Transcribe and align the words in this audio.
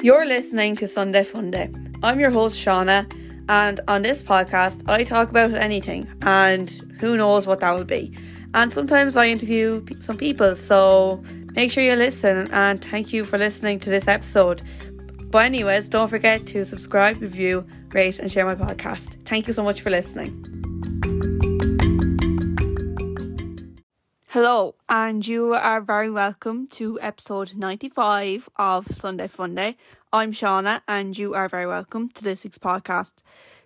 You're 0.00 0.26
listening 0.26 0.76
to 0.76 0.86
Sunday 0.86 1.24
Funday. 1.24 1.98
I'm 2.04 2.20
your 2.20 2.30
host, 2.30 2.64
Shauna, 2.64 3.12
and 3.48 3.80
on 3.88 4.02
this 4.02 4.22
podcast, 4.22 4.88
I 4.88 5.02
talk 5.02 5.28
about 5.28 5.54
anything, 5.54 6.06
and 6.22 6.70
who 7.00 7.16
knows 7.16 7.48
what 7.48 7.58
that 7.60 7.72
will 7.72 7.84
be. 7.84 8.16
And 8.54 8.72
sometimes 8.72 9.16
I 9.16 9.26
interview 9.26 9.84
some 9.98 10.16
people, 10.16 10.54
so 10.54 11.20
make 11.54 11.72
sure 11.72 11.82
you 11.82 11.96
listen, 11.96 12.48
and 12.52 12.80
thank 12.82 13.12
you 13.12 13.24
for 13.24 13.38
listening 13.38 13.80
to 13.80 13.90
this 13.90 14.06
episode. 14.06 14.62
But, 15.30 15.46
anyways, 15.46 15.88
don't 15.88 16.06
forget 16.06 16.46
to 16.46 16.64
subscribe, 16.64 17.20
review, 17.20 17.66
rate, 17.90 18.20
and 18.20 18.30
share 18.30 18.46
my 18.46 18.54
podcast. 18.54 19.20
Thank 19.24 19.48
you 19.48 19.52
so 19.52 19.64
much 19.64 19.80
for 19.80 19.90
listening. 19.90 20.47
Hello, 24.40 24.76
and 24.88 25.26
you 25.26 25.52
are 25.52 25.80
very 25.80 26.08
welcome 26.08 26.68
to 26.68 26.96
episode 27.00 27.56
95 27.56 28.48
of 28.54 28.86
Sunday 28.86 29.26
Funday. 29.26 29.74
I'm 30.12 30.30
Shauna, 30.30 30.80
and 30.86 31.18
you 31.18 31.34
are 31.34 31.48
very 31.48 31.66
welcome 31.66 32.08
to 32.10 32.22
this 32.22 32.44
week's 32.44 32.56
podcast. 32.56 33.14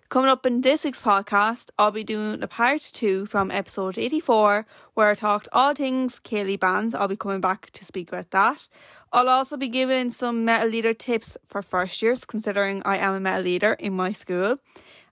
Coming 0.09 0.31
up 0.31 0.47
in 0.47 0.61
this 0.61 0.83
week's 0.83 0.99
podcast, 0.99 1.69
I'll 1.77 1.91
be 1.91 2.03
doing 2.03 2.41
a 2.41 2.47
part 2.47 2.81
two 2.81 3.27
from 3.27 3.51
episode 3.51 3.99
84, 3.99 4.65
where 4.95 5.11
I 5.11 5.13
talked 5.13 5.47
all 5.53 5.75
things 5.75 6.19
Céilí 6.19 6.59
bands. 6.59 6.95
I'll 6.95 7.07
be 7.07 7.17
coming 7.17 7.39
back 7.39 7.69
to 7.69 7.85
speak 7.85 8.09
about 8.09 8.31
that. 8.31 8.67
I'll 9.11 9.29
also 9.29 9.57
be 9.57 9.67
giving 9.67 10.09
some 10.09 10.43
Meitheal 10.43 10.71
leader 10.71 10.93
tips 10.95 11.37
for 11.45 11.61
first 11.61 12.01
years, 12.01 12.25
considering 12.25 12.81
I 12.83 12.97
am 12.97 13.13
a 13.13 13.19
Meitheal 13.19 13.43
leader 13.43 13.73
in 13.73 13.93
my 13.93 14.11
school. 14.11 14.57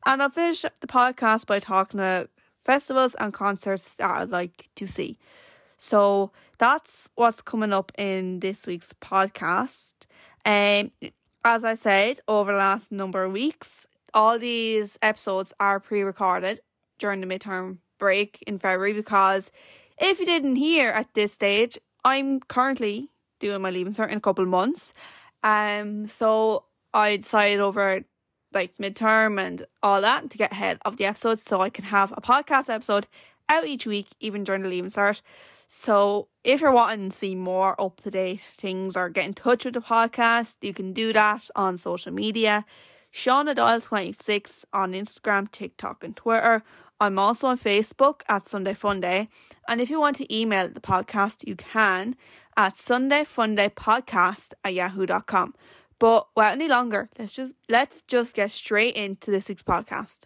And 0.08 0.24
I'll 0.24 0.32
finish 0.32 0.64
the 0.64 0.88
podcast 0.88 1.46
by 1.46 1.60
talking 1.60 2.00
about 2.00 2.32
festivals 2.66 3.14
and 3.16 3.32
concerts 3.32 3.94
that 3.96 4.10
I'd 4.10 4.32
like 4.32 4.68
to 4.76 4.88
see. 4.88 5.20
So 5.81 6.31
that's 6.59 7.09
what's 7.16 7.41
coming 7.41 7.73
up 7.73 7.91
in 7.98 8.40
this 8.40 8.67
week's 8.67 8.94
podcast. 9.02 9.94
Um, 10.45 10.91
as 11.43 11.63
I 11.63 11.73
said, 11.73 12.20
over 12.27 12.51
the 12.51 12.57
last 12.60 12.91
number 12.91 13.23
of 13.23 13.32
weeks, 13.32 13.88
all 14.13 14.38
these 14.38 14.99
episodes 15.01 15.54
are 15.60 15.79
pre 15.79 16.04
recorded 16.04 16.62
during 16.99 17.20
the 17.20 17.26
midterm 17.26 17.79
break 17.98 18.43
in 18.46 18.60
February 18.60 18.93
because 18.93 19.51
if 19.98 20.20
you 20.20 20.26
didn't 20.27 20.57
hear 20.57 20.91
at 20.91 21.15
this 21.15 21.34
stage, 21.34 21.79
I'm 22.05 22.41
currently 22.41 23.10
doing 23.40 23.63
my 23.63 23.71
leaving 23.71 23.93
cert 23.93 24.10
in 24.10 24.18
a 24.18 24.21
couple 24.21 24.43
of 24.43 24.49
months. 24.49 24.93
Um, 25.41 26.05
so 26.05 26.66
I 26.93 27.18
decided 27.18 27.60
over 27.60 28.04
like 28.54 28.77
midterm 28.77 29.41
and 29.41 29.66
all 29.82 30.01
that 30.01 30.29
to 30.29 30.38
get 30.38 30.51
ahead 30.51 30.77
of 30.85 30.98
the 30.98 31.05
episodes 31.05 31.41
so 31.41 31.60
I 31.60 31.71
can 31.71 31.85
have 31.85 32.12
a 32.12 32.21
podcast 32.21 32.70
episode 32.70 33.07
out 33.49 33.66
each 33.66 33.88
week, 33.88 34.10
even 34.20 34.43
during 34.43 34.62
the 34.62 34.70
leaving 34.70 34.91
cert. 34.91 35.23
So 35.74 36.27
if 36.44 36.60
you're 36.60 36.74
wanting 36.74 37.12
to 37.12 37.16
see 37.16 37.34
more 37.34 37.80
up 37.80 38.02
to 38.02 38.12
date 38.12 38.41
things 38.41 38.98
or 38.98 39.08
get 39.08 39.26
in 39.26 39.34
touch 39.34 39.64
with 39.64 39.76
the 39.76 39.80
podcast, 39.80 40.58
you 40.62 40.74
can 40.74 40.91
do 40.91 41.13
that 41.13 41.50
on 41.55 41.78
social 41.78 42.12
media. 42.12 42.66
Shauna 43.13 43.55
Doyle 43.55 43.80
26 43.80 44.66
on 44.74 44.91
Instagram, 44.91 45.50
TikTok, 45.50 46.04
and 46.04 46.13
Twitter. 46.13 46.62
I'm 47.00 47.18
also 47.18 47.48
on 47.48 47.58
Facebook 47.58 48.24
at 48.28 48.50
Sunday 48.50 48.74
Funday. 48.74 49.30
And 49.66 49.80
if 49.80 49.90
you 49.90 49.98
want 50.02 50.18
to 50.18 50.36
email 50.36 50.68
the 50.68 50.82
podcast, 50.82 51.48
you 51.48 51.55
can 51.55 52.18
at 52.58 52.76
sundayfundaypodcast 52.76 54.52
at 54.66 54.74
yahoo.com. 54.74 55.56
But 56.00 56.28
without 56.35 56.52
any 56.52 56.68
longer, 56.68 57.10
let's 57.18 57.32
just 57.32 57.54
let's 57.70 58.02
just 58.02 58.34
get 58.34 58.52
straight 58.52 58.96
into 58.98 59.32
this 59.32 59.48
week's 59.48 59.63
podcast. 59.63 60.26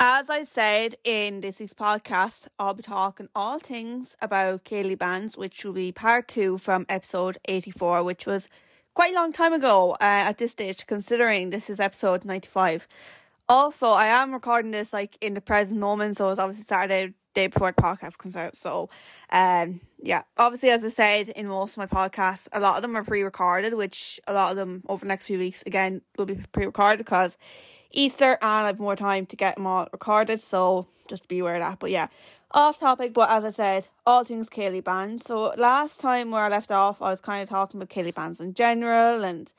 As 0.00 0.30
I 0.30 0.44
said 0.44 0.94
in 1.02 1.40
this 1.40 1.58
week's 1.58 1.74
podcast, 1.74 2.46
I'll 2.56 2.72
be 2.72 2.84
talking 2.84 3.28
all 3.34 3.58
things 3.58 4.16
about 4.22 4.64
Céilí 4.64 4.96
bands, 4.96 5.36
which 5.36 5.64
will 5.64 5.72
be 5.72 5.90
part 5.90 6.28
two 6.28 6.56
from 6.56 6.86
episode 6.88 7.38
84, 7.46 8.04
which 8.04 8.24
was 8.24 8.48
quite 8.94 9.10
a 9.10 9.16
long 9.16 9.32
time 9.32 9.52
ago 9.52 9.94
uh, 9.94 9.98
at 10.00 10.38
this 10.38 10.52
stage, 10.52 10.86
considering 10.86 11.50
this 11.50 11.68
is 11.68 11.80
episode 11.80 12.24
95. 12.24 12.86
Also, 13.48 13.88
I 13.88 14.06
am 14.06 14.32
recording 14.32 14.70
this 14.70 14.92
like 14.92 15.18
in 15.20 15.34
the 15.34 15.40
present 15.40 15.80
moment, 15.80 16.16
so 16.16 16.28
it's 16.28 16.38
obviously 16.38 16.62
Saturday, 16.62 17.14
day 17.34 17.48
before 17.48 17.72
the 17.72 17.82
podcast 17.82 18.18
comes 18.18 18.36
out. 18.36 18.54
So, 18.54 18.90
um, 19.30 19.80
yeah, 20.00 20.22
obviously, 20.36 20.70
as 20.70 20.84
I 20.84 20.90
said 20.90 21.30
in 21.30 21.48
most 21.48 21.76
of 21.76 21.78
my 21.78 21.86
podcasts, 21.86 22.46
a 22.52 22.60
lot 22.60 22.76
of 22.76 22.82
them 22.82 22.96
are 22.96 23.02
pre 23.02 23.24
recorded, 23.24 23.74
which 23.74 24.20
a 24.28 24.32
lot 24.32 24.52
of 24.52 24.56
them 24.56 24.84
over 24.88 25.04
the 25.04 25.08
next 25.08 25.26
few 25.26 25.40
weeks, 25.40 25.64
again, 25.66 26.02
will 26.16 26.26
be 26.26 26.36
pre 26.52 26.66
recorded 26.66 26.98
because 26.98 27.36
Easter 27.90 28.32
and 28.32 28.38
I 28.42 28.66
have 28.66 28.78
more 28.78 28.96
time 28.96 29.26
to 29.26 29.36
get 29.36 29.56
them 29.56 29.66
all 29.66 29.88
recorded, 29.92 30.40
so 30.40 30.86
just 31.08 31.28
be 31.28 31.38
aware 31.38 31.54
of 31.54 31.60
that. 31.60 31.78
But 31.78 31.90
yeah, 31.90 32.08
off 32.50 32.78
topic, 32.80 33.12
but 33.12 33.30
as 33.30 33.44
I 33.44 33.50
said, 33.50 33.88
all 34.06 34.24
things 34.24 34.48
Céilí 34.48 34.82
bands. 34.82 35.24
So 35.26 35.52
last 35.56 36.00
time 36.00 36.30
where 36.30 36.42
I 36.42 36.48
left 36.48 36.70
off, 36.70 37.00
I 37.02 37.10
was 37.10 37.20
kind 37.20 37.42
of 37.42 37.48
talking 37.48 37.80
about 37.80 37.90
Céilí 37.90 38.14
bands 38.14 38.40
in 38.40 38.54
general 38.54 39.24
and 39.24 39.52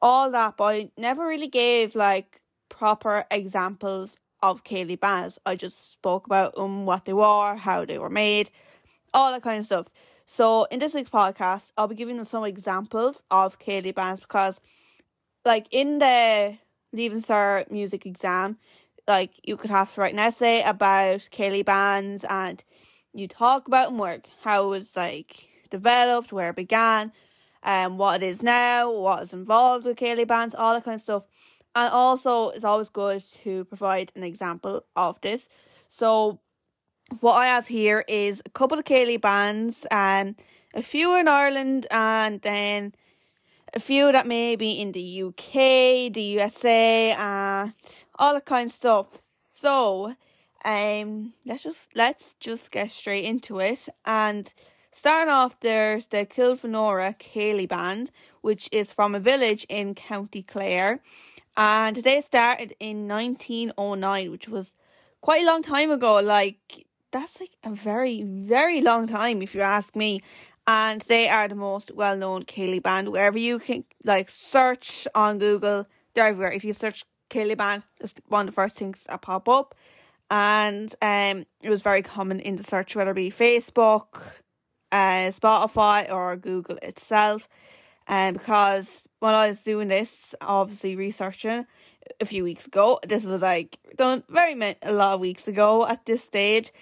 all 0.00 0.30
that, 0.30 0.56
but 0.56 0.64
I 0.64 0.90
never 0.96 1.26
really 1.26 1.48
gave 1.48 1.94
like 1.94 2.40
proper 2.68 3.24
examples 3.30 4.18
of 4.42 4.64
Céilí 4.64 4.98
bands. 4.98 5.38
I 5.46 5.56
just 5.56 5.92
spoke 5.92 6.26
about 6.26 6.54
them, 6.54 6.84
what 6.86 7.04
they 7.04 7.12
were, 7.12 7.56
how 7.56 7.84
they 7.84 7.98
were 7.98 8.10
made, 8.10 8.50
all 9.14 9.32
that 9.32 9.42
kind 9.42 9.58
of 9.58 9.66
stuff. 9.66 9.86
So 10.26 10.64
in 10.64 10.80
this 10.80 10.94
week's 10.94 11.10
podcast, 11.10 11.72
I'll 11.76 11.88
be 11.88 11.94
giving 11.94 12.16
them 12.16 12.24
some 12.24 12.44
examples 12.44 13.22
of 13.30 13.58
Céilí 13.58 13.94
bands 13.94 14.20
because, 14.20 14.60
like 15.44 15.66
in 15.70 15.98
the 15.98 16.58
Leaving 16.96 17.18
Cert 17.18 17.70
music 17.70 18.06
exam, 18.06 18.58
like 19.06 19.32
you 19.44 19.56
could 19.56 19.70
have 19.70 19.92
to 19.94 20.00
write 20.00 20.14
an 20.14 20.18
essay 20.18 20.62
about 20.62 21.20
Céilí 21.20 21.64
bands 21.64 22.24
and 22.24 22.64
you 23.12 23.28
talk 23.28 23.68
about 23.68 23.90
them 23.90 23.98
work, 23.98 24.28
how 24.42 24.64
it 24.64 24.68
was 24.68 24.96
like 24.96 25.48
developed, 25.70 26.32
where 26.32 26.50
it 26.50 26.56
began, 26.56 27.12
and 27.62 27.92
um, 27.92 27.98
what 27.98 28.22
it 28.22 28.26
is 28.26 28.42
now, 28.42 28.90
what 28.90 29.22
is 29.22 29.32
involved 29.32 29.84
with 29.84 29.98
Céilí 29.98 30.26
bands, 30.26 30.54
all 30.54 30.74
that 30.74 30.84
kind 30.84 30.96
of 30.96 31.00
stuff. 31.00 31.24
And 31.74 31.92
also, 31.92 32.50
it's 32.50 32.64
always 32.64 32.88
good 32.88 33.22
to 33.42 33.64
provide 33.66 34.10
an 34.16 34.22
example 34.22 34.84
of 34.94 35.20
this. 35.20 35.48
So, 35.88 36.40
what 37.20 37.34
I 37.34 37.48
have 37.48 37.68
here 37.68 38.04
is 38.08 38.42
a 38.46 38.50
couple 38.50 38.78
of 38.78 38.84
Céilí 38.84 39.20
bands, 39.20 39.86
and 39.90 40.30
um, 40.30 40.36
a 40.74 40.82
few 40.82 41.16
in 41.16 41.28
Ireland, 41.28 41.86
and 41.90 42.40
then 42.42 42.94
a 43.76 43.78
few 43.78 44.10
that 44.10 44.26
may 44.26 44.56
be 44.56 44.80
in 44.80 44.92
the 44.92 45.22
UK, 45.22 46.10
the 46.10 46.22
USA, 46.38 47.12
and 47.12 47.74
all 48.18 48.32
that 48.32 48.46
kind 48.46 48.70
of 48.70 48.72
stuff. 48.72 49.08
So, 49.18 50.14
um, 50.64 51.34
let's 51.44 51.62
just 51.62 51.94
let's 51.94 52.34
just 52.40 52.72
get 52.72 52.90
straight 52.90 53.26
into 53.26 53.60
it. 53.60 53.86
And 54.06 54.52
starting 54.90 55.30
off, 55.30 55.60
there's 55.60 56.06
the 56.06 56.24
Kilfenora 56.24 57.18
Céilí 57.18 57.68
Band, 57.68 58.10
which 58.40 58.66
is 58.72 58.92
from 58.92 59.14
a 59.14 59.20
village 59.20 59.66
in 59.68 59.94
County 59.94 60.42
Clare, 60.42 61.00
and 61.54 61.96
they 61.96 62.22
started 62.22 62.72
in 62.80 63.06
1909, 63.06 64.30
which 64.30 64.48
was 64.48 64.74
quite 65.20 65.42
a 65.42 65.46
long 65.46 65.62
time 65.62 65.90
ago. 65.90 66.20
Like 66.20 66.86
that's 67.10 67.40
like 67.40 67.52
a 67.62 67.70
very 67.70 68.22
very 68.22 68.80
long 68.80 69.06
time, 69.06 69.42
if 69.42 69.54
you 69.54 69.60
ask 69.60 69.94
me 69.94 70.22
and 70.66 71.02
they 71.02 71.28
are 71.28 71.48
the 71.48 71.54
most 71.54 71.92
well 71.94 72.16
known 72.16 72.44
Céilí 72.44 72.82
band. 72.82 73.08
Wherever 73.08 73.38
you 73.38 73.58
can 73.58 73.84
like 74.04 74.28
search 74.28 75.06
on 75.14 75.38
Google, 75.38 75.86
they're 76.14 76.26
everywhere. 76.26 76.52
If 76.52 76.64
you 76.64 76.72
search 76.72 77.04
Céilí 77.30 77.56
band, 77.56 77.84
it's 78.00 78.14
one 78.28 78.42
of 78.42 78.46
the 78.46 78.52
first 78.52 78.76
things 78.76 79.04
that 79.08 79.22
pop 79.22 79.48
up. 79.48 79.74
And 80.30 80.92
um 81.02 81.46
it 81.62 81.70
was 81.70 81.82
very 81.82 82.02
common 82.02 82.40
in 82.40 82.56
the 82.56 82.64
search, 82.64 82.96
whether 82.96 83.12
it 83.12 83.14
be 83.14 83.30
Facebook, 83.30 84.40
uh, 84.90 85.30
Spotify 85.30 86.12
or 86.12 86.36
Google 86.36 86.78
itself. 86.82 87.48
And 88.08 88.36
um, 88.36 88.40
because 88.40 89.02
when 89.18 89.34
I 89.34 89.48
was 89.48 89.62
doing 89.62 89.88
this, 89.88 90.34
obviously 90.40 90.94
researching 90.94 91.66
a 92.20 92.24
few 92.24 92.44
weeks 92.44 92.66
ago, 92.66 93.00
this 93.04 93.24
was 93.24 93.42
like 93.42 93.78
done 93.96 94.22
very 94.28 94.76
a 94.82 94.92
lot 94.92 95.14
of 95.14 95.20
weeks 95.20 95.48
ago 95.48 95.86
at 95.86 96.06
this 96.06 96.24
stage. 96.24 96.72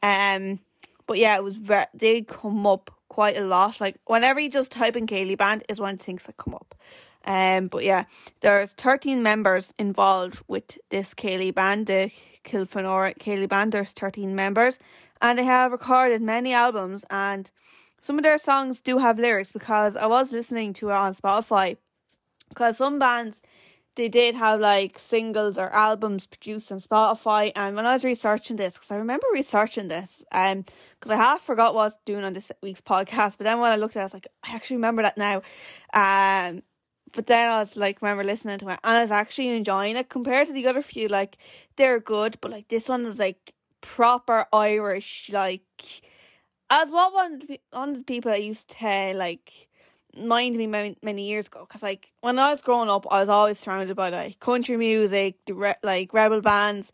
Um 0.00 0.60
but 1.06 1.18
yeah, 1.18 1.36
it 1.36 1.44
was 1.44 1.56
very 1.56 1.86
they 1.94 2.22
come 2.22 2.66
up 2.66 2.90
quite 3.08 3.36
a 3.36 3.44
lot. 3.44 3.80
Like 3.80 3.96
whenever 4.06 4.40
you 4.40 4.50
just 4.50 4.72
type 4.72 4.96
in 4.96 5.06
Céilí 5.06 5.36
Band 5.36 5.64
is 5.68 5.80
one 5.80 5.94
of 5.94 5.98
the 5.98 6.04
things 6.04 6.24
that 6.24 6.36
come 6.36 6.54
up. 6.54 6.74
Um, 7.24 7.68
but 7.68 7.84
yeah, 7.84 8.04
there's 8.40 8.72
13 8.72 9.22
members 9.22 9.74
involved 9.78 10.42
with 10.48 10.78
this 10.90 11.14
Céilí 11.14 11.54
Band, 11.54 11.86
the 11.86 12.10
Kilfenora 12.44 13.16
Céilí 13.18 13.48
Band. 13.48 13.72
There's 13.72 13.92
13 13.92 14.34
members, 14.34 14.78
and 15.20 15.38
they 15.38 15.44
have 15.44 15.72
recorded 15.72 16.22
many 16.22 16.52
albums, 16.52 17.04
and 17.10 17.50
some 18.00 18.18
of 18.18 18.24
their 18.24 18.38
songs 18.38 18.80
do 18.80 18.98
have 18.98 19.18
lyrics 19.18 19.52
because 19.52 19.94
I 19.96 20.06
was 20.06 20.32
listening 20.32 20.72
to 20.74 20.88
it 20.88 20.94
on 20.94 21.14
Spotify. 21.14 21.76
Because 22.48 22.76
some 22.76 22.98
bands 22.98 23.40
they 23.94 24.08
did 24.08 24.34
have 24.34 24.60
like 24.60 24.98
singles 24.98 25.58
or 25.58 25.70
albums 25.70 26.26
produced 26.26 26.72
on 26.72 26.80
Spotify. 26.80 27.52
And 27.54 27.76
when 27.76 27.86
I 27.86 27.92
was 27.92 28.04
researching 28.04 28.56
this, 28.56 28.74
because 28.74 28.90
I 28.90 28.96
remember 28.96 29.26
researching 29.32 29.88
this, 29.88 30.24
um, 30.32 30.64
because 30.98 31.10
I 31.10 31.16
half 31.16 31.42
forgot 31.42 31.74
what 31.74 31.82
I 31.82 31.84
was 31.84 31.98
doing 32.04 32.24
on 32.24 32.32
this 32.32 32.50
week's 32.62 32.80
podcast, 32.80 33.38
but 33.38 33.44
then 33.44 33.60
when 33.60 33.72
I 33.72 33.76
looked 33.76 33.96
at 33.96 34.00
it, 34.00 34.02
I 34.02 34.04
was 34.04 34.14
like, 34.14 34.28
I 34.42 34.54
actually 34.54 34.76
remember 34.76 35.02
that 35.02 35.18
now. 35.18 35.42
Um, 35.92 36.62
but 37.12 37.26
then 37.26 37.50
I 37.50 37.58
was 37.58 37.76
like, 37.76 38.00
remember 38.00 38.24
listening 38.24 38.58
to 38.60 38.68
it, 38.68 38.78
and 38.82 38.96
I 38.96 39.02
was 39.02 39.10
actually 39.10 39.48
enjoying 39.48 39.96
it 39.96 40.08
compared 40.08 40.46
to 40.46 40.52
the 40.54 40.66
other 40.66 40.82
few. 40.82 41.08
Like 41.08 41.36
they're 41.76 42.00
good, 42.00 42.38
but 42.40 42.50
like 42.50 42.68
this 42.68 42.88
one 42.88 43.04
was 43.04 43.18
like 43.18 43.52
proper 43.82 44.46
Irish, 44.52 45.28
like 45.30 45.62
as 46.70 46.90
what 46.90 47.12
one 47.12 47.42
one 47.70 47.90
of 47.90 47.96
the 47.96 48.02
people 48.04 48.32
I 48.32 48.36
used 48.36 48.70
to 48.70 49.12
like 49.14 49.68
mind 50.16 50.56
me 50.56 50.66
many, 50.66 50.96
many 51.02 51.28
years 51.28 51.46
ago 51.46 51.60
because 51.66 51.82
like 51.82 52.12
when 52.20 52.38
I 52.38 52.50
was 52.50 52.62
growing 52.62 52.88
up 52.88 53.06
I 53.10 53.20
was 53.20 53.28
always 53.28 53.58
surrounded 53.58 53.96
by 53.96 54.10
like 54.10 54.40
country 54.40 54.76
music 54.76 55.36
the 55.46 55.54
re- 55.54 55.74
like 55.82 56.12
rebel 56.12 56.40
bands. 56.40 56.92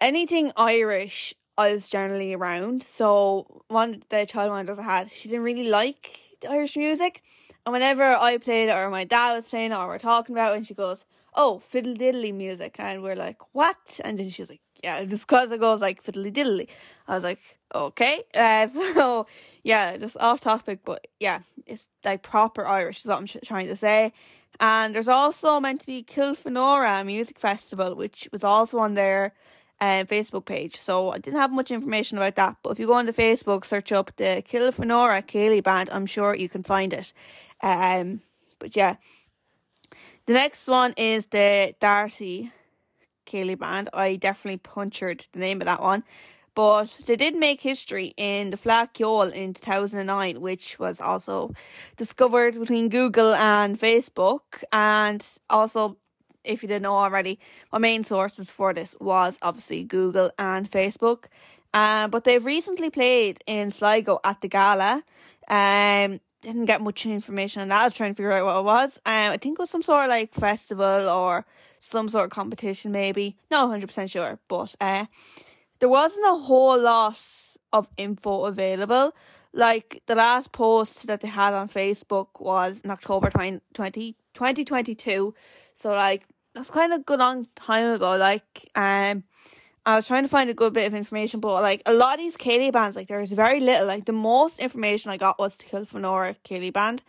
Anything 0.00 0.52
Irish 0.56 1.34
I 1.56 1.72
was 1.72 1.88
generally 1.88 2.34
around. 2.34 2.82
So 2.82 3.62
one 3.68 4.02
the 4.08 4.26
child 4.26 4.50
one 4.50 4.68
I 4.68 4.82
had 4.82 5.10
she 5.10 5.28
didn't 5.28 5.44
really 5.44 5.68
like 5.68 6.18
Irish 6.48 6.76
music. 6.76 7.22
And 7.64 7.72
whenever 7.72 8.04
I 8.04 8.36
played 8.38 8.68
it 8.68 8.72
or 8.72 8.90
my 8.90 9.04
dad 9.04 9.34
was 9.34 9.48
playing 9.48 9.72
it 9.72 9.76
or 9.76 9.86
we're 9.86 9.98
talking 9.98 10.34
about 10.34 10.52
it 10.52 10.56
and 10.58 10.66
she 10.66 10.74
goes 10.74 11.04
oh 11.34 11.60
fiddle 11.60 11.94
diddly 11.94 12.34
music. 12.34 12.76
And 12.78 13.02
we're 13.02 13.16
like 13.16 13.38
what? 13.52 14.00
And 14.04 14.18
then 14.18 14.30
she 14.30 14.42
was 14.42 14.50
like 14.50 14.60
yeah, 14.84 15.02
because 15.02 15.50
it 15.50 15.60
goes 15.60 15.80
like 15.80 16.04
fiddly 16.04 16.30
diddly. 16.30 16.68
I 17.08 17.14
was 17.14 17.24
like, 17.24 17.40
okay. 17.74 18.22
Uh, 18.34 18.68
so 18.94 19.26
yeah, 19.62 19.96
just 19.96 20.18
off 20.18 20.40
topic, 20.40 20.80
but 20.84 21.06
yeah, 21.18 21.40
it's 21.66 21.88
like 22.04 22.22
proper 22.22 22.66
Irish 22.66 23.00
is 23.00 23.06
what 23.06 23.18
I'm 23.18 23.26
trying 23.26 23.68
to 23.68 23.76
say. 23.76 24.12
And 24.60 24.94
there's 24.94 25.08
also 25.08 25.58
meant 25.58 25.80
to 25.80 25.86
be 25.86 26.04
Kilfenora 26.04 27.04
Music 27.04 27.38
Festival, 27.38 27.94
which 27.94 28.28
was 28.30 28.44
also 28.44 28.78
on 28.78 28.92
their 28.92 29.32
uh, 29.80 30.04
Facebook 30.04 30.44
page. 30.44 30.76
So 30.76 31.10
I 31.10 31.18
didn't 31.18 31.40
have 31.40 31.50
much 31.50 31.70
information 31.70 32.18
about 32.18 32.36
that, 32.36 32.56
but 32.62 32.70
if 32.70 32.78
you 32.78 32.86
go 32.86 32.94
on 32.94 33.06
the 33.06 33.12
Facebook, 33.12 33.64
search 33.64 33.90
up 33.90 34.12
the 34.16 34.44
Kilfenora 34.46 35.22
Céilí 35.26 35.62
Band, 35.62 35.88
I'm 35.90 36.06
sure 36.06 36.36
you 36.36 36.50
can 36.50 36.62
find 36.62 36.92
it. 36.92 37.14
Um, 37.62 38.20
but 38.58 38.76
yeah, 38.76 38.96
the 40.26 40.34
next 40.34 40.68
one 40.68 40.92
is 40.98 41.26
the 41.26 41.74
Darty 41.80 42.52
Céilí 43.26 43.58
Band. 43.58 43.88
I 43.92 44.16
definitely 44.16 44.58
punctured 44.58 45.26
the 45.32 45.38
name 45.38 45.60
of 45.60 45.66
that 45.66 45.82
one. 45.82 46.04
But 46.54 47.00
they 47.06 47.16
did 47.16 47.34
make 47.34 47.60
history 47.60 48.14
in 48.16 48.50
the 48.50 48.56
Fleadh 48.56 48.92
Cheoil 48.94 49.34
in 49.34 49.54
2009, 49.54 50.40
which 50.40 50.78
was 50.78 51.00
also 51.00 51.52
discovered 51.96 52.58
between 52.58 52.88
Google 52.88 53.34
and 53.34 53.78
Facebook. 53.78 54.62
And 54.72 55.26
also, 55.50 55.96
if 56.44 56.62
you 56.62 56.68
didn't 56.68 56.84
know 56.84 56.94
already, 56.94 57.40
my 57.72 57.78
main 57.78 58.04
sources 58.04 58.50
for 58.50 58.72
this 58.72 58.94
was 59.00 59.38
obviously 59.42 59.82
Google 59.82 60.30
and 60.38 60.70
Facebook. 60.70 61.24
Um, 61.72 62.10
but 62.10 62.22
they've 62.22 62.44
recently 62.44 62.88
played 62.88 63.42
in 63.46 63.72
Sligo 63.72 64.20
at 64.22 64.40
the 64.40 64.48
gala. 64.48 65.02
Um, 65.48 66.20
didn't 66.40 66.66
get 66.66 66.80
much 66.80 67.04
information 67.04 67.62
on 67.62 67.68
that. 67.68 67.80
I 67.80 67.84
was 67.84 67.94
trying 67.94 68.12
to 68.12 68.16
figure 68.16 68.32
out 68.32 68.44
what 68.44 68.60
it 68.60 68.64
was. 68.64 68.98
Um, 69.04 69.32
I 69.32 69.36
think 69.38 69.58
it 69.58 69.62
was 69.62 69.70
some 69.70 69.82
sort 69.82 70.04
of 70.04 70.10
like 70.10 70.32
festival 70.32 71.08
or 71.08 71.44
some 71.84 72.08
sort 72.08 72.24
of 72.24 72.30
competition, 72.30 72.92
maybe. 72.92 73.36
Not 73.50 73.70
100% 73.70 74.10
sure, 74.10 74.38
but 74.48 74.74
uh, 74.80 75.06
there 75.78 75.88
wasn't 75.88 76.26
a 76.26 76.36
whole 76.36 76.80
lot 76.80 77.18
of 77.72 77.88
info 77.96 78.44
available. 78.44 79.14
Like 79.52 80.02
the 80.06 80.14
last 80.14 80.52
post 80.52 81.06
that 81.06 81.20
they 81.20 81.28
had 81.28 81.54
on 81.54 81.68
Facebook 81.68 82.28
was 82.40 82.80
in 82.80 82.90
October 82.90 83.30
20, 83.30 83.60
2022. 83.74 85.34
So, 85.74 85.92
like, 85.92 86.24
that's 86.54 86.70
kind 86.70 86.92
of 86.92 87.00
a 87.00 87.02
good 87.02 87.20
long 87.20 87.46
time 87.54 87.92
ago. 87.92 88.16
Like, 88.16 88.70
um, 88.74 89.24
I 89.86 89.96
was 89.96 90.06
trying 90.06 90.22
to 90.22 90.28
find 90.28 90.48
a 90.48 90.54
good 90.54 90.72
bit 90.72 90.86
of 90.86 90.94
information, 90.94 91.40
but 91.40 91.60
like 91.62 91.82
a 91.84 91.92
lot 91.92 92.14
of 92.14 92.20
these 92.20 92.38
Céilí 92.38 92.72
bands, 92.72 92.96
like 92.96 93.08
there's 93.08 93.32
very 93.32 93.60
little. 93.60 93.86
Like 93.86 94.06
the 94.06 94.12
most 94.12 94.58
information 94.58 95.10
I 95.10 95.18
got 95.18 95.38
was 95.38 95.58
to 95.58 95.66
Kilfenora 95.66 96.36
Céilí 96.44 96.72
band. 96.72 97.02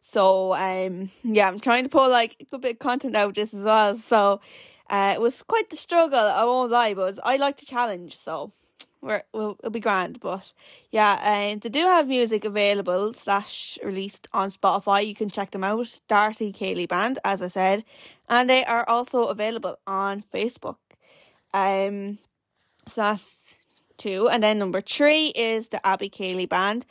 So 0.00 0.54
um 0.54 1.10
yeah, 1.22 1.48
I'm 1.48 1.60
trying 1.60 1.84
to 1.84 1.90
pull 1.90 2.08
like 2.08 2.36
a 2.40 2.44
good 2.44 2.60
bit 2.60 2.72
of 2.72 2.78
content 2.78 3.16
out 3.16 3.28
of 3.28 3.34
this 3.34 3.54
as 3.54 3.64
well. 3.64 3.94
So 3.94 4.40
uh, 4.90 5.12
it 5.14 5.20
was 5.20 5.42
quite 5.42 5.68
the 5.68 5.76
struggle. 5.76 6.18
I 6.18 6.44
won't 6.44 6.70
lie, 6.70 6.94
but 6.94 7.18
I 7.22 7.36
like 7.36 7.58
to 7.58 7.66
challenge, 7.66 8.16
so 8.16 8.52
we're 9.02 9.22
we'll, 9.32 9.56
it'll 9.58 9.70
be 9.70 9.80
grand. 9.80 10.20
But 10.20 10.52
yeah, 10.90 11.50
um, 11.52 11.58
they 11.58 11.68
do 11.68 11.80
have 11.80 12.08
music 12.08 12.44
available 12.44 13.12
slash 13.12 13.78
released 13.84 14.28
on 14.32 14.50
Spotify. 14.50 15.06
You 15.06 15.14
can 15.14 15.30
check 15.30 15.50
them 15.50 15.64
out. 15.64 16.00
Darty 16.08 16.56
Céilí 16.56 16.88
Band, 16.88 17.18
as 17.24 17.42
I 17.42 17.48
said, 17.48 17.84
and 18.28 18.48
they 18.48 18.64
are 18.64 18.88
also 18.88 19.24
available 19.24 19.78
on 19.86 20.24
Facebook. 20.32 20.76
Um, 21.52 22.18
so 22.86 23.02
that's 23.02 23.58
two, 23.98 24.28
and 24.28 24.42
then 24.42 24.58
number 24.58 24.80
three 24.80 25.28
is 25.28 25.68
the 25.68 25.86
Abbey 25.86 26.08
Céilí 26.08 26.48
Band. 26.48 26.86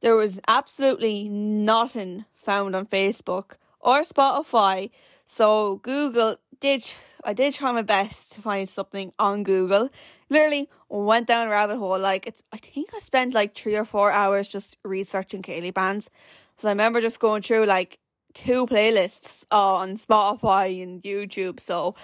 There 0.00 0.16
was 0.16 0.40
absolutely 0.48 1.28
nothing 1.28 2.24
found 2.42 2.74
on 2.76 2.86
Facebook 2.86 3.52
or 3.80 4.02
Spotify. 4.02 4.90
So 5.24 5.76
Google 5.76 6.36
did 6.60 6.84
I 7.24 7.32
did 7.32 7.54
try 7.54 7.72
my 7.72 7.82
best 7.82 8.32
to 8.32 8.40
find 8.40 8.68
something 8.68 9.12
on 9.18 9.42
Google. 9.42 9.90
Literally 10.28 10.68
went 10.88 11.26
down 11.26 11.46
a 11.46 11.50
rabbit 11.50 11.78
hole. 11.78 11.98
Like 11.98 12.26
it's 12.26 12.42
I 12.52 12.56
think 12.56 12.90
I 12.94 12.98
spent 12.98 13.34
like 13.34 13.54
three 13.54 13.76
or 13.76 13.84
four 13.84 14.10
hours 14.10 14.48
just 14.48 14.78
researching 14.84 15.42
Céilí 15.42 15.72
bands. 15.72 16.10
So 16.58 16.68
I 16.68 16.72
remember 16.72 17.00
just 17.00 17.20
going 17.20 17.42
through 17.42 17.66
like 17.66 17.98
two 18.34 18.66
playlists 18.66 19.44
on 19.50 19.96
Spotify 19.96 20.82
and 20.82 21.02
YouTube. 21.02 21.60
So 21.60 21.94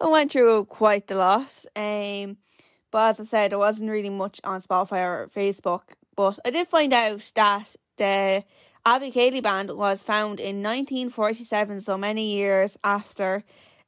I 0.00 0.08
went 0.08 0.32
through 0.32 0.64
quite 0.66 1.10
a 1.10 1.16
lot. 1.16 1.64
Um 1.74 2.38
but 2.90 3.10
as 3.10 3.20
I 3.20 3.24
said, 3.24 3.52
there 3.52 3.58
wasn't 3.58 3.90
really 3.90 4.10
much 4.10 4.40
on 4.44 4.60
Spotify 4.60 5.00
or 5.04 5.28
Facebook. 5.34 5.82
But 6.14 6.38
I 6.44 6.50
did 6.50 6.68
find 6.68 6.92
out 6.92 7.30
that 7.34 7.76
the 7.96 8.44
Abbey 8.86 9.10
Céilí 9.10 9.42
Band 9.42 9.72
was 9.72 10.04
found 10.04 10.38
in 10.38 10.62
1947, 10.62 11.80
so 11.80 11.98
many 11.98 12.30
years 12.30 12.78
after 12.84 13.42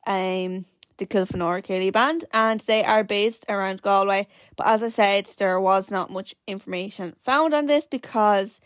um, 0.08 0.64
the 0.96 1.06
Kilfenora 1.06 1.64
Céilí 1.64 1.92
Band, 1.92 2.24
and 2.32 2.58
they 2.62 2.82
are 2.84 3.04
based 3.04 3.44
around 3.48 3.80
Galway. 3.80 4.26
But 4.56 4.66
as 4.66 4.82
I 4.82 4.88
said, 4.88 5.26
there 5.38 5.60
was 5.60 5.88
not 5.92 6.10
much 6.10 6.34
information 6.48 7.14
found 7.22 7.54
on 7.54 7.66
this 7.66 7.86
because 7.86 8.60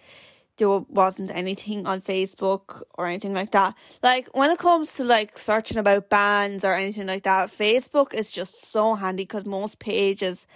there 0.57 0.71
wasn't 0.71 1.31
anything 1.33 1.87
on 1.87 2.01
Facebook 2.01 2.81
or 2.97 3.09
anything 3.09 3.35
like 3.35 3.51
that. 3.51 3.75
Like 4.03 4.31
when 4.35 4.51
it 4.51 4.59
comes 4.59 4.95
to 4.95 5.05
like 5.05 5.37
searching 5.37 5.77
about 5.77 6.09
bands 6.09 6.65
or 6.65 6.73
anything 6.73 7.09
like 7.09 7.25
that, 7.25 7.51
Facebook 7.51 8.15
is 8.15 8.31
just 8.31 8.65
so 8.65 8.95
handy 8.95 9.25
because 9.25 9.45
most 9.45 9.79
pages 9.79 10.47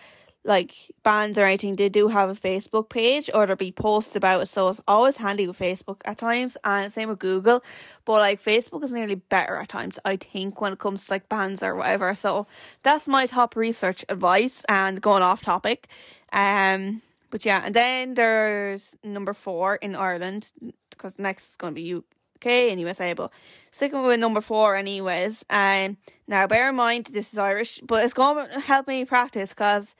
like 0.46 0.74
bands 1.02 1.38
or 1.38 1.44
anything, 1.44 1.76
they 1.76 1.88
do 1.88 2.08
have 2.08 2.30
a 2.30 2.34
Facebook 2.34 2.88
page 2.88 3.28
or 3.34 3.46
there'll 3.46 3.56
be 3.56 3.72
posts 3.72 4.16
about 4.16 4.42
it. 4.42 4.46
So 4.46 4.68
it's 4.68 4.80
always 4.86 5.16
handy 5.16 5.46
with 5.46 5.58
Facebook 5.58 6.00
at 6.04 6.18
times, 6.18 6.56
and 6.64 6.92
same 6.92 7.08
with 7.08 7.18
Google. 7.18 7.62
But 8.04 8.20
like 8.20 8.42
Facebook 8.42 8.84
is 8.84 8.92
nearly 8.92 9.16
better 9.16 9.56
at 9.56 9.68
times, 9.68 9.98
I 10.04 10.16
think, 10.16 10.60
when 10.60 10.72
it 10.72 10.78
comes 10.78 11.06
to 11.06 11.12
like 11.14 11.28
bands 11.28 11.62
or 11.62 11.74
whatever. 11.74 12.14
So 12.14 12.46
that's 12.82 13.08
my 13.08 13.26
top 13.26 13.56
research 13.56 14.04
advice. 14.08 14.62
And 14.68 15.02
going 15.02 15.22
off 15.22 15.42
topic, 15.42 15.88
um, 16.32 17.02
but 17.30 17.44
yeah, 17.44 17.62
and 17.64 17.74
then 17.74 18.14
there's 18.14 18.96
number 19.02 19.34
four 19.34 19.76
in 19.76 19.94
Ireland 19.96 20.50
because 20.90 21.18
next 21.18 21.50
is 21.50 21.56
going 21.56 21.74
to 21.74 21.80
be 21.80 21.94
UK 21.94 22.70
and 22.70 22.80
USA. 22.80 23.12
But 23.14 23.30
sticking 23.70 24.02
with 24.02 24.20
number 24.20 24.40
four, 24.40 24.76
anyways. 24.76 25.44
Um, 25.50 25.96
now 26.28 26.46
bear 26.46 26.68
in 26.68 26.76
mind 26.76 27.06
this 27.06 27.32
is 27.32 27.38
Irish, 27.38 27.80
but 27.80 28.04
it's 28.04 28.14
going 28.14 28.48
to 28.48 28.60
help 28.60 28.86
me 28.86 29.04
practice 29.04 29.50
because 29.50 29.94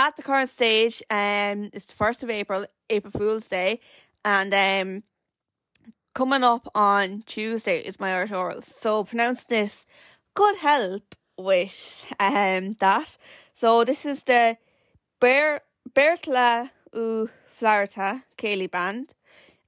at 0.00 0.16
the 0.16 0.22
current 0.22 0.48
stage, 0.48 1.02
um, 1.10 1.68
it's 1.74 1.84
the 1.84 1.92
first 1.92 2.22
of 2.22 2.30
April, 2.30 2.64
April 2.88 3.12
Fool's 3.12 3.46
Day, 3.46 3.80
and 4.24 4.52
um, 4.54 5.02
coming 6.14 6.42
up 6.42 6.66
on 6.74 7.22
Tuesday 7.26 7.80
is 7.80 8.00
my 8.00 8.14
Irish 8.14 8.32
oral. 8.32 8.62
So 8.62 9.04
pronounce 9.04 9.44
this 9.44 9.84
could 10.34 10.56
help 10.56 11.14
with 11.36 12.06
um 12.18 12.72
that. 12.80 13.18
So 13.52 13.84
this 13.84 14.06
is 14.06 14.22
the 14.22 14.56
Ber 15.20 15.60
Bertla 15.92 16.70
u 16.94 17.28
Flarta 17.60 18.22
Céilí 18.38 18.70
band. 18.70 19.14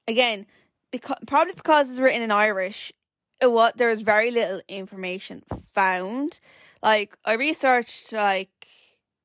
Again, 0.09 0.47
because 0.91 1.19
probably 1.27 1.53
because 1.53 1.91
it's 1.91 2.01
written 2.01 2.23
in 2.23 2.31
Irish, 2.31 2.91
it 3.39 3.53
what 3.53 3.77
there 3.77 3.91
is 3.91 4.01
very 4.01 4.31
little 4.31 4.62
information 4.67 5.43
found. 5.67 6.41
Like 6.83 7.19
I 7.27 7.35
researched 7.35 8.15
like 8.15 8.67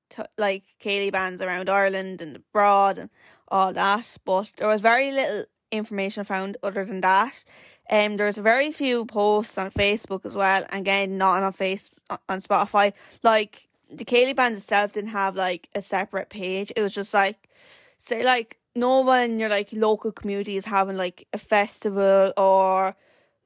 t- 0.09 0.23
like 0.37 0.63
Céilí 0.81 1.11
bands 1.11 1.41
around 1.41 1.69
Ireland 1.69 2.21
and 2.21 2.35
abroad 2.37 2.97
and 2.97 3.09
all 3.47 3.73
that, 3.73 4.17
but 4.25 4.51
there 4.57 4.67
was 4.67 4.81
very 4.81 5.11
little 5.11 5.45
information 5.71 6.23
found 6.23 6.57
other 6.63 6.85
than 6.85 7.01
that. 7.01 7.43
Um, 7.89 8.17
there's 8.17 8.37
very 8.37 8.71
few 8.71 9.05
posts 9.05 9.57
on 9.57 9.71
Facebook 9.71 10.25
as 10.25 10.35
well. 10.35 10.65
Again, 10.69 11.17
not 11.17 11.43
on 11.43 11.53
face 11.53 11.89
on 12.27 12.41
Spotify. 12.41 12.93
Like 13.23 13.67
the 13.89 14.05
Céilí 14.05 14.35
band 14.35 14.57
itself 14.57 14.93
didn't 14.93 15.11
have 15.11 15.35
like 15.35 15.69
a 15.73 15.81
separate 15.81 16.29
page. 16.29 16.71
It 16.75 16.81
was 16.81 16.93
just 16.93 17.13
like 17.13 17.49
say 17.97 18.23
like 18.23 18.57
no 18.75 18.99
one 18.99 19.39
your 19.39 19.49
like 19.49 19.69
local 19.71 20.11
community 20.11 20.57
is 20.57 20.65
having 20.65 20.97
like 20.97 21.27
a 21.33 21.37
festival 21.37 22.33
or 22.37 22.95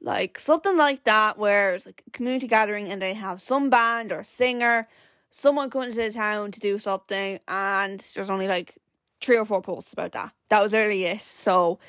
like 0.02 0.40
something 0.40 0.78
like 0.78 1.04
that 1.04 1.38
where 1.38 1.76
it's 1.76 1.86
like 1.86 2.04
a 2.08 2.12
community 2.12 2.48
gathering 2.48 2.92
and 2.92 3.02
they 3.02 3.14
have 3.14 3.40
some 3.40 3.70
band 3.70 4.12
or 4.12 4.24
singer 4.24 4.88
someone 5.32 5.70
coming 5.70 5.90
to 5.90 5.96
the 5.96 6.12
town 6.12 6.52
to 6.52 6.60
do 6.60 6.78
something, 6.78 7.40
and 7.48 8.00
there's 8.14 8.30
only 8.30 8.48
like 8.48 8.78
three 9.22 9.38
or 9.38 9.46
four 9.46 9.62
posts 9.62 9.94
about 9.94 10.12
that. 10.12 10.32
That 10.50 10.62
was 10.62 10.74
literally 10.74 11.06
it. 11.06 11.22
So 11.22 11.80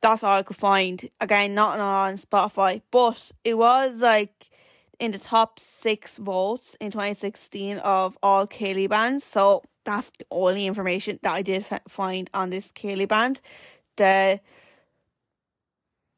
that's 0.00 0.24
all 0.24 0.38
I 0.38 0.42
could 0.42 0.56
find. 0.56 1.08
Again, 1.20 1.54
not 1.54 1.78
on 1.78 2.16
Spotify, 2.16 2.82
but 2.90 3.30
it 3.44 3.54
was 3.54 4.00
like 4.00 4.50
in 4.98 5.12
the 5.12 5.18
top 5.18 5.58
six 5.58 6.16
votes 6.16 6.76
in 6.80 6.90
2016 6.90 7.78
of 7.78 8.16
all 8.22 8.46
Céilí 8.46 8.88
bands. 8.88 9.24
So 9.24 9.62
that's 9.84 10.10
the 10.18 10.26
only 10.30 10.66
information 10.66 11.18
that 11.22 11.32
I 11.32 11.42
did 11.42 11.66
find 11.88 12.30
on 12.32 12.50
this 12.50 12.72
Céilí 12.72 13.06
band. 13.06 13.40
The 13.96 14.40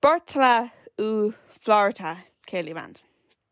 Bertola 0.00 0.70
u 0.98 1.34
Florita 1.48 2.18
Céilí 2.46 2.74
band. 2.74 3.02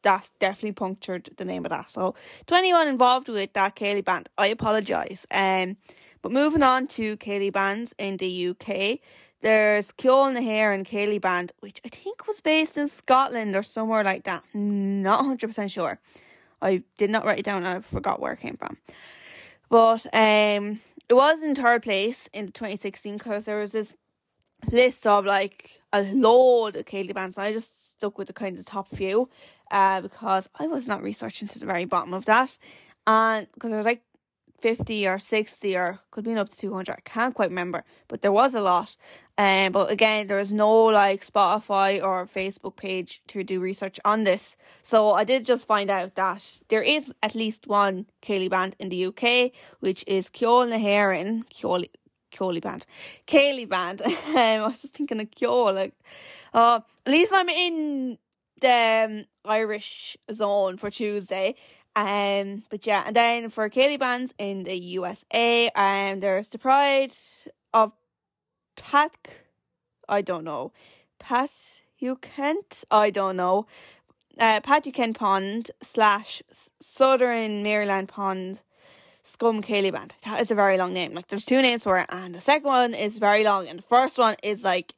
That's 0.07 0.31
definitely 0.39 0.71
punctured 0.71 1.31
the 1.37 1.45
name 1.45 1.65
of 1.65 1.71
that. 1.71 1.91
So 1.91 2.15
to 2.47 2.55
anyone 2.55 2.87
involved 2.87 3.29
with 3.29 3.53
that 3.55 3.75
Céilí 3.75 4.05
band, 4.05 4.29
I 4.39 4.47
apologise. 4.47 5.27
Um, 5.33 5.79
but 6.23 6.31
moving 6.31 6.63
on 6.63 6.87
to 6.99 7.17
Céilí 7.17 7.53
bands 7.53 7.93
in 7.99 8.17
the 8.19 8.49
UK, 8.51 9.01
there's 9.41 9.91
Ceol 9.99 10.33
na 10.33 10.39
hÉireann 10.39 10.87
Céilí 10.87 11.21
band, 11.21 11.51
which 11.59 11.81
I 11.85 11.89
think 11.89 12.29
was 12.29 12.41
based 12.41 12.79
in 12.79 12.87
Scotland 12.87 13.57
or 13.57 13.65
somewhere 13.65 14.05
like 14.05 14.23
that. 14.23 14.45
Not 14.55 15.25
hundred 15.25 15.49
percent 15.49 15.73
sure. 15.73 15.99
I 16.63 16.85
did 16.99 17.11
not 17.11 17.25
write 17.25 17.41
it 17.41 17.45
down. 17.45 17.65
I 17.65 17.81
forgot 17.81 18.21
where 18.21 18.35
it 18.35 18.39
came 18.39 18.57
from. 18.57 18.77
But 19.69 20.07
um, 20.15 20.83
it 21.09 21.15
was 21.15 21.43
in 21.43 21.57
third 21.57 21.83
place 21.83 22.29
in 22.33 22.47
the 22.47 22.53
2016 22.53 23.17
because 23.17 23.47
there 23.47 23.59
was 23.59 23.73
this 23.73 23.97
list 24.71 25.05
of 25.05 25.25
like 25.25 25.81
a 25.93 26.03
load 26.03 26.77
of 26.77 26.85
Céilí 26.87 27.13
bands. 27.13 27.37
And 27.37 27.47
I 27.49 27.53
just 27.53 27.76
stuck 27.99 28.19
with 28.19 28.27
the 28.27 28.33
kind 28.33 28.59
of 28.59 28.65
top 28.65 28.89
few 28.95 29.29
uh, 29.71 30.01
because 30.01 30.49
I 30.59 30.67
was 30.67 30.87
not 30.87 31.03
researching 31.03 31.49
to 31.49 31.59
the 31.59 31.67
very 31.67 31.85
bottom 31.85 32.13
of 32.15 32.25
that. 32.27 32.59
And 33.07 33.47
because 33.53 33.71
there 33.71 33.79
was 33.79 33.87
like 33.87 34.03
50 34.59 35.07
or 35.07 35.19
60 35.19 35.77
or 35.77 36.01
could 36.11 36.25
be 36.25 36.35
up 36.35 36.49
to 36.49 36.57
200 36.57 36.91
i 36.91 37.01
can't 37.05 37.35
quite 37.35 37.51
remember 37.51 37.85
but 38.09 38.23
there 38.23 38.33
was 38.33 38.55
a 38.55 38.61
lot. 38.61 38.97
Um 39.37 39.73
but 39.73 39.91
again 39.91 40.27
there 40.27 40.39
was 40.39 40.51
no 40.51 40.85
like 40.85 41.25
spotify 41.25 42.03
or 42.03 42.27
facebook 42.27 42.77
page 42.77 43.23
to 43.29 43.45
do 43.45 43.61
research 43.61 44.01
on 44.05 44.25
this. 44.25 44.57
So 44.83 45.13
i 45.13 45.25
did 45.25 45.45
just 45.45 45.67
find 45.67 45.91
out 45.91 46.15
that 46.15 46.61
there 46.69 46.83
is 46.83 47.13
at 47.23 47.35
least 47.35 47.67
one 47.67 48.07
Céilí 48.23 48.49
band 48.49 48.77
in 48.79 48.89
the 48.89 49.07
uk 49.07 49.53
which 49.81 50.05
is 50.07 50.31
Ceol 50.31 50.69
na 50.71 50.79
hÉireann 50.79 51.45
Ceoli 51.53 51.91
Ceoli 52.33 52.61
band. 52.61 52.87
Céilí 53.27 53.69
band. 53.69 54.03
Um, 54.27 54.37
i 54.37 54.67
was 54.67 54.83
just 54.83 54.95
thinking 54.95 55.21
of 55.21 55.31
Ceol 55.31 55.75
like 55.75 55.95
uh 56.55 56.81
at 57.05 57.13
least 57.13 57.33
i'm 57.35 57.49
in 57.49 58.19
the 58.61 59.05
um, 59.07 59.25
irish 59.45 60.17
zone 60.33 60.77
for 60.77 60.91
tuesday 60.91 61.55
um, 61.97 62.63
but 62.69 62.87
yeah, 62.87 63.05
and 63.07 63.17
then 63.17 63.49
for 63.49 63.71
Céilí 63.71 63.99
bands 63.99 64.35
in 64.37 64.65
the 64.65 64.79
USA, 64.79 65.71
um, 65.75 66.21
there's 66.21 66.51
the 66.51 66.59
Pride 66.59 67.13
of 67.73 67.93
Pat. 68.77 69.17
I 70.07 70.21
don't 70.21 70.45
know, 70.45 70.73
Pat 71.19 71.51
you 71.99 72.17
Kent. 72.17 72.85
I 72.91 73.09
don't 73.09 73.37
know. 73.37 73.67
Uh, 74.39 74.61
Pat 74.61 74.87
Kent 74.93 75.19
Pond 75.19 75.71
slash 75.83 76.43
Southern 76.83 77.63
Maryland 77.63 78.09
Pond 78.09 78.61
Scum 79.25 79.63
Céilí 79.63 79.91
Band. 79.91 80.13
That 80.27 80.43
is 80.43 80.51
a 80.51 80.55
very 80.55 80.77
long 80.77 80.93
name. 80.93 81.15
Like 81.15 81.29
there's 81.29 81.47
two 81.47 81.63
names 81.63 81.83
for 81.83 81.99
it, 81.99 82.07
and 82.11 82.35
the 82.35 82.43
second 82.43 82.69
one 82.69 82.93
is 82.93 83.17
very 83.17 83.43
long, 83.43 83.69
and 83.69 83.79
the 83.79 83.83
first 83.85 84.19
one 84.19 84.37
is 84.43 84.65
like 84.65 84.95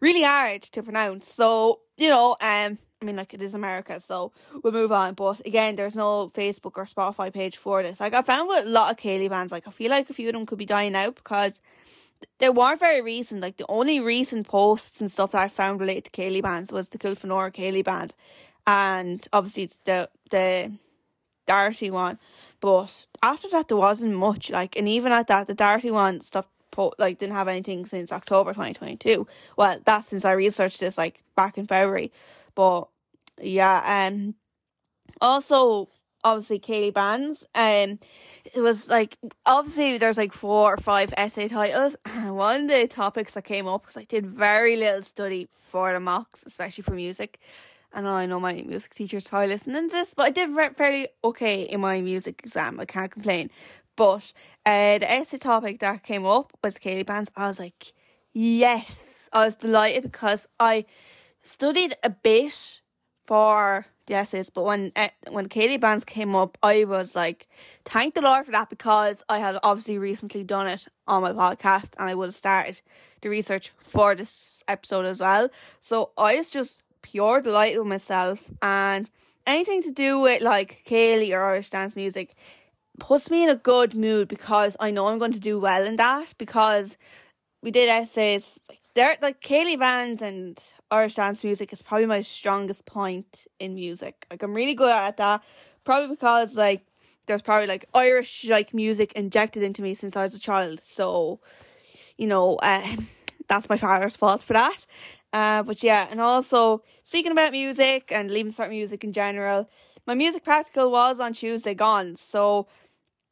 really 0.00 0.22
hard 0.22 0.62
to 0.62 0.82
pronounce. 0.82 1.32
So 1.32 1.80
you 1.96 2.08
know, 2.08 2.36
um, 2.40 2.78
I 3.00 3.04
mean, 3.04 3.16
like 3.16 3.34
it 3.34 3.42
is 3.42 3.54
America, 3.54 4.00
so 4.00 4.32
we'll 4.62 4.72
move 4.72 4.92
on. 4.92 5.14
But 5.14 5.40
again, 5.46 5.76
there's 5.76 5.94
no 5.94 6.30
Facebook 6.34 6.72
or 6.76 6.84
Spotify 6.84 7.32
page 7.32 7.56
for 7.56 7.82
this. 7.82 8.00
Like 8.00 8.14
I 8.14 8.22
found 8.22 8.48
with 8.48 8.66
a 8.66 8.68
lot 8.68 8.90
of 8.90 8.96
Céilí 8.96 9.28
bands, 9.28 9.52
like 9.52 9.68
I 9.68 9.70
feel 9.70 9.90
like 9.90 10.10
a 10.10 10.14
few 10.14 10.28
of 10.28 10.34
them 10.34 10.46
could 10.46 10.58
be 10.58 10.66
dying 10.66 10.94
out 10.96 11.14
because 11.14 11.60
they 12.38 12.48
weren't 12.48 12.80
very 12.80 13.00
recent. 13.00 13.40
Like 13.40 13.56
the 13.56 13.66
only 13.68 14.00
recent 14.00 14.48
posts 14.48 15.00
and 15.00 15.10
stuff 15.10 15.32
that 15.32 15.42
I 15.42 15.48
found 15.48 15.80
related 15.80 16.04
to 16.04 16.10
Céilí 16.10 16.42
bands 16.42 16.72
was 16.72 16.88
the 16.88 16.98
Kilfenora 16.98 17.52
Céilí 17.52 17.84
band, 17.84 18.14
and 18.66 19.26
obviously 19.32 19.64
it's 19.64 19.78
the 19.84 20.10
the 20.30 20.72
Darty 21.46 21.90
one. 21.90 22.18
But 22.60 23.06
after 23.22 23.48
that, 23.50 23.68
there 23.68 23.76
wasn't 23.76 24.14
much. 24.14 24.50
Like, 24.50 24.76
and 24.76 24.88
even 24.88 25.12
at 25.12 25.28
that, 25.28 25.46
the 25.46 25.54
Darty 25.54 25.90
one 25.90 26.20
stopped. 26.20 26.50
Po- 26.78 26.94
like 26.96 27.18
didn't 27.18 27.34
have 27.34 27.48
anything 27.48 27.86
since 27.86 28.12
October 28.12 28.52
2022. 28.52 29.26
Well, 29.56 29.80
that's 29.84 30.06
since 30.06 30.24
I 30.24 30.30
researched 30.30 30.78
this 30.78 30.96
like 30.96 31.24
back 31.34 31.58
in 31.58 31.66
February. 31.66 32.12
But 32.54 32.86
yeah, 33.42 34.06
um 34.06 34.36
also 35.20 35.88
obviously 36.22 36.60
Céilí 36.60 36.94
bands. 36.94 37.44
Um 37.52 37.98
it 38.54 38.60
was 38.60 38.88
like 38.88 39.18
obviously 39.44 39.98
there's 39.98 40.18
like 40.18 40.32
four 40.32 40.74
or 40.74 40.76
five 40.76 41.12
essay 41.16 41.48
titles 41.48 41.96
and 42.04 42.36
one 42.46 42.62
of 42.66 42.70
the 42.70 42.86
topics 42.86 43.34
that 43.34 43.42
came 43.42 43.66
up 43.66 43.82
because 43.82 43.96
I 43.96 44.04
did 44.04 44.24
very 44.24 44.76
little 44.76 45.02
study 45.02 45.48
for 45.50 45.92
the 45.92 45.98
mocks, 45.98 46.44
especially 46.46 46.82
for 46.82 46.94
music. 46.94 47.40
And 47.92 48.06
I 48.06 48.26
know 48.26 48.38
my 48.38 48.52
music 48.52 48.94
teacher's 48.94 49.26
probably 49.26 49.48
listening 49.48 49.88
to 49.88 49.96
this, 49.96 50.14
but 50.14 50.26
I 50.26 50.30
did 50.30 50.54
fairly 50.76 51.08
okay 51.24 51.62
in 51.62 51.80
my 51.80 52.00
music 52.02 52.40
exam. 52.44 52.78
I 52.78 52.84
can't 52.84 53.10
complain. 53.10 53.50
But 53.98 54.32
uh, 54.64 54.98
the 54.98 55.10
essay 55.10 55.38
topic 55.38 55.80
that 55.80 56.04
came 56.04 56.24
up 56.24 56.52
was 56.62 56.76
Céilí 56.76 57.04
bands. 57.04 57.32
I 57.36 57.48
was 57.48 57.58
like, 57.58 57.92
yes, 58.32 59.28
I 59.32 59.44
was 59.44 59.56
delighted 59.56 60.04
because 60.04 60.46
I 60.60 60.84
studied 61.42 61.96
a 62.04 62.10
bit 62.10 62.80
for 63.24 63.86
the 64.06 64.14
essays, 64.14 64.50
but 64.50 64.64
when 64.64 64.92
uh, 64.94 65.08
when 65.30 65.48
Céilí 65.48 65.80
bands 65.80 66.04
came 66.04 66.36
up, 66.36 66.56
I 66.62 66.84
was 66.84 67.16
like, 67.16 67.48
thank 67.84 68.14
the 68.14 68.20
Lord 68.20 68.46
for 68.46 68.52
that 68.52 68.70
because 68.70 69.24
I 69.28 69.40
had 69.40 69.58
obviously 69.64 69.98
recently 69.98 70.44
done 70.44 70.68
it 70.68 70.86
on 71.08 71.22
my 71.22 71.32
podcast 71.32 71.98
and 71.98 72.08
I 72.08 72.14
would 72.14 72.26
have 72.26 72.34
started 72.36 72.80
the 73.20 73.30
research 73.30 73.72
for 73.78 74.14
this 74.14 74.62
episode 74.68 75.06
as 75.06 75.20
well. 75.20 75.48
So 75.80 76.12
I 76.16 76.36
was 76.36 76.50
just 76.50 76.84
pure 77.02 77.40
delight 77.40 77.76
with 77.76 77.88
myself 77.88 78.44
and 78.62 79.10
anything 79.44 79.82
to 79.82 79.90
do 79.90 80.20
with 80.20 80.40
like 80.40 80.84
Céilí 80.86 81.32
or 81.32 81.42
Irish 81.42 81.70
dance 81.70 81.96
music 81.96 82.36
puts 82.98 83.30
me 83.30 83.42
in 83.42 83.48
a 83.48 83.56
good 83.56 83.94
mood 83.94 84.28
because 84.28 84.76
I 84.80 84.90
know 84.90 85.08
I'm 85.08 85.18
going 85.18 85.32
to 85.32 85.40
do 85.40 85.58
well 85.58 85.84
in 85.84 85.96
that 85.96 86.34
because 86.38 86.96
we 87.62 87.70
did 87.70 87.88
essays 87.88 88.60
like 88.68 88.80
there 88.94 89.16
like 89.22 89.40
Céilí 89.40 89.78
bands 89.78 90.22
and 90.22 90.58
Irish 90.90 91.14
dance 91.14 91.44
music 91.44 91.72
is 91.72 91.82
probably 91.82 92.06
my 92.06 92.22
strongest 92.22 92.86
point 92.86 93.46
in 93.60 93.74
music. 93.74 94.26
Like 94.30 94.42
I'm 94.42 94.54
really 94.54 94.74
good 94.74 94.90
at 94.90 95.16
that. 95.18 95.42
Probably 95.84 96.08
because 96.08 96.56
like 96.56 96.82
there's 97.26 97.42
probably 97.42 97.66
like 97.66 97.84
Irish 97.94 98.46
like 98.48 98.74
music 98.74 99.12
injected 99.12 99.62
into 99.62 99.82
me 99.82 99.94
since 99.94 100.16
I 100.16 100.24
was 100.24 100.34
a 100.34 100.40
child. 100.40 100.80
So, 100.82 101.40
you 102.16 102.26
know, 102.26 102.56
uh, 102.56 102.96
that's 103.48 103.68
my 103.68 103.76
father's 103.76 104.16
fault 104.16 104.42
for 104.42 104.54
that. 104.54 104.86
Uh, 105.32 105.62
but 105.62 105.82
yeah, 105.82 106.08
and 106.10 106.20
also 106.20 106.82
speaking 107.02 107.32
about 107.32 107.52
music 107.52 108.10
and 108.10 108.30
leaving 108.30 108.50
cert 108.52 108.70
music 108.70 109.04
in 109.04 109.12
general, 109.12 109.68
my 110.06 110.14
music 110.14 110.42
practical 110.42 110.90
was 110.90 111.20
on 111.20 111.34
Tuesday 111.34 111.74
gone. 111.74 112.16
So 112.16 112.66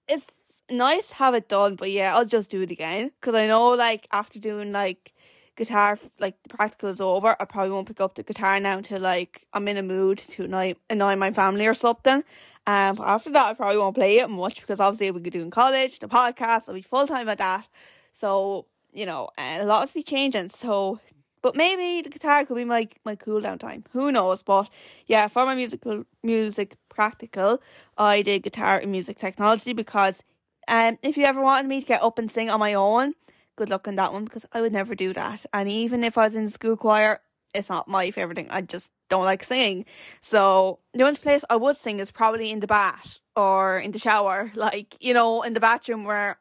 it's 0.09 0.63
nice 0.71 1.09
to 1.09 1.15
have 1.17 1.35
it 1.35 1.49
done, 1.49 1.77
but 1.77 1.91
yeah, 1.91 2.15
I'll 2.17 2.25
just 2.25 2.51
do 2.51 2.63
it 2.63 2.71
again 2.71 3.11
because 3.21 3.35
I 3.35 3.47
know 3.47 3.71
like 3.71 4.07
after 4.13 4.39
doing 4.39 4.73
like 4.73 5.13
guitar 5.57 5.99
like 6.19 6.43
the 6.43 6.49
practical 6.49 6.89
is 6.89 7.01
over, 7.01 7.37
I 7.39 7.45
probably 7.45 7.73
won't 7.73 7.89
pick 7.89 8.01
up 8.01 8.15
the 8.15 8.23
guitar 8.23 8.59
now 8.61 8.79
until 8.79 9.01
like 9.01 9.47
I'm 9.53 9.69
in 9.69 9.77
a 9.77 9.83
mood 9.83 10.19
to 10.19 10.45
annoy 10.45 10.75
annoy 10.91 11.17
my 11.17 11.33
family 11.33 11.67
or 11.67 11.75
something. 11.75 12.25
Um, 12.69 12.99
after 13.01 13.31
that, 13.31 13.47
I 13.47 13.55
probably 13.55 13.79
won't 13.79 13.95
play 13.95 14.19
it 14.19 14.29
much 14.29 14.61
because 14.61 14.81
obviously 14.81 15.11
we 15.13 15.21
could 15.21 15.33
do 15.33 15.41
in 15.41 15.51
college, 15.51 16.01
the 16.01 16.09
podcast, 16.09 16.69
I'll 16.69 16.75
be 16.75 16.83
full 16.83 17.07
time 17.07 17.29
at 17.29 17.39
that. 17.39 17.69
So 18.13 18.67
you 18.97 19.05
know, 19.05 19.29
and 19.37 19.63
a 19.63 19.67
lot 19.67 19.87
will 19.87 20.01
be 20.01 20.03
changing. 20.03 20.49
So, 20.49 20.99
but 21.47 21.55
maybe 21.55 22.03
the 22.03 22.11
guitar 22.11 22.45
could 22.45 22.57
be 22.57 22.65
my 22.65 22.88
my 23.05 23.15
cool 23.15 23.41
down 23.41 23.57
time. 23.57 23.85
Who 23.93 24.11
knows? 24.11 24.43
But 24.43 24.69
yeah, 25.07 25.29
for 25.29 25.47
my 25.47 25.55
musical 25.55 26.03
music 26.25 26.75
practical, 26.88 27.62
I 27.97 28.23
did 28.23 28.43
guitar 28.43 28.79
and 28.79 28.91
music 28.91 29.21
technology 29.21 29.73
because 29.73 30.25
um, 30.67 30.99
if 31.05 31.17
you 31.17 31.25
ever 31.25 31.41
wanted 31.41 31.69
me 31.69 31.81
to 31.81 31.87
get 31.87 32.03
up 32.03 32.19
and 32.19 32.29
sing 32.29 32.50
on 32.50 32.59
my 32.59 32.75
own, 32.75 33.12
good 33.55 33.69
luck 33.69 33.87
on 33.87 33.95
that 33.95 34.12
one 34.12 34.25
because 34.25 34.45
I 34.50 34.61
would 34.61 34.73
never 34.73 34.97
do 34.97 35.12
that. 35.12 35.47
And 35.53 35.71
even 35.71 36.03
if 36.03 36.19
I 36.19 36.25
was 36.25 36.35
in 36.35 36.47
the 36.47 36.50
school 36.50 36.76
choir, 36.76 37.21
it's 37.55 37.71
not 37.71 37.87
my 37.87 38.11
favourite 38.11 38.35
thing. 38.35 38.50
I 38.50 38.62
just 38.62 38.91
don't 39.09 39.25
like 39.25 39.45
singing. 39.45 39.85
So 40.23 40.81
the 40.95 41.05
only 41.05 41.21
place 41.21 41.45
I 41.49 41.55
would 41.55 41.76
sing 41.76 42.00
is 42.00 42.11
probably 42.11 42.50
in 42.50 42.59
the 42.59 42.67
bath 42.67 43.21
or 43.37 43.79
in 43.79 43.93
the 43.93 44.00
shower, 44.00 44.50
like, 44.57 44.97
you 44.99 45.15
know, 45.15 45.43
in 45.43 45.53
the 45.53 45.61
bathroom 45.61 46.03
where 46.03 46.41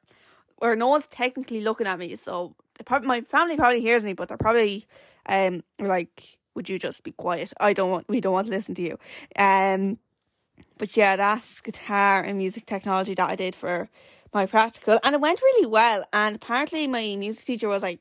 where 0.57 0.75
no 0.75 0.87
one's 0.87 1.05
technically 1.05 1.61
looking 1.61 1.85
at 1.85 1.99
me. 1.99 2.15
So 2.15 2.55
probably, 2.83 3.07
my 3.07 3.21
family 3.21 3.55
probably 3.55 3.81
hears 3.81 4.03
me, 4.03 4.13
but 4.13 4.27
they're 4.27 4.37
probably 4.37 4.85
um 5.27 5.63
like, 5.79 6.37
would 6.55 6.69
you 6.69 6.77
just 6.79 7.03
be 7.03 7.11
quiet? 7.11 7.53
I 7.59 7.73
don't 7.73 7.91
want 7.91 8.09
we 8.09 8.21
don't 8.21 8.33
want 8.33 8.47
to 8.47 8.53
listen 8.53 8.75
to 8.75 8.81
you. 8.81 8.99
Um 9.37 9.99
but 10.77 10.95
yeah, 10.97 11.15
that's 11.15 11.61
guitar 11.61 12.21
and 12.21 12.37
music 12.37 12.65
technology 12.65 13.13
that 13.13 13.29
I 13.29 13.35
did 13.35 13.55
for 13.55 13.89
my 14.33 14.45
practical 14.45 14.99
and 15.03 15.15
it 15.15 15.21
went 15.21 15.41
really 15.41 15.67
well 15.67 16.03
and 16.11 16.35
apparently 16.35 16.87
my 16.87 17.15
music 17.15 17.45
teacher 17.45 17.69
was 17.69 17.81
like 17.81 17.99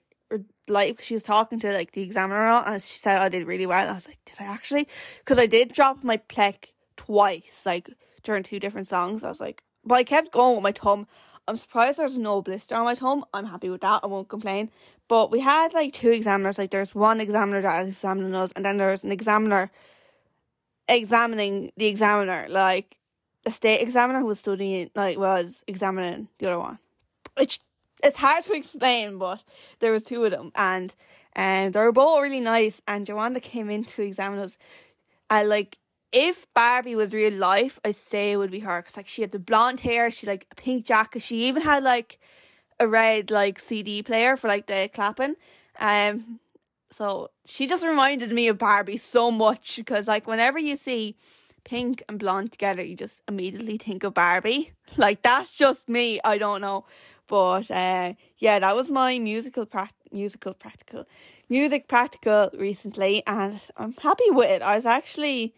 like 0.69 1.01
she 1.01 1.15
was 1.15 1.23
talking 1.23 1.61
to 1.61 1.73
like 1.73 1.93
the 1.93 2.03
examiner 2.03 2.47
and 2.47 2.83
she 2.83 2.99
said 2.99 3.19
I 3.19 3.29
did 3.29 3.47
really 3.47 3.67
well. 3.67 3.89
I 3.89 3.93
was 3.93 4.09
like, 4.09 4.19
did 4.25 4.37
I 4.41 4.45
actually? 4.45 4.89
Because 5.19 5.39
I 5.39 5.47
did 5.47 5.73
drop 5.73 6.03
my 6.03 6.17
plec 6.17 6.73
twice, 6.97 7.63
like 7.67 7.91
during 8.23 8.43
two 8.43 8.59
different 8.59 8.87
songs. 8.87 9.23
I 9.23 9.29
was 9.29 9.41
like, 9.41 9.63
but 9.85 9.97
I 9.97 10.05
kept 10.05 10.33
going 10.33 10.55
with 10.55 10.63
my 10.63 10.73
thumb. 10.73 11.07
I'm 11.47 11.57
surprised 11.57 11.99
there's 11.99 12.17
no 12.17 12.41
blister 12.41 12.75
on 12.75 12.85
my 12.85 12.95
thumb. 12.95 13.25
I'm 13.35 13.47
happy 13.47 13.69
with 13.69 13.83
that. 13.83 14.01
I 14.03 14.07
won't 14.07 14.29
complain. 14.29 14.71
But 15.09 15.31
we 15.31 15.41
had 15.41 15.75
like 15.75 15.93
two 15.93 16.11
examiners. 16.11 16.59
Like 16.59 16.71
there's 16.71 16.95
one 16.95 17.21
examiner 17.21 17.61
that 17.61 17.83
is 17.83 17.95
examining 17.95 18.35
us, 18.35 18.53
and 18.53 18.65
then 18.65 18.79
there's 18.79 19.05
an 19.05 19.13
examiner 19.13 19.71
examining 20.89 21.73
the 21.77 21.87
examiner. 21.87 22.47
Like 22.49 22.97
the 23.45 23.51
state 23.51 23.83
examiner 23.83 24.21
who 24.21 24.27
was 24.27 24.39
studying 24.39 24.91
like 24.95 25.19
was 25.19 25.65
examining 25.67 26.29
the 26.39 26.47
other 26.47 26.59
one. 26.59 26.79
Which 27.37 27.61
it's 28.03 28.17
hard 28.17 28.45
to 28.45 28.55
explain, 28.55 29.19
but 29.19 29.43
there 29.81 29.93
was 29.93 30.03
two 30.03 30.25
of 30.25 30.31
them 30.31 30.53
and 30.55 30.95
and 31.37 31.67
um, 31.67 31.73
they 31.73 31.85
were 31.85 31.93
both 31.93 32.23
really 32.23 32.41
nice 32.41 32.81
and 32.87 33.05
Joanna 33.05 33.41
came 33.41 33.69
in 33.69 33.85
to 33.85 34.03
examine 34.03 34.39
us. 34.39 34.57
I 35.29 35.43
like 35.43 35.79
if 36.15 36.47
Barbie 36.55 36.95
was 36.95 37.13
real 37.13 37.35
life, 37.35 37.81
I 37.85 37.91
say 37.91 38.33
it 38.33 38.37
would 38.37 38.53
be 38.53 38.61
her 38.61 38.81
because 38.81 38.97
like 38.97 39.09
she 39.09 39.23
had 39.23 39.33
the 39.33 39.41
blonde 39.41 39.81
hair, 39.81 40.11
she 40.11 40.27
like 40.27 40.47
a 40.53 40.55
pink 40.55 40.87
jacket, 40.87 41.23
she 41.23 41.49
even 41.49 41.63
had 41.63 41.83
like 41.83 42.21
a 42.79 42.87
red 42.87 43.33
like 43.33 43.59
CD 43.59 44.03
player 44.03 44.37
for 44.37 44.47
like 44.47 44.67
the 44.67 44.89
clapping. 44.95 45.35
Um, 45.81 46.39
so 46.91 47.31
she 47.45 47.67
just 47.67 47.85
reminded 47.85 48.31
me 48.31 48.47
of 48.47 48.59
Barbie 48.59 48.97
so 48.97 49.33
much 49.33 49.77
because 49.77 50.07
like 50.07 50.29
whenever 50.29 50.57
you 50.57 50.77
see 50.77 51.17
pink 51.65 52.05
and 52.09 52.21
blonde 52.21 52.53
together, 52.53 52.83
you 52.83 52.95
just 52.95 53.21
immediately 53.27 53.77
think 53.77 54.05
of 54.05 54.15
Barbie. 54.15 54.73
Like 54.97 55.23
that's 55.23 55.51
just 55.51 55.89
me. 55.89 56.21
I 56.25 56.39
don't 56.39 56.61
know, 56.61 56.85
but 57.27 57.69
uh, 57.69 58.13
yeah, 58.39 58.61
that 58.61 58.77
was 58.77 58.93
my 58.93 59.19
musical 59.19 59.67
pra- 59.67 59.89
musical 60.13 60.55
practical 60.55 61.07
music 61.49 61.89
practical 61.89 62.51
recently, 62.57 63.25
and 63.27 63.61
I'm 63.77 63.95
happy 63.95 64.31
with 64.31 64.51
it. 64.51 64.63
I 64.63 64.77
was 64.77 64.87
actually 64.87 65.53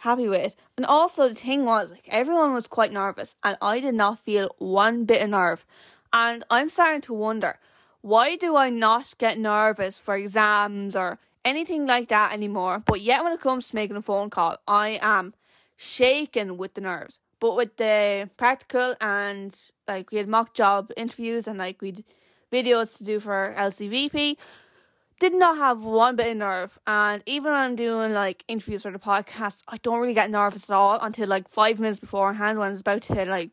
happy 0.00 0.28
with. 0.28 0.56
And 0.76 0.86
also 0.86 1.28
the 1.28 1.34
thing 1.34 1.64
was 1.64 1.90
like 1.90 2.08
everyone 2.08 2.54
was 2.54 2.66
quite 2.66 2.92
nervous 2.92 3.34
and 3.44 3.56
I 3.60 3.80
did 3.80 3.94
not 3.94 4.18
feel 4.18 4.54
one 4.58 5.04
bit 5.04 5.22
of 5.22 5.30
nerve. 5.30 5.66
And 6.12 6.42
I'm 6.50 6.68
starting 6.68 7.02
to 7.02 7.14
wonder 7.14 7.58
why 8.00 8.36
do 8.36 8.56
I 8.56 8.70
not 8.70 9.16
get 9.18 9.38
nervous 9.38 9.98
for 9.98 10.16
exams 10.16 10.96
or 10.96 11.18
anything 11.44 11.86
like 11.86 12.08
that 12.08 12.32
anymore? 12.32 12.82
But 12.84 13.02
yet 13.02 13.22
when 13.22 13.32
it 13.34 13.40
comes 13.40 13.68
to 13.68 13.76
making 13.76 13.96
a 13.96 14.02
phone 14.02 14.30
call, 14.30 14.56
I 14.66 14.98
am 15.02 15.34
shaken 15.76 16.56
with 16.56 16.74
the 16.74 16.80
nerves. 16.80 17.20
But 17.38 17.56
with 17.56 17.76
the 17.76 18.30
practical 18.38 18.94
and 19.02 19.54
like 19.86 20.10
we 20.10 20.18
had 20.18 20.28
mock 20.28 20.54
job 20.54 20.92
interviews 20.96 21.46
and 21.46 21.58
like 21.58 21.82
we'd 21.82 22.04
videos 22.50 22.96
to 22.98 23.04
do 23.04 23.20
for 23.20 23.54
LCVP, 23.56 24.36
did 25.20 25.34
not 25.34 25.58
have 25.58 25.84
one 25.84 26.16
bit 26.16 26.32
of 26.32 26.36
nerve. 26.38 26.78
And 26.86 27.22
even 27.26 27.52
when 27.52 27.60
I'm 27.60 27.76
doing 27.76 28.12
like 28.12 28.42
interviews 28.48 28.82
for 28.82 28.90
the 28.90 28.98
podcast, 28.98 29.62
I 29.68 29.76
don't 29.76 30.00
really 30.00 30.14
get 30.14 30.30
nervous 30.30 30.68
at 30.68 30.74
all 30.74 30.98
until 30.98 31.28
like 31.28 31.48
five 31.48 31.78
minutes 31.78 32.00
beforehand 32.00 32.58
when 32.58 32.72
it's 32.72 32.80
about 32.80 33.02
to 33.02 33.26
like 33.26 33.50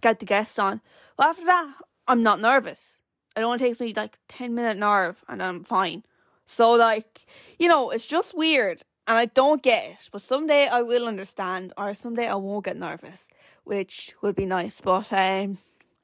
get 0.00 0.18
the 0.18 0.26
guests 0.26 0.58
on. 0.58 0.80
But 1.16 1.28
after 1.28 1.44
that, 1.44 1.74
I'm 2.08 2.22
not 2.22 2.40
nervous. 2.40 3.02
It 3.36 3.42
only 3.42 3.58
takes 3.58 3.78
me 3.78 3.92
like 3.94 4.18
10 4.28 4.54
minute 4.54 4.78
nerve 4.78 5.22
and 5.28 5.42
I'm 5.42 5.62
fine. 5.62 6.04
So, 6.46 6.72
like, 6.72 7.26
you 7.58 7.68
know, 7.68 7.90
it's 7.90 8.06
just 8.06 8.36
weird 8.36 8.82
and 9.06 9.18
I 9.18 9.26
don't 9.26 9.62
get 9.62 9.84
it. 9.84 10.08
But 10.10 10.22
someday 10.22 10.68
I 10.68 10.80
will 10.80 11.06
understand 11.06 11.74
or 11.76 11.94
someday 11.94 12.26
I 12.26 12.36
won't 12.36 12.64
get 12.64 12.78
nervous, 12.78 13.28
which 13.64 14.14
would 14.22 14.34
be 14.34 14.46
nice. 14.46 14.80
But, 14.80 15.12
um, 15.12 15.58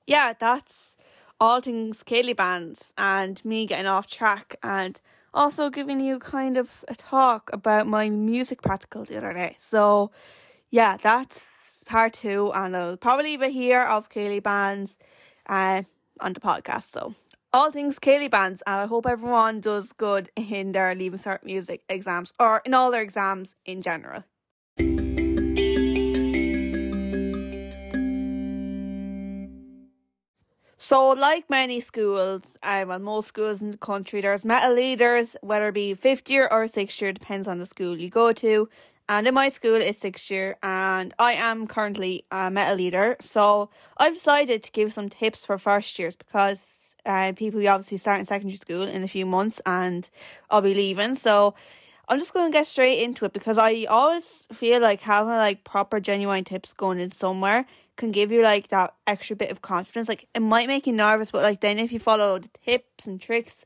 yeah, 0.06 0.34
that's 0.38 0.96
all 1.44 1.60
things 1.60 2.02
Ceilidh 2.02 2.36
bands 2.36 2.94
and 2.96 3.44
me 3.44 3.66
getting 3.66 3.86
off 3.86 4.06
track 4.06 4.56
and 4.62 4.98
also 5.34 5.68
giving 5.68 6.00
you 6.00 6.18
kind 6.18 6.56
of 6.56 6.82
a 6.88 6.94
talk 6.94 7.50
about 7.52 7.86
my 7.86 8.08
music 8.08 8.62
practical 8.62 9.04
the 9.04 9.18
other 9.18 9.34
day. 9.34 9.54
So 9.58 10.10
yeah, 10.70 10.96
that's 10.96 11.84
part 11.86 12.14
two 12.14 12.50
and 12.54 12.74
I'll 12.74 12.96
probably 12.96 13.26
leave 13.26 13.42
it 13.42 13.52
here 13.52 13.82
of 13.82 14.08
Ceilidh 14.08 14.42
bands 14.42 14.96
uh, 15.46 15.82
on 16.18 16.32
the 16.32 16.40
podcast. 16.40 16.90
So 16.92 17.14
all 17.52 17.70
things 17.70 17.98
Ceilidh 17.98 18.30
bands 18.30 18.62
and 18.66 18.80
I 18.80 18.86
hope 18.86 19.04
everyone 19.04 19.60
does 19.60 19.92
good 19.92 20.30
in 20.36 20.72
their 20.72 20.94
Leaving 20.94 21.18
Cert 21.18 21.44
music 21.44 21.82
exams 21.90 22.32
or 22.40 22.62
in 22.64 22.72
all 22.72 22.90
their 22.90 23.02
exams 23.02 23.54
in 23.66 23.82
general. 23.82 24.24
So, 30.86 31.08
like 31.08 31.48
many 31.48 31.80
schools, 31.80 32.58
um, 32.62 32.90
and 32.90 33.02
most 33.02 33.28
schools 33.28 33.62
in 33.62 33.70
the 33.70 33.78
country, 33.78 34.20
there's 34.20 34.44
Meitheal 34.44 34.74
leaders, 34.74 35.34
whether 35.40 35.68
it 35.68 35.72
be 35.72 35.94
fifth 35.94 36.28
year 36.28 36.46
or 36.50 36.66
sixth 36.66 37.00
year, 37.00 37.10
depends 37.10 37.48
on 37.48 37.58
the 37.58 37.64
school 37.64 37.96
you 37.96 38.10
go 38.10 38.34
to. 38.34 38.68
And 39.08 39.26
in 39.26 39.32
my 39.32 39.48
school, 39.48 39.76
it's 39.76 39.96
sixth 39.96 40.30
year, 40.30 40.58
and 40.62 41.14
I 41.18 41.32
am 41.32 41.66
currently 41.66 42.26
a 42.30 42.50
Meitheal 42.50 42.76
leader. 42.76 43.16
So, 43.18 43.70
I've 43.96 44.12
decided 44.12 44.62
to 44.62 44.72
give 44.72 44.92
some 44.92 45.08
tips 45.08 45.42
for 45.42 45.56
first 45.56 45.98
years 45.98 46.16
because 46.16 46.96
uh, 47.06 47.32
people 47.34 47.60
will 47.60 47.68
obviously 47.70 47.96
start 47.96 48.18
in 48.18 48.26
secondary 48.26 48.58
school 48.58 48.82
in 48.82 49.02
a 49.02 49.08
few 49.08 49.24
months, 49.24 49.62
and 49.64 50.10
I'll 50.50 50.60
be 50.60 50.74
leaving. 50.74 51.14
So, 51.14 51.54
I'm 52.08 52.18
just 52.18 52.34
going 52.34 52.52
to 52.52 52.58
get 52.58 52.66
straight 52.66 53.02
into 53.02 53.24
it 53.24 53.32
because 53.32 53.56
I 53.56 53.84
always 53.84 54.46
feel 54.52 54.82
like 54.82 55.00
having 55.00 55.32
like 55.32 55.64
proper 55.64 55.98
genuine 55.98 56.44
tips 56.44 56.74
going 56.74 57.00
in 57.00 57.10
somewhere 57.10 57.64
can 57.96 58.10
give 58.10 58.32
you 58.32 58.42
like 58.42 58.68
that 58.68 58.94
extra 59.06 59.36
bit 59.36 59.50
of 59.50 59.62
confidence. 59.62 60.08
Like 60.08 60.28
it 60.34 60.40
might 60.40 60.68
make 60.68 60.86
you 60.86 60.92
nervous, 60.92 61.30
but 61.30 61.42
like 61.42 61.60
then 61.60 61.78
if 61.78 61.92
you 61.92 61.98
follow 61.98 62.38
the 62.38 62.48
tips 62.64 63.06
and 63.06 63.20
tricks, 63.20 63.64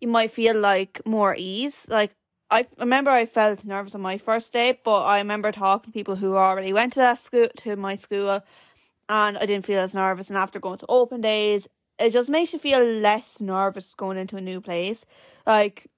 you 0.00 0.08
might 0.08 0.30
feel 0.30 0.58
like 0.58 1.00
more 1.04 1.34
ease. 1.36 1.86
Like 1.88 2.14
I 2.50 2.66
remember 2.78 3.10
I 3.10 3.26
felt 3.26 3.64
nervous 3.64 3.94
on 3.94 4.00
my 4.00 4.18
first 4.18 4.52
day, 4.52 4.78
but 4.84 5.04
I 5.04 5.18
remember 5.18 5.52
talking 5.52 5.92
to 5.92 5.98
people 5.98 6.16
who 6.16 6.36
already 6.36 6.72
went 6.72 6.92
to 6.94 7.00
that 7.00 7.18
school 7.18 7.48
to 7.58 7.76
my 7.76 7.94
school 7.94 8.40
and 9.08 9.38
I 9.38 9.46
didn't 9.46 9.66
feel 9.66 9.80
as 9.80 9.94
nervous 9.94 10.28
and 10.28 10.38
after 10.38 10.58
going 10.58 10.78
to 10.78 10.86
open 10.88 11.20
days, 11.20 11.68
it 11.98 12.10
just 12.10 12.30
makes 12.30 12.52
you 12.52 12.58
feel 12.58 12.82
less 12.82 13.40
nervous 13.40 13.94
going 13.94 14.18
into 14.18 14.36
a 14.36 14.40
new 14.40 14.60
place. 14.60 15.04
Like 15.46 15.88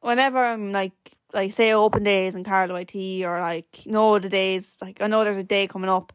whenever 0.00 0.44
I'm 0.44 0.72
like 0.72 0.92
like 1.32 1.52
say 1.52 1.72
open 1.72 2.04
days 2.04 2.34
in 2.34 2.44
Carlow 2.44 2.76
IT 2.76 3.24
or 3.24 3.40
like 3.40 3.86
know 3.86 4.18
the 4.18 4.28
days 4.28 4.76
like 4.80 5.02
I 5.02 5.08
know 5.08 5.24
there's 5.24 5.36
a 5.36 5.42
day 5.42 5.66
coming 5.66 5.90
up 5.90 6.12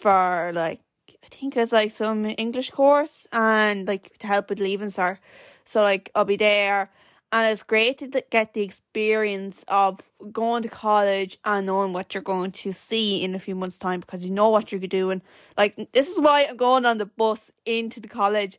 for 0.00 0.52
like 0.54 0.80
I 1.22 1.26
think 1.30 1.56
it's 1.56 1.72
like 1.72 1.90
some 1.90 2.24
English 2.24 2.70
course 2.70 3.26
and 3.32 3.86
like 3.86 4.16
to 4.18 4.26
help 4.26 4.50
with 4.50 4.60
leaving 4.60 4.88
cert. 4.88 5.18
So 5.64 5.82
like 5.82 6.10
I'll 6.14 6.24
be 6.24 6.36
there 6.36 6.90
and 7.32 7.52
it's 7.52 7.62
great 7.62 7.98
to 7.98 8.22
get 8.30 8.54
the 8.54 8.62
experience 8.62 9.64
of 9.68 10.00
going 10.32 10.62
to 10.62 10.68
college 10.68 11.38
and 11.44 11.66
knowing 11.66 11.92
what 11.92 12.14
you're 12.14 12.22
going 12.22 12.50
to 12.50 12.72
see 12.72 13.22
in 13.22 13.34
a 13.34 13.38
few 13.38 13.54
months 13.54 13.78
time 13.78 14.00
because 14.00 14.24
you 14.24 14.30
know 14.30 14.48
what 14.48 14.72
you're 14.72 14.80
doing. 14.80 15.22
Like 15.56 15.92
this 15.92 16.08
is 16.08 16.18
why 16.18 16.46
I'm 16.48 16.56
going 16.56 16.84
on 16.86 16.98
the 16.98 17.06
bus 17.06 17.50
into 17.64 18.00
the 18.00 18.08
college 18.08 18.58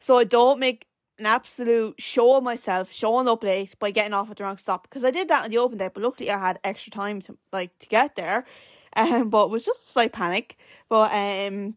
so 0.00 0.18
I 0.18 0.24
don't 0.24 0.58
make 0.58 0.86
an 1.18 1.26
absolute 1.26 2.00
show 2.00 2.36
of 2.36 2.42
myself 2.42 2.92
showing 2.92 3.28
up 3.28 3.44
late 3.44 3.78
by 3.78 3.92
getting 3.92 4.12
off 4.12 4.30
at 4.30 4.36
the 4.36 4.44
wrong 4.44 4.58
stop 4.58 4.82
because 4.82 5.04
I 5.04 5.12
did 5.12 5.28
that 5.28 5.44
on 5.44 5.50
the 5.50 5.58
open 5.58 5.78
day 5.78 5.88
but 5.92 6.02
luckily 6.02 6.30
I 6.30 6.38
had 6.38 6.58
extra 6.64 6.90
time 6.90 7.20
to 7.22 7.36
like 7.52 7.78
to 7.78 7.88
get 7.88 8.16
there 8.16 8.44
um, 9.12 9.30
but 9.30 9.46
it 9.46 9.50
was 9.50 9.64
just 9.64 9.88
a 9.88 9.92
slight 9.92 10.12
panic. 10.12 10.56
But 10.88 11.12
um, 11.12 11.76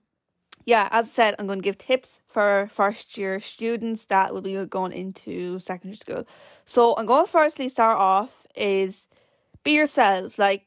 yeah, 0.65 0.89
as 0.91 1.05
I 1.05 1.09
said, 1.09 1.35
I'm 1.39 1.47
going 1.47 1.59
to 1.59 1.63
give 1.63 1.77
tips 1.77 2.21
for 2.27 2.67
first 2.71 3.17
year 3.17 3.39
students 3.39 4.05
that 4.05 4.33
will 4.33 4.41
be 4.41 4.65
going 4.65 4.91
into 4.91 5.59
secondary 5.59 5.95
school. 5.95 6.27
So 6.65 6.95
I'm 6.97 7.05
going 7.05 7.25
to 7.25 7.31
firstly 7.31 7.69
start 7.69 7.97
off 7.97 8.45
is 8.55 9.07
be 9.63 9.71
yourself. 9.71 10.37
Like 10.37 10.65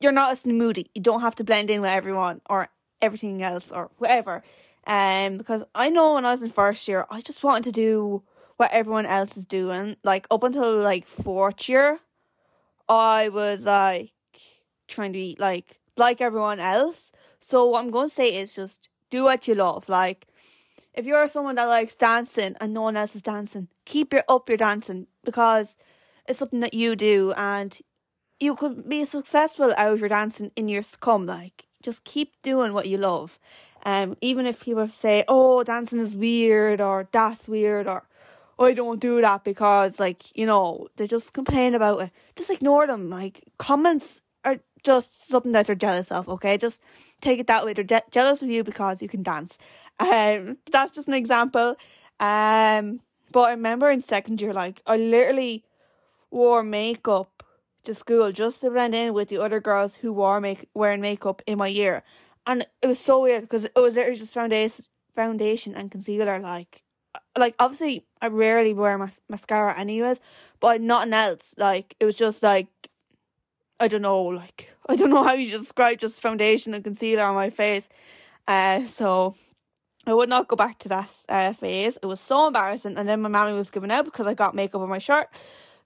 you're 0.00 0.12
not 0.12 0.32
as 0.32 0.46
moody. 0.46 0.90
You 0.94 1.02
don't 1.02 1.20
have 1.20 1.34
to 1.36 1.44
blend 1.44 1.70
in 1.70 1.82
with 1.82 1.90
everyone 1.90 2.40
or 2.48 2.68
everything 3.02 3.42
else 3.42 3.70
or 3.70 3.90
whatever. 3.98 4.42
Um, 4.86 5.36
because 5.36 5.64
I 5.74 5.90
know 5.90 6.14
when 6.14 6.24
I 6.24 6.30
was 6.30 6.42
in 6.42 6.50
first 6.50 6.88
year, 6.88 7.06
I 7.10 7.20
just 7.20 7.44
wanted 7.44 7.64
to 7.64 7.72
do 7.72 8.22
what 8.56 8.72
everyone 8.72 9.06
else 9.06 9.36
is 9.36 9.44
doing. 9.44 9.96
Like 10.02 10.26
up 10.30 10.42
until 10.42 10.76
like 10.78 11.06
fourth 11.06 11.68
year, 11.68 12.00
I 12.88 13.28
was 13.28 13.66
like 13.66 14.12
trying 14.90 15.12
to 15.12 15.18
be 15.18 15.36
like 15.38 15.80
like 15.96 16.20
everyone 16.20 16.60
else. 16.60 17.12
So 17.40 17.66
what 17.66 17.84
I'm 17.84 17.90
going 17.90 18.08
to 18.08 18.14
say 18.14 18.34
is 18.34 18.54
just 18.54 18.88
do 19.10 19.24
what 19.24 19.48
you 19.48 19.54
love. 19.54 19.88
Like 19.88 20.26
if 20.94 21.06
you're 21.06 21.26
someone 21.26 21.54
that 21.56 21.64
likes 21.64 21.96
dancing 21.96 22.56
and 22.60 22.74
no 22.74 22.82
one 22.82 22.96
else 22.96 23.14
is 23.14 23.22
dancing, 23.22 23.68
keep 23.84 24.12
your 24.12 24.24
up 24.28 24.48
your 24.48 24.58
dancing 24.58 25.06
because 25.24 25.76
it's 26.26 26.38
something 26.38 26.60
that 26.60 26.74
you 26.74 26.96
do 26.96 27.32
and 27.36 27.78
you 28.40 28.54
could 28.54 28.88
be 28.88 29.04
successful 29.04 29.72
out 29.76 29.92
of 29.92 30.00
your 30.00 30.08
dancing 30.08 30.50
in 30.56 30.68
years 30.68 30.92
to 30.92 30.98
come. 30.98 31.26
Like 31.26 31.66
just 31.82 32.04
keep 32.04 32.40
doing 32.42 32.72
what 32.72 32.88
you 32.88 32.98
love. 32.98 33.38
Um, 33.84 34.16
even 34.20 34.44
if 34.44 34.60
people 34.60 34.86
say, 34.88 35.24
"Oh, 35.26 35.64
dancing 35.64 36.00
is 36.00 36.14
weird," 36.14 36.80
or 36.82 37.08
"That's 37.12 37.48
weird," 37.48 37.86
or 37.86 38.06
"I 38.58 38.74
don't 38.74 39.00
do 39.00 39.20
that," 39.22 39.42
because 39.44 39.98
like 39.98 40.36
you 40.36 40.44
know 40.44 40.88
they 40.96 41.06
just 41.06 41.32
complain 41.32 41.74
about 41.74 42.02
it. 42.02 42.10
Just 42.36 42.50
ignore 42.50 42.86
them. 42.86 43.08
Like 43.08 43.44
comments 43.58 44.20
just 44.82 45.28
something 45.28 45.52
that 45.52 45.66
they're 45.66 45.76
jealous 45.76 46.10
of, 46.10 46.28
okay? 46.28 46.56
Just 46.56 46.80
take 47.20 47.38
it 47.40 47.46
that 47.46 47.64
way. 47.64 47.72
They're 47.72 47.84
je- 47.84 48.10
jealous 48.10 48.42
of 48.42 48.48
you 48.48 48.64
because 48.64 49.02
you 49.02 49.08
can 49.08 49.22
dance. 49.22 49.58
Um, 50.00 50.56
that's 50.72 50.92
just 50.92 51.08
an 51.08 51.12
example. 51.12 51.76
Um, 52.18 53.00
but 53.32 53.40
I 53.42 53.50
remember 53.50 53.90
in 53.90 54.00
second 54.00 54.40
year, 54.40 54.54
like, 54.54 54.80
I 54.86 54.96
literally 54.96 55.62
wore 56.30 56.62
makeup 56.62 57.42
to 57.84 57.94
school 57.94 58.32
just 58.32 58.60
to 58.60 58.70
blend 58.70 58.94
in 58.94 59.12
with 59.14 59.28
the 59.28 59.38
other 59.38 59.60
girls 59.60 59.96
who 59.96 60.12
wore 60.12 60.40
make 60.40 60.68
wearing 60.74 61.00
makeup 61.00 61.42
in 61.46 61.58
my 61.58 61.66
year. 61.66 62.02
And 62.46 62.66
it 62.82 62.86
was 62.86 62.98
so 62.98 63.20
weird 63.20 63.42
because 63.42 63.64
it 63.66 63.76
was 63.76 63.94
literally 63.96 64.18
just 64.18 64.34
foundation, 64.34 64.84
foundation 65.14 65.74
and 65.74 65.90
concealer. 65.90 66.38
Like, 66.38 66.82
like 67.36 67.54
obviously 67.58 68.06
I 68.20 68.28
rarely 68.28 68.72
wear 68.72 68.98
mas- 68.98 69.20
mascara 69.28 69.78
anyways, 69.78 70.20
but 70.60 70.80
nothing 70.80 71.12
else. 71.12 71.54
Like 71.56 71.96
it 72.00 72.04
was 72.04 72.16
just 72.16 72.42
like 72.42 72.68
I 73.80 73.88
don't 73.88 74.02
know, 74.02 74.22
like 74.22 74.72
I 74.88 74.96
don't 74.96 75.10
know 75.10 75.24
how 75.24 75.32
you 75.32 75.50
describe 75.50 75.98
just 75.98 76.20
foundation 76.20 76.74
and 76.74 76.84
concealer 76.84 77.24
on 77.24 77.34
my 77.34 77.50
face. 77.50 77.88
Uh, 78.46 78.84
so 78.84 79.34
I 80.06 80.14
would 80.14 80.28
not 80.28 80.48
go 80.48 80.56
back 80.56 80.78
to 80.80 80.88
that 80.90 81.10
uh, 81.28 81.52
phase. 81.52 81.98
It 82.02 82.06
was 82.06 82.20
so 82.20 82.46
embarrassing, 82.46 82.96
and 82.96 83.08
then 83.08 83.22
my 83.22 83.28
mommy 83.28 83.54
was 83.54 83.70
giving 83.70 83.90
out 83.90 84.04
because 84.04 84.26
I 84.26 84.34
got 84.34 84.54
makeup 84.54 84.80
on 84.82 84.88
my 84.88 84.98
shirt. 84.98 85.28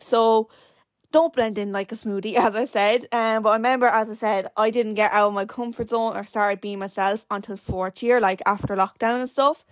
So 0.01 0.49
don't 1.13 1.33
blend 1.33 1.59
in 1.59 1.73
like 1.73 1.93
a 1.93 1.95
smoothie, 1.95 2.35
as 2.47 2.57
I 2.57 2.65
said. 2.65 3.07
Um, 3.13 3.43
but 3.43 3.51
I 3.51 3.55
remember, 3.55 3.87
as 3.87 4.11
I 4.11 4.15
said, 4.15 4.49
I 4.57 4.71
didn't 4.71 4.95
get 4.95 5.13
out 5.13 5.29
of 5.29 5.35
my 5.35 5.45
comfort 5.45 5.89
zone 5.91 6.17
or 6.17 6.25
started 6.25 6.61
being 6.61 6.81
myself 6.81 7.25
until 7.31 7.57
fourth 7.57 8.03
year, 8.03 8.21
like 8.21 8.43
after 8.47 8.75
lockdown 8.75 9.21
and 9.21 9.29
stuff. 9.29 9.65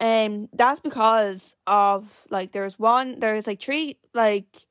Um, 0.00 0.48
that's 0.52 0.80
because 0.80 1.56
of 1.66 2.26
like 2.30 2.52
there's 2.52 2.78
one, 2.78 3.20
there's 3.20 3.46
like 3.46 3.60
three 3.60 3.96
like 4.14 4.66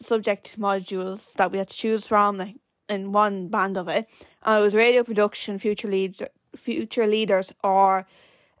subject 0.00 0.58
modules 0.58 1.32
that 1.34 1.52
we 1.52 1.58
had 1.58 1.68
to 1.68 1.76
choose 1.76 2.06
from, 2.06 2.38
like 2.38 2.56
in 2.88 3.12
one 3.12 3.48
band 3.48 3.76
of 3.76 3.88
it, 3.88 4.08
and 4.44 4.58
it 4.58 4.62
was 4.62 4.74
radio 4.74 5.02
production, 5.02 5.58
future 5.58 5.88
lead, 5.88 6.28
future 6.54 7.06
leaders, 7.06 7.52
or 7.64 8.06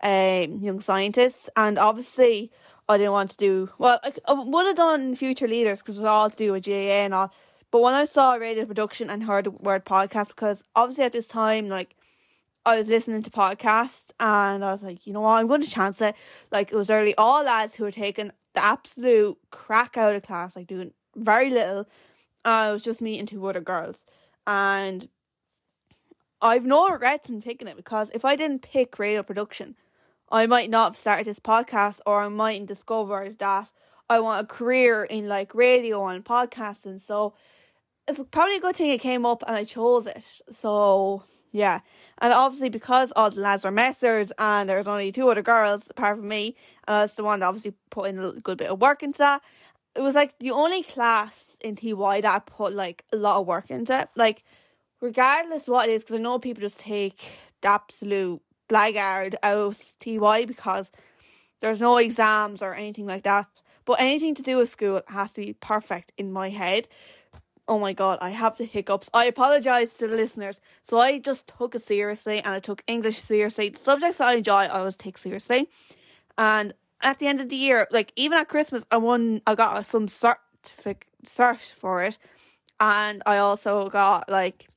um, 0.02 0.58
young 0.60 0.80
scientists, 0.80 1.48
and 1.56 1.78
obviously 1.78 2.50
I 2.88 2.98
didn't 2.98 3.12
want 3.12 3.30
to 3.32 3.36
do 3.36 3.70
well. 3.78 3.98
I, 4.02 4.12
I 4.26 4.32
would 4.32 4.66
have 4.66 4.76
done 4.76 5.14
future 5.14 5.48
leaders 5.48 5.80
because 5.80 5.96
it 5.96 6.00
was 6.00 6.06
all 6.06 6.30
to 6.30 6.36
do 6.36 6.52
with 6.52 6.64
GAA 6.64 7.04
and 7.04 7.14
all. 7.14 7.32
But 7.70 7.82
when 7.82 7.94
I 7.94 8.04
saw 8.04 8.34
radio 8.34 8.64
production 8.64 9.10
and 9.10 9.24
heard 9.24 9.44
the 9.44 9.50
word 9.50 9.84
podcast, 9.84 10.28
because 10.28 10.62
obviously 10.76 11.04
at 11.04 11.12
this 11.12 11.26
time, 11.26 11.68
like 11.68 11.96
I 12.64 12.76
was 12.76 12.88
listening 12.88 13.22
to 13.22 13.30
podcasts 13.30 14.10
and 14.20 14.64
I 14.64 14.72
was 14.72 14.82
like, 14.82 15.06
you 15.06 15.12
know 15.12 15.20
what, 15.20 15.38
I'm 15.38 15.46
going 15.46 15.62
to 15.62 15.70
chance 15.70 16.00
it. 16.00 16.14
Like 16.52 16.70
it 16.70 16.76
was 16.76 16.90
early 16.90 17.14
all 17.16 17.42
lads 17.44 17.74
who 17.74 17.84
were 17.84 17.90
taking 17.90 18.30
the 18.54 18.64
absolute 18.64 19.36
crack 19.50 19.96
out 19.96 20.14
of 20.14 20.22
class, 20.22 20.56
like 20.56 20.68
doing 20.68 20.92
very 21.16 21.50
little. 21.50 21.88
Uh, 22.44 22.68
it 22.70 22.72
was 22.72 22.84
just 22.84 23.00
me 23.00 23.18
and 23.18 23.28
two 23.28 23.44
other 23.46 23.60
girls, 23.60 24.04
and 24.46 25.08
I've 26.40 26.66
no 26.66 26.88
regrets 26.88 27.30
in 27.30 27.42
picking 27.42 27.68
it 27.68 27.76
because 27.76 28.10
if 28.14 28.24
I 28.24 28.36
didn't 28.36 28.62
pick 28.62 28.98
radio 28.98 29.22
production, 29.22 29.74
I 30.30 30.46
might 30.46 30.70
not 30.70 30.92
have 30.92 30.98
started 30.98 31.26
this 31.26 31.40
podcast 31.40 32.00
or 32.04 32.20
I 32.20 32.28
mightn't 32.28 32.68
discover 32.68 33.34
that 33.38 33.70
I 34.08 34.20
want 34.20 34.44
a 34.44 34.46
career 34.46 35.04
in 35.04 35.28
like 35.28 35.54
radio 35.54 36.06
and 36.06 36.24
podcasting. 36.24 37.00
So 37.00 37.34
it's 38.06 38.20
probably 38.30 38.56
a 38.56 38.60
good 38.60 38.76
thing 38.76 38.90
it 38.90 39.00
came 39.00 39.24
up 39.24 39.42
and 39.46 39.56
I 39.56 39.64
chose 39.64 40.06
it. 40.06 40.42
So 40.50 41.24
yeah. 41.52 41.80
And 42.18 42.32
obviously 42.32 42.68
because 42.68 43.12
all 43.16 43.30
the 43.30 43.40
lads 43.40 43.64
were 43.64 43.72
messers 43.72 44.30
and 44.38 44.68
there's 44.68 44.86
only 44.86 45.10
two 45.12 45.28
other 45.28 45.42
girls 45.42 45.88
apart 45.88 46.18
from 46.18 46.28
me, 46.28 46.54
and 46.86 46.96
I 46.96 47.02
was 47.02 47.14
the 47.14 47.24
one 47.24 47.40
that 47.40 47.46
obviously 47.46 47.72
put 47.90 48.10
in 48.10 48.18
a 48.18 48.32
good 48.32 48.58
bit 48.58 48.70
of 48.70 48.80
work 48.80 49.02
into 49.02 49.18
that. 49.18 49.42
It 49.96 50.02
was 50.02 50.14
like 50.14 50.38
the 50.38 50.50
only 50.50 50.82
class 50.82 51.58
in 51.62 51.76
TY 51.76 52.20
that 52.20 52.34
I 52.34 52.38
put 52.38 52.74
like 52.74 53.04
a 53.12 53.16
lot 53.16 53.40
of 53.40 53.46
work 53.46 53.70
into. 53.70 54.08
Like 54.14 54.44
regardless 55.00 55.68
what 55.68 55.88
it 55.88 55.92
is, 55.92 56.02
because 56.02 56.16
I 56.16 56.18
know 56.18 56.38
people 56.38 56.60
just 56.60 56.80
take 56.80 57.38
the 57.62 57.68
absolute 57.68 58.40
blackguard 58.68 59.36
out 59.42 59.80
TY 60.00 60.44
because 60.44 60.90
there's 61.60 61.80
no 61.80 61.98
exams 61.98 62.62
or 62.62 62.74
anything 62.74 63.06
like 63.06 63.22
that. 63.24 63.46
But 63.84 64.00
anything 64.00 64.34
to 64.34 64.42
do 64.42 64.56
with 64.58 64.68
school 64.68 65.02
has 65.08 65.32
to 65.34 65.40
be 65.40 65.52
perfect 65.54 66.12
in 66.18 66.32
my 66.32 66.50
head. 66.50 66.88
Oh 67.68 67.78
my 67.78 67.92
god, 67.92 68.18
I 68.20 68.30
have 68.30 68.56
the 68.56 68.64
hiccups. 68.64 69.10
I 69.12 69.24
apologize 69.24 69.92
to 69.94 70.06
the 70.06 70.16
listeners. 70.16 70.60
So 70.82 70.98
I 71.00 71.18
just 71.18 71.48
took 71.48 71.74
it 71.74 71.82
seriously 71.82 72.38
and 72.38 72.48
I 72.54 72.60
took 72.60 72.82
English 72.86 73.18
seriously. 73.18 73.70
The 73.70 73.78
subjects 73.78 74.18
that 74.18 74.28
I 74.28 74.34
enjoy, 74.34 74.52
I 74.52 74.68
always 74.68 74.96
take 74.96 75.18
seriously. 75.18 75.68
And 76.38 76.74
at 77.02 77.18
the 77.18 77.26
end 77.26 77.40
of 77.40 77.48
the 77.48 77.56
year, 77.56 77.86
like 77.90 78.12
even 78.16 78.38
at 78.38 78.48
Christmas, 78.48 78.84
I 78.90 78.96
won. 78.96 79.42
I 79.46 79.54
got 79.54 79.84
some 79.86 80.08
certificate 80.08 81.06
cert 81.24 81.72
for 81.74 82.02
it, 82.02 82.18
and 82.80 83.22
I 83.26 83.38
also 83.38 83.88
got 83.88 84.30
like 84.30 84.68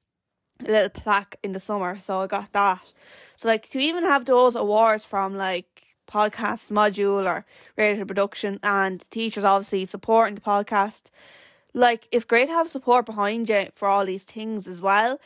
a 0.65 0.71
little 0.71 0.89
plaque 0.89 1.37
in 1.43 1.53
the 1.53 1.59
summer, 1.59 1.97
so 1.97 2.21
I 2.21 2.27
got 2.27 2.51
that. 2.53 2.93
So 3.35 3.47
like 3.47 3.69
to 3.69 3.79
even 3.79 4.03
have 4.03 4.25
those 4.25 4.55
awards 4.55 5.05
from 5.05 5.35
like 5.35 5.83
podcast 6.07 6.71
module 6.71 7.25
or 7.25 7.45
radio 7.77 8.03
production 8.03 8.59
and 8.63 9.09
teachers 9.11 9.43
obviously 9.43 9.85
supporting 9.85 10.35
the 10.35 10.41
podcast, 10.41 11.03
like 11.73 12.07
it's 12.11 12.25
great 12.25 12.47
to 12.47 12.53
have 12.53 12.67
support 12.67 13.05
behind 13.05 13.47
you 13.47 13.67
for 13.73 13.87
all 13.87 14.05
these 14.05 14.23
things 14.23 14.67
as 14.67 14.81
well. 14.81 15.19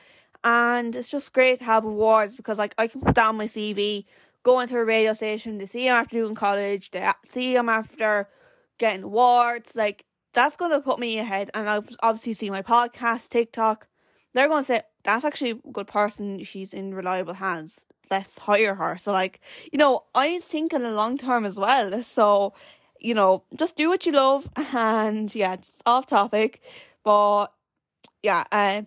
And 0.43 0.95
it's 0.95 1.09
just 1.09 1.31
great 1.33 1.59
to 1.59 1.65
have 1.65 1.85
awards 1.85 2.35
because 2.35 2.59
like 2.59 2.75
I 2.77 2.87
can 2.87 3.01
put 3.01 3.15
that 3.15 3.27
on 3.27 3.37
my 3.37 3.45
CV, 3.45 4.05
go 4.43 4.65
to 4.65 4.77
a 4.77 4.85
radio 4.85 5.13
station, 5.13 5.57
they 5.57 5.65
see 5.65 5.89
I'm 5.89 6.01
after 6.01 6.17
doing 6.17 6.35
college, 6.35 6.91
they 6.91 7.07
see 7.25 7.55
I'm 7.55 7.69
after 7.69 8.29
getting 8.77 9.03
awards, 9.03 9.75
like 9.75 10.05
that's 10.33 10.55
gonna 10.55 10.81
put 10.81 10.99
me 10.99 11.17
ahead 11.17 11.49
and 11.53 11.69
I've 11.69 11.89
obviously 12.01 12.33
seen 12.33 12.51
my 12.51 12.61
podcast, 12.61 13.29
TikTok, 13.29 13.87
they're 14.33 14.47
gonna 14.47 14.63
say, 14.63 14.81
that's 15.03 15.25
actually 15.25 15.51
a 15.51 15.71
good 15.71 15.87
person. 15.87 16.43
She's 16.43 16.73
in 16.73 16.93
reliable 16.93 17.35
hands. 17.35 17.85
Let's 18.09 18.37
hire 18.37 18.75
her. 18.75 18.97
So, 18.97 19.11
like, 19.11 19.39
you 19.71 19.77
know, 19.77 20.03
I 20.15 20.31
was 20.31 20.45
thinking 20.45 20.83
a 20.83 20.91
long 20.91 21.17
term 21.17 21.45
as 21.45 21.57
well. 21.57 22.03
So, 22.03 22.53
you 22.99 23.13
know, 23.13 23.43
just 23.55 23.75
do 23.75 23.89
what 23.89 24.05
you 24.05 24.13
love. 24.13 24.49
And 24.73 25.33
yeah, 25.33 25.53
it's 25.53 25.81
off 25.85 26.07
topic, 26.07 26.61
but 27.03 27.47
yeah. 28.23 28.45
Uh, 28.51 28.83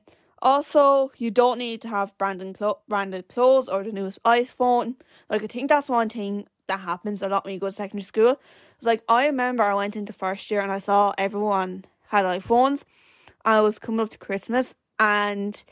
also, 0.47 1.11
you 1.19 1.33
don't 1.33 1.59
need 1.59 1.83
to 1.83 1.89
have 1.89 2.17
branded 2.19 2.57
clo- 2.57 2.79
branded 2.89 3.27
clothes 3.29 3.69
or 3.69 3.83
the 3.83 3.91
newest 3.91 4.23
iPhone. 4.23 4.95
Like, 5.29 5.43
I 5.43 5.49
think 5.49 5.69
that's 5.69 5.89
one 5.89 6.09
thing 6.09 6.47
that 6.69 6.81
happens 6.81 7.21
a 7.21 7.29
lot 7.29 7.45
when 7.45 7.55
you 7.55 7.61
go 7.61 7.67
to 7.67 7.73
secondary 7.73 8.05
school. 8.05 8.41
It's 8.77 8.87
like 8.87 9.03
I 9.09 9.27
remember 9.27 9.65
I 9.65 9.75
went 9.75 9.97
into 9.97 10.13
first 10.13 10.49
year 10.51 10.61
and 10.61 10.71
I 10.71 10.79
saw 10.79 11.13
everyone 11.19 11.85
had 12.09 12.25
iPhones. 12.25 12.85
I 13.45 13.61
was 13.61 13.81
coming 13.81 14.01
up 14.01 14.11
to 14.11 14.19
Christmas 14.19 14.77
and 15.01 15.65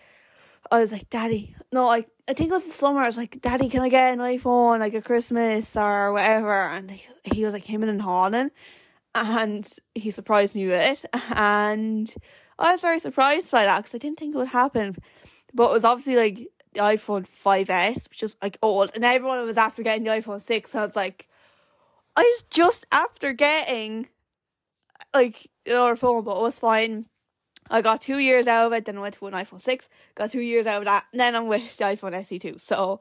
I 0.73 0.81
was 0.81 0.91
like, 0.91 1.09
Daddy, 1.09 1.55
no, 1.73 1.89
I 1.89 2.07
I 2.27 2.33
think 2.33 2.51
it 2.51 2.55
was 2.55 2.65
the 2.65 2.73
summer. 2.73 3.01
I 3.01 3.07
was 3.07 3.19
like, 3.19 3.41
Daddy, 3.43 3.69
can 3.69 3.83
I 3.83 3.89
get 3.89 4.13
an 4.13 4.19
iPhone 4.19 4.81
like 4.81 4.95
a 4.95 5.03
Christmas 5.03 5.77
or 5.77 6.13
whatever? 6.13 6.53
And 6.53 6.91
he, 6.91 7.07
he 7.25 7.45
was 7.45 7.53
like 7.53 7.65
him 7.65 7.83
and 7.83 8.01
hawing, 8.01 8.51
and 9.15 9.71
he 9.95 10.11
surprised 10.11 10.57
me 10.57 10.67
with 10.67 11.05
it, 11.05 11.05
and 11.37 12.13
I 12.59 12.73
was 12.73 12.81
very 12.81 12.99
surprised 12.99 13.51
by 13.51 13.64
that 13.64 13.79
because 13.79 13.95
I 13.95 13.99
didn't 13.99 14.19
think 14.19 14.35
it 14.35 14.38
would 14.38 14.49
happen, 14.49 14.97
but 15.53 15.71
it 15.71 15.73
was 15.73 15.85
obviously 15.85 16.17
like 16.17 16.49
the 16.73 16.81
iPhone 16.81 17.27
5S, 17.27 18.09
which 18.09 18.23
was 18.23 18.37
like 18.43 18.59
old, 18.62 18.90
and 18.95 19.05
everyone 19.05 19.45
was 19.45 19.59
after 19.59 19.83
getting 19.83 20.05
the 20.05 20.11
iPhone 20.11 20.40
6, 20.40 20.73
and 20.73 20.81
I 20.81 20.85
was 20.85 20.97
like, 20.97 21.29
I 22.17 22.23
was 22.23 22.45
just 22.51 22.87
after 22.93 23.33
getting 23.33 24.09
like 25.12 25.51
another 25.67 25.97
phone, 25.97 26.25
but 26.25 26.37
it 26.37 26.43
was 26.43 26.59
fine. 26.59 27.07
I 27.71 27.81
got 27.81 28.01
two 28.01 28.19
years 28.19 28.47
out 28.47 28.67
of 28.67 28.73
it, 28.73 28.85
then 28.85 28.99
I 28.99 29.01
went 29.01 29.14
to 29.14 29.27
an 29.27 29.33
iPhone 29.33 29.61
6, 29.61 29.88
got 30.14 30.31
two 30.31 30.40
years 30.40 30.67
out 30.67 30.79
of 30.79 30.85
that, 30.85 31.07
and 31.12 31.21
then 31.21 31.35
I'm 31.35 31.47
with 31.47 31.77
the 31.77 31.85
iPhone 31.85 32.12
SE2. 32.12 32.61
So, 32.61 33.01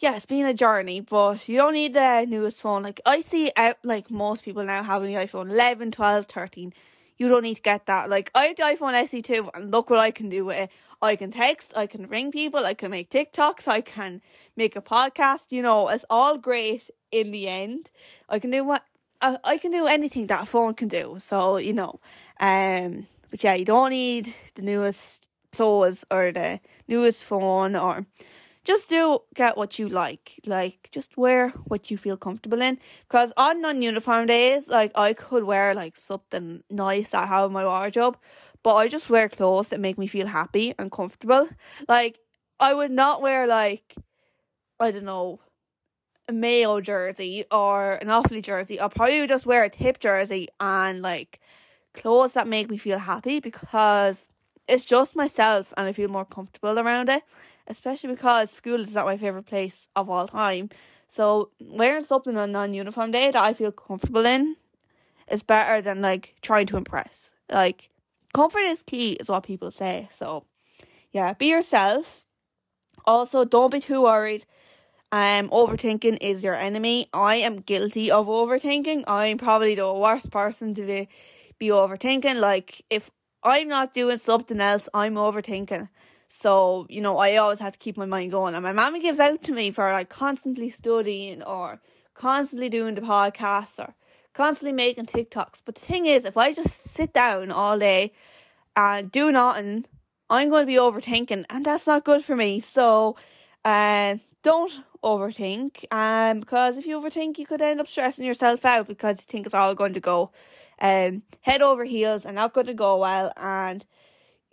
yeah, 0.00 0.16
it's 0.16 0.26
been 0.26 0.46
a 0.46 0.54
journey, 0.54 1.00
but 1.00 1.48
you 1.48 1.56
don't 1.56 1.74
need 1.74 1.94
the 1.94 2.24
newest 2.26 2.60
phone. 2.60 2.82
Like, 2.82 3.00
I 3.06 3.20
see 3.20 3.52
out, 3.56 3.76
like, 3.84 4.10
most 4.10 4.44
people 4.44 4.64
now 4.64 4.82
having 4.82 5.14
the 5.14 5.20
iPhone 5.20 5.50
11, 5.50 5.92
12, 5.92 6.26
13. 6.26 6.72
You 7.20 7.28
don't 7.28 7.42
need 7.42 7.56
to 7.56 7.62
get 7.62 7.84
that. 7.84 8.08
Like, 8.08 8.30
I 8.34 8.46
have 8.46 8.56
the 8.56 8.62
iPhone 8.62 8.94
SE2, 8.94 9.50
and 9.54 9.70
look 9.70 9.90
what 9.90 9.98
I 9.98 10.10
can 10.10 10.30
do 10.30 10.46
with 10.46 10.56
it. 10.56 10.70
I 11.02 11.16
can 11.16 11.30
text, 11.30 11.72
I 11.76 11.86
can 11.86 12.08
ring 12.08 12.32
people, 12.32 12.64
I 12.64 12.74
can 12.74 12.90
make 12.90 13.10
TikToks, 13.10 13.68
I 13.68 13.82
can 13.82 14.22
make 14.56 14.74
a 14.74 14.80
podcast. 14.80 15.52
You 15.52 15.62
know, 15.62 15.88
it's 15.88 16.04
all 16.10 16.38
great 16.38 16.90
in 17.12 17.30
the 17.30 17.46
end. 17.46 17.90
I 18.28 18.38
can 18.38 18.50
do 18.50 18.64
what 18.64 18.84
I, 19.20 19.38
I 19.44 19.58
can 19.58 19.70
do 19.70 19.86
anything 19.86 20.26
that 20.28 20.48
phone 20.48 20.74
can 20.74 20.88
do. 20.88 21.16
So, 21.18 21.58
you 21.58 21.74
know, 21.74 22.00
um, 22.40 23.06
but 23.30 23.44
yeah, 23.44 23.54
you 23.54 23.64
don't 23.64 23.90
need 23.90 24.34
the 24.54 24.62
newest 24.62 25.30
clothes 25.52 26.04
or 26.10 26.32
the 26.32 26.60
newest 26.88 27.24
phone 27.24 27.76
or 27.76 28.06
just 28.64 28.88
do 28.88 29.20
get 29.34 29.56
what 29.56 29.78
you 29.78 29.88
like. 29.88 30.40
Like 30.46 30.88
just 30.92 31.16
wear 31.16 31.50
what 31.66 31.90
you 31.90 31.98
feel 31.98 32.16
comfortable 32.16 32.60
in. 32.62 32.78
Because 33.08 33.32
on 33.36 33.60
non 33.60 33.82
uniform 33.82 34.26
days, 34.26 34.68
like 34.68 34.92
I 34.94 35.12
could 35.14 35.44
wear 35.44 35.74
like 35.74 35.96
something 35.96 36.62
nice 36.70 37.14
I 37.14 37.26
have 37.26 37.46
in 37.46 37.52
my 37.52 37.64
wardrobe, 37.64 38.18
but 38.62 38.74
I 38.74 38.88
just 38.88 39.10
wear 39.10 39.28
clothes 39.28 39.68
that 39.68 39.80
make 39.80 39.98
me 39.98 40.06
feel 40.06 40.26
happy 40.26 40.74
and 40.78 40.90
comfortable. 40.92 41.48
Like 41.88 42.18
I 42.60 42.74
would 42.74 42.90
not 42.90 43.22
wear 43.22 43.46
like 43.46 43.94
I 44.80 44.90
don't 44.90 45.04
know 45.04 45.40
a 46.28 46.32
Mayo 46.32 46.80
jersey 46.80 47.44
or 47.50 47.92
an 47.94 48.08
Offaly 48.08 48.42
jersey. 48.42 48.80
I'll 48.80 48.90
probably 48.90 49.26
just 49.26 49.46
wear 49.46 49.64
a 49.64 49.70
Tipp 49.70 49.98
jersey 50.00 50.48
and 50.60 51.00
like 51.02 51.40
clothes 51.94 52.34
that 52.34 52.48
make 52.48 52.70
me 52.70 52.76
feel 52.78 52.98
happy 52.98 53.40
because 53.40 54.28
it's 54.68 54.84
just 54.84 55.16
myself 55.16 55.74
and 55.76 55.88
I 55.88 55.92
feel 55.92 56.08
more 56.08 56.24
comfortable 56.24 56.78
around 56.78 57.08
it. 57.08 57.22
Especially 57.70 58.10
because 58.10 58.50
school 58.50 58.80
is 58.80 58.94
not 58.94 59.06
my 59.06 59.16
favourite 59.16 59.46
place 59.46 59.86
of 59.94 60.10
all 60.10 60.26
time. 60.26 60.70
So 61.08 61.50
wearing 61.60 62.04
something 62.04 62.36
on 62.36 62.52
non 62.52 62.74
uniform 62.74 63.12
day 63.12 63.30
that 63.30 63.42
I 63.42 63.54
feel 63.54 63.70
comfortable 63.70 64.26
in 64.26 64.56
is 65.30 65.44
better 65.44 65.80
than 65.80 66.02
like 66.02 66.34
trying 66.42 66.66
to 66.66 66.76
impress. 66.76 67.32
Like 67.50 67.90
comfort 68.34 68.60
is 68.60 68.82
key 68.82 69.12
is 69.12 69.28
what 69.28 69.44
people 69.44 69.70
say. 69.70 70.08
So 70.10 70.44
yeah, 71.12 71.32
be 71.34 71.46
yourself. 71.46 72.24
Also 73.04 73.44
don't 73.44 73.70
be 73.72 73.80
too 73.80 74.02
worried. 74.02 74.46
Um 75.12 75.48
overthinking 75.50 76.18
is 76.20 76.42
your 76.42 76.54
enemy. 76.54 77.08
I 77.12 77.36
am 77.36 77.60
guilty 77.60 78.10
of 78.10 78.26
overthinking. 78.26 79.04
I'm 79.06 79.38
probably 79.38 79.76
the 79.76 79.92
worst 79.92 80.32
person 80.32 80.74
to 80.74 80.82
be 80.82 81.08
be 81.60 81.68
overthinking. 81.68 82.40
Like 82.40 82.84
if 82.90 83.10
I'm 83.44 83.68
not 83.68 83.92
doing 83.92 84.16
something 84.16 84.60
else, 84.60 84.88
I'm 84.92 85.14
overthinking. 85.14 85.88
So, 86.32 86.86
you 86.88 87.00
know, 87.00 87.18
I 87.18 87.36
always 87.36 87.58
have 87.58 87.72
to 87.72 87.78
keep 87.80 87.96
my 87.96 88.06
mind 88.06 88.30
going. 88.30 88.54
And 88.54 88.62
my 88.62 88.72
mommy 88.72 89.00
gives 89.00 89.18
out 89.18 89.42
to 89.42 89.52
me 89.52 89.72
for 89.72 89.90
like 89.90 90.08
constantly 90.08 90.68
studying 90.68 91.42
or 91.42 91.80
constantly 92.14 92.68
doing 92.68 92.94
the 92.94 93.00
podcasts 93.00 93.80
or 93.80 93.96
constantly 94.32 94.72
making 94.72 95.06
TikToks. 95.06 95.62
But 95.64 95.74
the 95.74 95.80
thing 95.80 96.06
is, 96.06 96.24
if 96.24 96.36
I 96.36 96.54
just 96.54 96.72
sit 96.72 97.12
down 97.12 97.50
all 97.50 97.76
day 97.80 98.12
and 98.76 99.10
do 99.10 99.32
nothing, 99.32 99.86
I'm 100.30 100.50
going 100.50 100.62
to 100.62 100.66
be 100.66 100.78
overthinking, 100.78 101.46
and 101.50 101.64
that's 101.64 101.88
not 101.88 102.04
good 102.04 102.22
for 102.22 102.36
me. 102.36 102.60
So, 102.60 103.16
uh, 103.64 104.18
don't 104.44 104.84
overthink. 105.02 105.84
Um, 105.90 106.38
because 106.38 106.78
if 106.78 106.86
you 106.86 107.00
overthink, 107.00 107.38
you 107.38 107.46
could 107.46 107.60
end 107.60 107.80
up 107.80 107.88
stressing 107.88 108.24
yourself 108.24 108.64
out 108.64 108.86
because 108.86 109.22
you 109.22 109.26
think 109.26 109.46
it's 109.46 109.54
all 109.54 109.74
going 109.74 109.94
to 109.94 110.00
go, 110.00 110.30
um, 110.80 111.24
head 111.40 111.60
over 111.60 111.84
heels 111.84 112.24
and 112.24 112.36
not 112.36 112.54
going 112.54 112.68
to 112.68 112.74
go 112.74 112.98
well, 112.98 113.32
and 113.36 113.84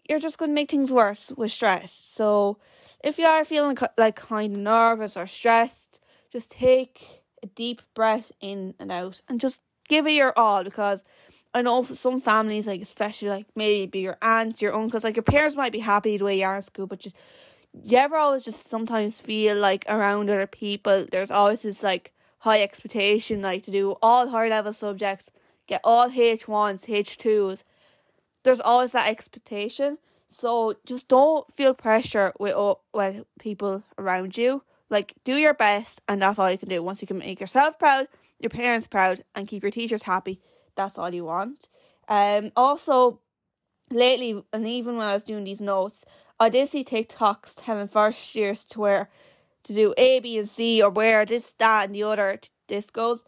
you're 0.10 0.20
just 0.20 0.38
going 0.38 0.52
to 0.52 0.56
make 0.56 0.72
things 0.72 0.92
worse 0.92 1.32
with 1.36 1.52
stress. 1.52 1.92
So, 1.92 2.58
if 3.04 3.18
you 3.18 3.26
are 3.26 3.46
feeling 3.46 3.78
like 3.98 4.16
kind 4.16 4.56
of 4.56 4.60
nervous 4.60 5.16
or 5.18 5.28
stressed, 5.28 6.02
just 6.32 6.52
take 6.52 7.24
a 7.44 7.48
deep 7.48 7.82
breath 7.94 8.32
in 8.42 8.74
and 8.80 8.92
out 8.92 9.22
and 9.30 9.40
just 9.40 9.62
give 9.88 10.08
it 10.08 10.14
your 10.14 10.38
all 10.38 10.64
because 10.64 11.04
I 11.54 11.62
know 11.62 11.84
some 11.84 12.20
families, 12.20 12.68
like 12.68 12.82
especially 12.82 13.30
like 13.30 13.46
maybe 13.56 14.00
your 14.00 14.18
aunts, 14.22 14.62
your 14.62 14.76
uncles, 14.76 15.04
like 15.04 15.16
your 15.16 15.24
parents 15.24 15.56
might 15.56 15.72
be 15.72 15.80
happy 15.80 16.18
the 16.18 16.26
way 16.26 16.40
you 16.40 16.46
are 16.46 16.58
in 16.58 16.62
school, 16.62 16.88
but 16.88 17.00
just 17.00 17.16
you 17.84 17.98
ever 17.98 18.18
always 18.18 18.44
just 18.44 18.68
sometimes 18.68 19.20
feel 19.20 19.58
like 19.58 19.86
around 19.88 20.30
other 20.30 20.48
people, 20.48 21.06
there's 21.12 21.32
always 21.32 21.62
this 21.62 21.84
like 21.84 22.14
high 22.40 22.62
expectation, 22.62 23.42
like 23.42 23.64
to 23.64 23.72
do 23.72 23.98
all 24.02 24.28
high 24.28 24.50
level 24.50 24.74
subjects, 24.74 25.30
get 25.68 25.82
all 25.84 26.10
H 26.14 26.48
ones, 26.48 26.86
H 26.88 27.18
twos. 27.18 27.64
There's 28.48 28.62
always 28.62 28.94
that 28.94 29.10
expectation. 29.10 29.98
So 30.30 30.76
just 30.86 31.10
don't 31.10 31.54
feel 31.54 31.74
pressure 31.74 32.32
with 32.40 32.56
with 32.94 33.26
people 33.40 33.84
around 33.98 34.38
you. 34.38 34.64
Like 34.90 35.16
do 35.26 35.36
your 35.36 35.54
best, 35.54 36.02
and 36.08 36.22
that's 36.22 36.40
all 36.40 36.50
you 36.50 36.58
can 36.58 36.70
do. 36.70 36.82
Once 36.82 37.02
you 37.02 37.08
can 37.08 37.18
make 37.18 37.42
yourself 37.42 37.78
proud, 37.78 38.08
your 38.40 38.50
parents 38.50 38.88
proud, 38.88 39.22
and 39.36 39.50
keep 39.50 39.64
your 39.64 39.72
teachers 39.72 40.04
happy, 40.04 40.40
that's 40.78 40.98
all 40.98 41.14
you 41.14 41.26
want. 41.26 41.68
Um. 42.08 42.54
Also, 42.56 43.20
lately, 43.92 44.42
and 44.54 44.66
even 44.66 44.96
when 44.96 45.08
I 45.08 45.12
was 45.12 45.24
doing 45.24 45.44
these 45.44 45.60
notes, 45.60 46.06
I 46.40 46.48
did 46.48 46.70
see 46.70 46.86
TikToks 46.86 47.52
telling 47.58 47.90
first 47.90 48.34
years 48.34 48.64
to 48.64 48.80
where 48.80 49.10
to 49.64 49.74
do 49.74 49.94
A, 49.98 50.22
B, 50.22 50.38
and 50.38 50.48
C, 50.48 50.82
or 50.82 50.90
where 50.90 51.26
this, 51.26 51.52
that, 51.58 51.88
and 51.88 51.96
the 51.96 52.04
other 52.04 52.40
this 52.70 52.90
goes. 52.90 53.26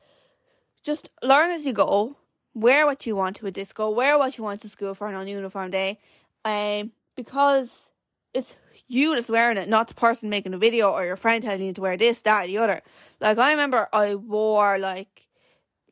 Just 0.82 1.10
learn 1.22 1.52
as 1.52 1.66
you 1.66 1.74
go. 1.74 2.16
Wear 2.60 2.86
what 2.86 3.06
you 3.06 3.16
want 3.16 3.38
to 3.38 3.48
a 3.48 3.52
disco. 3.52 3.90
Wear 3.90 4.18
what 4.18 4.38
you 4.38 4.44
want 4.44 4.62
to 4.62 4.70
school 4.70 4.94
for 4.94 5.08
an 5.08 5.28
uniform 5.28 5.72
day. 5.72 6.00
Um, 6.44 6.92
because 7.16 7.90
it's 8.34 8.56
you 8.88 9.16
that's 9.16 9.30
wearing 9.30 9.58
it, 9.58 9.70
not 9.70 9.88
the 9.88 9.94
person 9.94 10.30
making 10.30 10.52
the 10.52 10.58
video 10.58 10.92
or 10.92 11.06
your 11.06 11.16
friend 11.16 11.44
telling 11.44 11.62
you 11.62 11.74
to 11.74 11.82
wear 11.82 11.96
this, 11.96 12.22
that, 12.24 12.48
the 12.48 12.58
other. 12.58 12.82
Like 13.22 13.38
I 13.38 13.52
remember 13.52 13.88
I 13.94 14.16
wore 14.16 14.78
like 14.80 15.28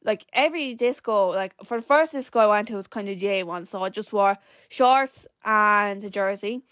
like 0.04 0.26
every 0.34 0.74
disco, 0.74 1.30
like 1.30 1.54
for 1.64 1.78
the 1.78 1.86
first 1.86 2.14
disco 2.14 2.40
I 2.40 2.48
went 2.48 2.68
to 2.70 2.74
it 2.74 2.78
was 2.78 2.88
kind 2.88 3.08
of 3.08 3.18
J 3.18 3.44
one, 3.44 3.66
so 3.66 3.84
I 3.84 3.90
just 3.90 4.12
wore 4.12 4.38
shorts 4.70 5.28
and 5.46 6.04
a 6.04 6.10
jersey. 6.10 6.64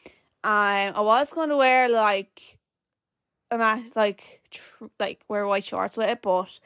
Um, 0.44 0.94
I 0.96 1.02
was 1.02 1.32
going 1.32 1.50
to 1.50 1.58
wear 1.58 1.90
like 1.90 2.58
a 3.52 3.58
mat, 3.58 3.82
like 3.96 4.42
tr- 4.52 4.86
like 5.00 5.24
wear 5.28 5.46
white 5.46 5.66
shorts 5.66 5.98
with 5.98 6.10
it, 6.10 6.22
but 6.22 6.60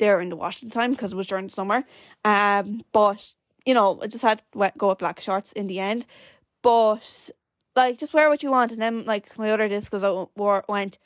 they're 0.00 0.20
in 0.20 0.30
the 0.30 0.36
wash 0.36 0.62
at 0.62 0.68
the 0.68 0.74
time 0.74 0.90
because 0.90 1.12
it 1.12 1.16
was 1.16 1.28
during 1.28 1.46
the 1.46 1.52
summer. 1.52 1.84
Um, 2.24 2.82
but 2.92 3.34
you 3.64 3.74
know, 3.74 4.00
I 4.02 4.08
just 4.08 4.22
had 4.22 4.42
to 4.52 4.72
go 4.76 4.88
with 4.88 4.98
black 4.98 5.20
shorts 5.20 5.52
in 5.52 5.68
the 5.68 5.78
end. 5.78 6.06
But 6.62 7.30
like, 7.76 7.98
just 7.98 8.14
wear 8.14 8.28
what 8.28 8.42
you 8.42 8.50
want. 8.50 8.72
And 8.72 8.82
then 8.82 9.04
like 9.04 9.38
my 9.38 9.50
other 9.50 9.68
discos, 9.68 10.02
I 10.02 10.28
wore 10.36 10.64
went. 10.68 10.98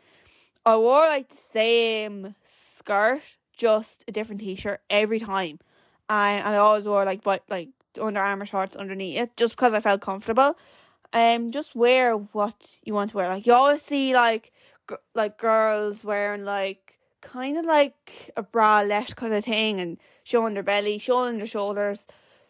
I 0.65 0.77
wore 0.77 1.07
like 1.07 1.29
the 1.29 1.37
same 1.37 2.35
skirt, 2.43 3.37
just 3.57 4.05
a 4.09 4.13
different 4.13 4.41
t 4.41 4.55
shirt 4.55 4.81
every 4.89 5.21
time. 5.21 5.59
And, 6.09 6.47
and 6.47 6.55
I 6.55 6.57
always 6.57 6.87
wore 6.87 7.05
like 7.05 7.23
but 7.23 7.43
like 7.51 7.69
Under 8.01 8.21
Armour 8.21 8.47
shorts 8.47 8.77
underneath 8.77 9.21
it, 9.21 9.37
just 9.37 9.57
because 9.57 9.75
I 9.75 9.81
felt 9.81 10.01
comfortable. 10.01 10.57
Um, 11.13 11.53
just 11.53 11.77
wear 11.77 12.17
what 12.17 12.79
you 12.83 12.95
want 12.95 13.11
to 13.11 13.17
wear. 13.17 13.29
Like 13.29 13.47
you 13.47 13.53
always 13.53 13.83
see 13.83 14.15
like 14.15 14.53
g- 14.89 14.97
like 15.15 15.39
girls 15.39 16.03
wearing 16.03 16.45
like 16.45 16.84
kind 17.25 17.57
of 17.57 17.65
like 17.65 18.31
a 18.37 18.43
bralette 18.43 19.17
kind 19.17 19.35
of 19.35 19.45
thing 19.45 19.81
and 19.81 19.99
showing 20.23 20.55
their 20.55 20.63
belly, 20.63 20.99
showing 20.99 21.39
their 21.39 21.47
shoulders, 21.47 22.07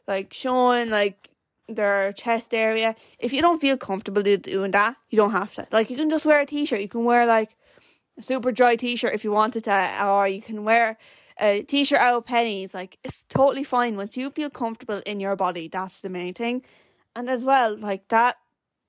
like 0.07 0.33
showing 0.33 0.91
like 0.91 1.31
their 1.69 2.13
chest 2.13 2.53
area. 2.53 2.95
If 3.19 3.33
you 3.33 3.41
don't 3.41 3.61
feel 3.61 3.77
comfortable 3.77 4.23
doing 4.23 4.73
that, 4.73 4.97
you 5.09 5.17
don't 5.17 5.31
have 5.31 5.55
to. 5.55 5.67
Like 5.71 5.91
you 5.91 5.97
can 5.97 6.11
just 6.11 6.27
wear 6.27 6.41
a 6.41 6.47
t-shirt. 6.47 6.81
You 6.81 6.89
can 6.89 7.05
wear 7.05 7.25
like 7.25 7.57
a 8.19 8.21
Superdry 8.21 8.77
t-shirt 8.77 9.15
if 9.15 9.25
you 9.25 9.33
wanted 9.33 9.65
to, 9.65 10.05
or 10.05 10.29
you 10.29 10.43
can 10.43 10.65
wear 10.65 10.99
a 11.41 11.63
t-shirt 11.63 11.99
out 11.99 12.17
of 12.17 12.25
Penneys. 12.27 12.75
Like 12.75 12.99
it's 13.05 13.25
totally 13.25 13.65
fine 13.65 13.97
once 13.97 14.17
you 14.17 14.31
feel 14.31 14.51
comfortable 14.51 15.01
in 15.07 15.21
your 15.21 15.37
body. 15.37 15.69
That's 15.69 16.01
the 16.01 16.11
main 16.11 16.35
thing. 16.35 16.63
And 17.17 17.31
as 17.31 17.45
well, 17.45 17.77
like 17.77 18.09
that, 18.09 18.37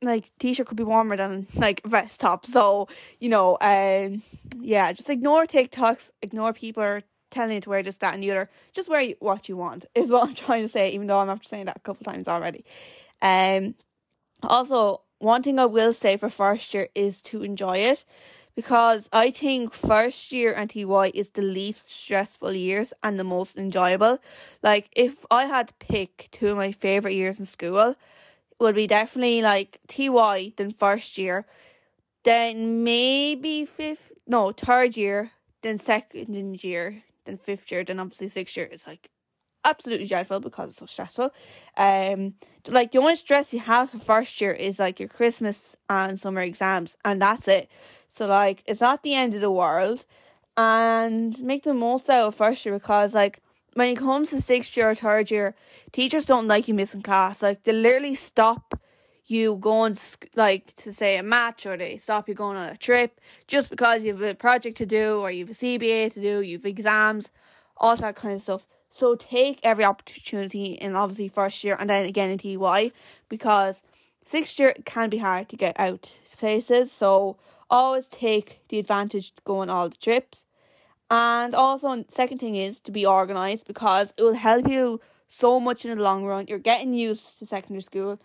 like 0.01 0.29
t-shirt 0.39 0.67
could 0.67 0.77
be 0.77 0.84
warmer 0.84 1.17
than 1.17 1.47
like 1.55 1.81
vest 1.86 2.19
top. 2.19 2.45
So 2.45 2.88
you 3.19 3.29
know, 3.29 3.58
um, 3.62 4.21
yeah, 4.60 4.91
just 4.93 5.10
ignore 5.10 5.45
TikToks, 5.45 6.12
ignore 6.21 6.53
people 6.53 7.01
telling 7.31 7.55
you 7.55 7.62
to 7.62 7.69
wear 7.69 7.84
this, 7.84 7.97
that, 7.97 8.13
and 8.13 8.23
the 8.23 8.31
other. 8.31 8.49
Just 8.73 8.89
wear 8.89 9.13
what 9.19 9.49
you 9.49 9.58
want 9.58 9.86
is 9.95 10.12
what 10.12 10.27
I'm 10.27 10.36
trying 10.36 10.63
to 10.63 10.67
say. 10.67 10.91
Even 10.91 11.08
though 11.08 11.19
I'm 11.19 11.29
after 11.29 11.47
saying 11.47 11.65
that 11.65 11.77
a 11.77 11.81
couple 11.81 12.03
times 12.03 12.27
already. 12.27 12.65
Um, 13.21 13.75
also, 14.43 15.01
one 15.19 15.43
thing 15.43 15.60
I 15.60 15.65
will 15.65 15.93
say 15.93 16.17
for 16.17 16.29
first 16.29 16.73
year 16.73 16.89
is 16.93 17.21
to 17.23 17.43
enjoy 17.43 17.77
it 17.77 18.05
because 18.55 19.10
I 19.12 19.31
think 19.31 19.73
first 19.73 20.31
year 20.31 20.53
and 20.53 20.69
TY 20.69 21.12
is 21.13 21.31
the 21.31 21.41
least 21.41 21.89
stressful 21.91 22.53
years 22.53 22.93
and 23.03 23.19
the 23.19 23.23
most 23.23 23.58
enjoyable. 23.58 24.19
Like 24.63 24.89
if 24.95 25.25
I 25.29 25.45
had 25.45 25.69
to 25.69 25.73
pick 25.79 26.29
two 26.31 26.49
of 26.49 26.58
my 26.58 26.71
favorite 26.71 27.13
years 27.13 27.39
in 27.39 27.45
school, 27.45 27.95
would 28.59 28.75
be 28.75 28.87
definitely 28.87 29.41
like 29.41 29.79
TY 29.87 30.53
then 30.55 30.71
first 30.71 31.17
year, 31.17 31.45
then 32.23 32.83
maybe 32.83 33.65
fifth 33.65 34.11
no 34.27 34.51
third 34.51 34.97
year, 34.97 35.31
then 35.61 35.77
second 35.77 36.63
year, 36.63 37.03
then 37.25 37.37
fifth 37.37 37.71
year, 37.71 37.83
then 37.83 37.99
obviously 37.99 38.29
sixth 38.29 38.57
year 38.57 38.67
is 38.67 38.87
like 38.87 39.09
absolutely 39.63 40.07
dreadful 40.07 40.39
because 40.39 40.69
it's 40.69 40.77
so 40.77 40.85
stressful. 40.85 41.31
Um, 41.75 42.35
like 42.67 42.91
the 42.91 42.99
only 42.99 43.15
stress 43.15 43.53
you 43.53 43.59
have 43.59 43.89
for 43.89 43.97
first 43.97 44.39
year 44.39 44.51
is 44.51 44.79
like 44.79 44.99
your 44.99 45.09
Christmas 45.09 45.75
and 45.89 46.19
summer 46.19 46.41
exams, 46.41 46.95
and 47.03 47.21
that's 47.21 47.47
it. 47.47 47.69
So 48.07 48.27
like 48.27 48.63
it's 48.65 48.81
not 48.81 49.03
the 49.03 49.15
end 49.15 49.33
of 49.33 49.41
the 49.41 49.51
world, 49.51 50.05
and 50.55 51.37
make 51.43 51.63
the 51.63 51.73
most 51.73 52.09
out 52.09 52.27
of 52.27 52.35
first 52.35 52.65
year 52.65 52.75
because 52.75 53.13
like 53.13 53.41
when 53.75 53.89
it 53.89 53.97
comes 53.97 54.29
to 54.29 54.41
sixth 54.41 54.75
year 54.75 54.89
or 54.89 54.95
third 54.95 55.29
year, 55.29 55.53
teachers 55.91 56.25
don't 56.25 56.47
like 56.47 56.67
you 56.67 56.73
missing 56.73 57.01
class. 57.01 57.43
Like 57.43 57.63
they 57.63 57.73
literally 57.73 58.15
stop 58.15 58.79
you 59.25 59.57
going 59.57 59.97
like 60.35 60.73
to 60.75 60.93
say 60.93 61.17
a 61.17 61.23
match 61.23 61.65
or 61.65 61.75
they 61.75 61.97
stop 61.97 62.29
you 62.29 62.33
going 62.33 62.57
on 62.57 62.69
a 62.69 62.77
trip 62.77 63.19
just 63.47 63.69
because 63.69 64.05
you 64.05 64.13
have 64.13 64.21
a 64.21 64.33
project 64.33 64.77
to 64.77 64.85
do 64.85 65.19
or 65.19 65.29
you 65.29 65.45
have 65.45 65.49
a 65.49 65.53
CBA 65.53 66.13
to 66.13 66.21
do, 66.21 66.41
you 66.41 66.57
have 66.57 66.65
exams, 66.65 67.31
all 67.77 67.95
that 67.97 68.15
kind 68.15 68.35
of 68.35 68.41
stuff. 68.41 68.65
So 68.89 69.15
take 69.15 69.59
every 69.61 69.83
opportunity 69.83 70.73
in 70.73 70.95
obviously 70.95 71.27
first 71.27 71.61
year 71.63 71.75
and 71.77 71.89
then 71.89 72.05
again 72.05 72.29
in 72.29 72.38
TY 72.38 72.93
because 73.27 73.83
sixth 74.25 74.57
year 74.57 74.73
can 74.85 75.09
be 75.09 75.17
hard 75.17 75.49
to 75.49 75.57
get 75.57 75.77
out 75.77 76.03
to 76.29 76.38
places. 76.38 76.93
So 76.93 77.35
always 77.69 78.07
take 78.07 78.61
the 78.69 78.79
advantage 78.79 79.33
going 79.43 79.69
all 79.69 79.89
the 79.89 79.97
trips. 79.97 80.44
And 81.09 81.53
also, 81.53 82.03
second 82.09 82.39
thing 82.39 82.55
is 82.55 82.79
to 82.81 82.91
be 82.91 83.05
organized 83.05 83.67
because 83.67 84.13
it 84.17 84.23
will 84.23 84.33
help 84.33 84.67
you 84.67 85.01
so 85.27 85.59
much 85.59 85.85
in 85.85 85.95
the 85.95 86.03
long 86.03 86.25
run. 86.25 86.45
You're 86.47 86.59
getting 86.59 86.93
used 86.93 87.39
to 87.39 87.45
secondary 87.45 87.81
school, 87.81 88.19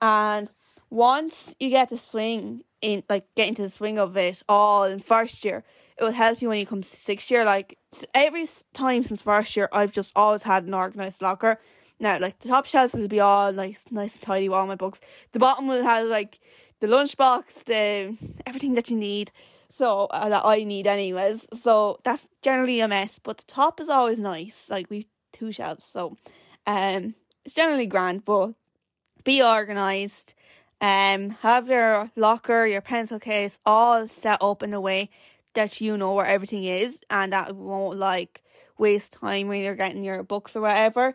and 0.00 0.50
once 0.90 1.54
you 1.58 1.70
get 1.70 1.88
the 1.88 1.98
swing 1.98 2.62
in, 2.82 3.02
like 3.08 3.26
get 3.34 3.48
into 3.48 3.62
the 3.62 3.68
swing 3.68 3.98
of 3.98 4.16
it 4.16 4.42
all 4.48 4.84
in 4.84 5.00
first 5.00 5.44
year, 5.44 5.64
it 5.96 6.04
will 6.04 6.12
help 6.12 6.40
you 6.40 6.48
when 6.48 6.58
you 6.58 6.66
come 6.66 6.82
to 6.82 6.88
sixth 6.88 7.30
year. 7.30 7.44
Like 7.44 7.78
every 8.14 8.46
time 8.72 9.02
since 9.02 9.20
first 9.20 9.56
year, 9.56 9.68
I've 9.72 9.92
just 9.92 10.12
always 10.14 10.42
had 10.42 10.64
an 10.64 10.74
organized 10.74 11.22
locker. 11.22 11.58
Now, 11.98 12.18
like 12.18 12.38
the 12.38 12.48
top 12.48 12.64
shelf 12.64 12.94
will 12.94 13.08
be 13.08 13.20
all 13.20 13.52
nice, 13.52 13.84
nice 13.90 14.14
and 14.14 14.22
tidy 14.22 14.48
with 14.48 14.56
all 14.56 14.66
my 14.66 14.74
books. 14.74 15.00
The 15.32 15.38
bottom 15.38 15.66
will 15.66 15.82
have 15.82 16.06
like 16.06 16.40
the 16.80 16.86
lunchbox, 16.86 17.64
the 17.64 18.16
everything 18.46 18.74
that 18.74 18.88
you 18.88 18.96
need 18.96 19.32
so 19.70 20.06
uh, 20.06 20.28
that 20.28 20.44
I 20.44 20.64
need 20.64 20.86
anyways. 20.86 21.46
So 21.54 21.98
that's 22.02 22.28
generally 22.42 22.80
a 22.80 22.88
mess, 22.88 23.18
but 23.18 23.38
the 23.38 23.44
top 23.44 23.80
is 23.80 23.88
always 23.88 24.18
nice. 24.18 24.68
Like 24.68 24.90
we've 24.90 25.06
two 25.32 25.52
shelves, 25.52 25.84
so 25.84 26.16
um, 26.66 27.14
it's 27.44 27.54
generally 27.54 27.86
grand. 27.86 28.24
But 28.24 28.52
be 29.24 29.42
organized. 29.42 30.34
Um, 30.82 31.30
have 31.42 31.68
your 31.68 32.10
locker, 32.16 32.66
your 32.66 32.80
pencil 32.80 33.18
case 33.18 33.60
all 33.66 34.08
set 34.08 34.38
up 34.42 34.62
in 34.62 34.72
a 34.72 34.80
way 34.80 35.10
that 35.54 35.80
you 35.80 35.96
know 35.96 36.14
where 36.14 36.26
everything 36.26 36.64
is, 36.64 37.00
and 37.10 37.32
that 37.32 37.54
won't 37.54 37.98
like 37.98 38.42
waste 38.78 39.12
time 39.12 39.48
when 39.48 39.62
you're 39.62 39.74
getting 39.74 40.02
your 40.02 40.22
books 40.22 40.56
or 40.56 40.62
whatever. 40.62 41.14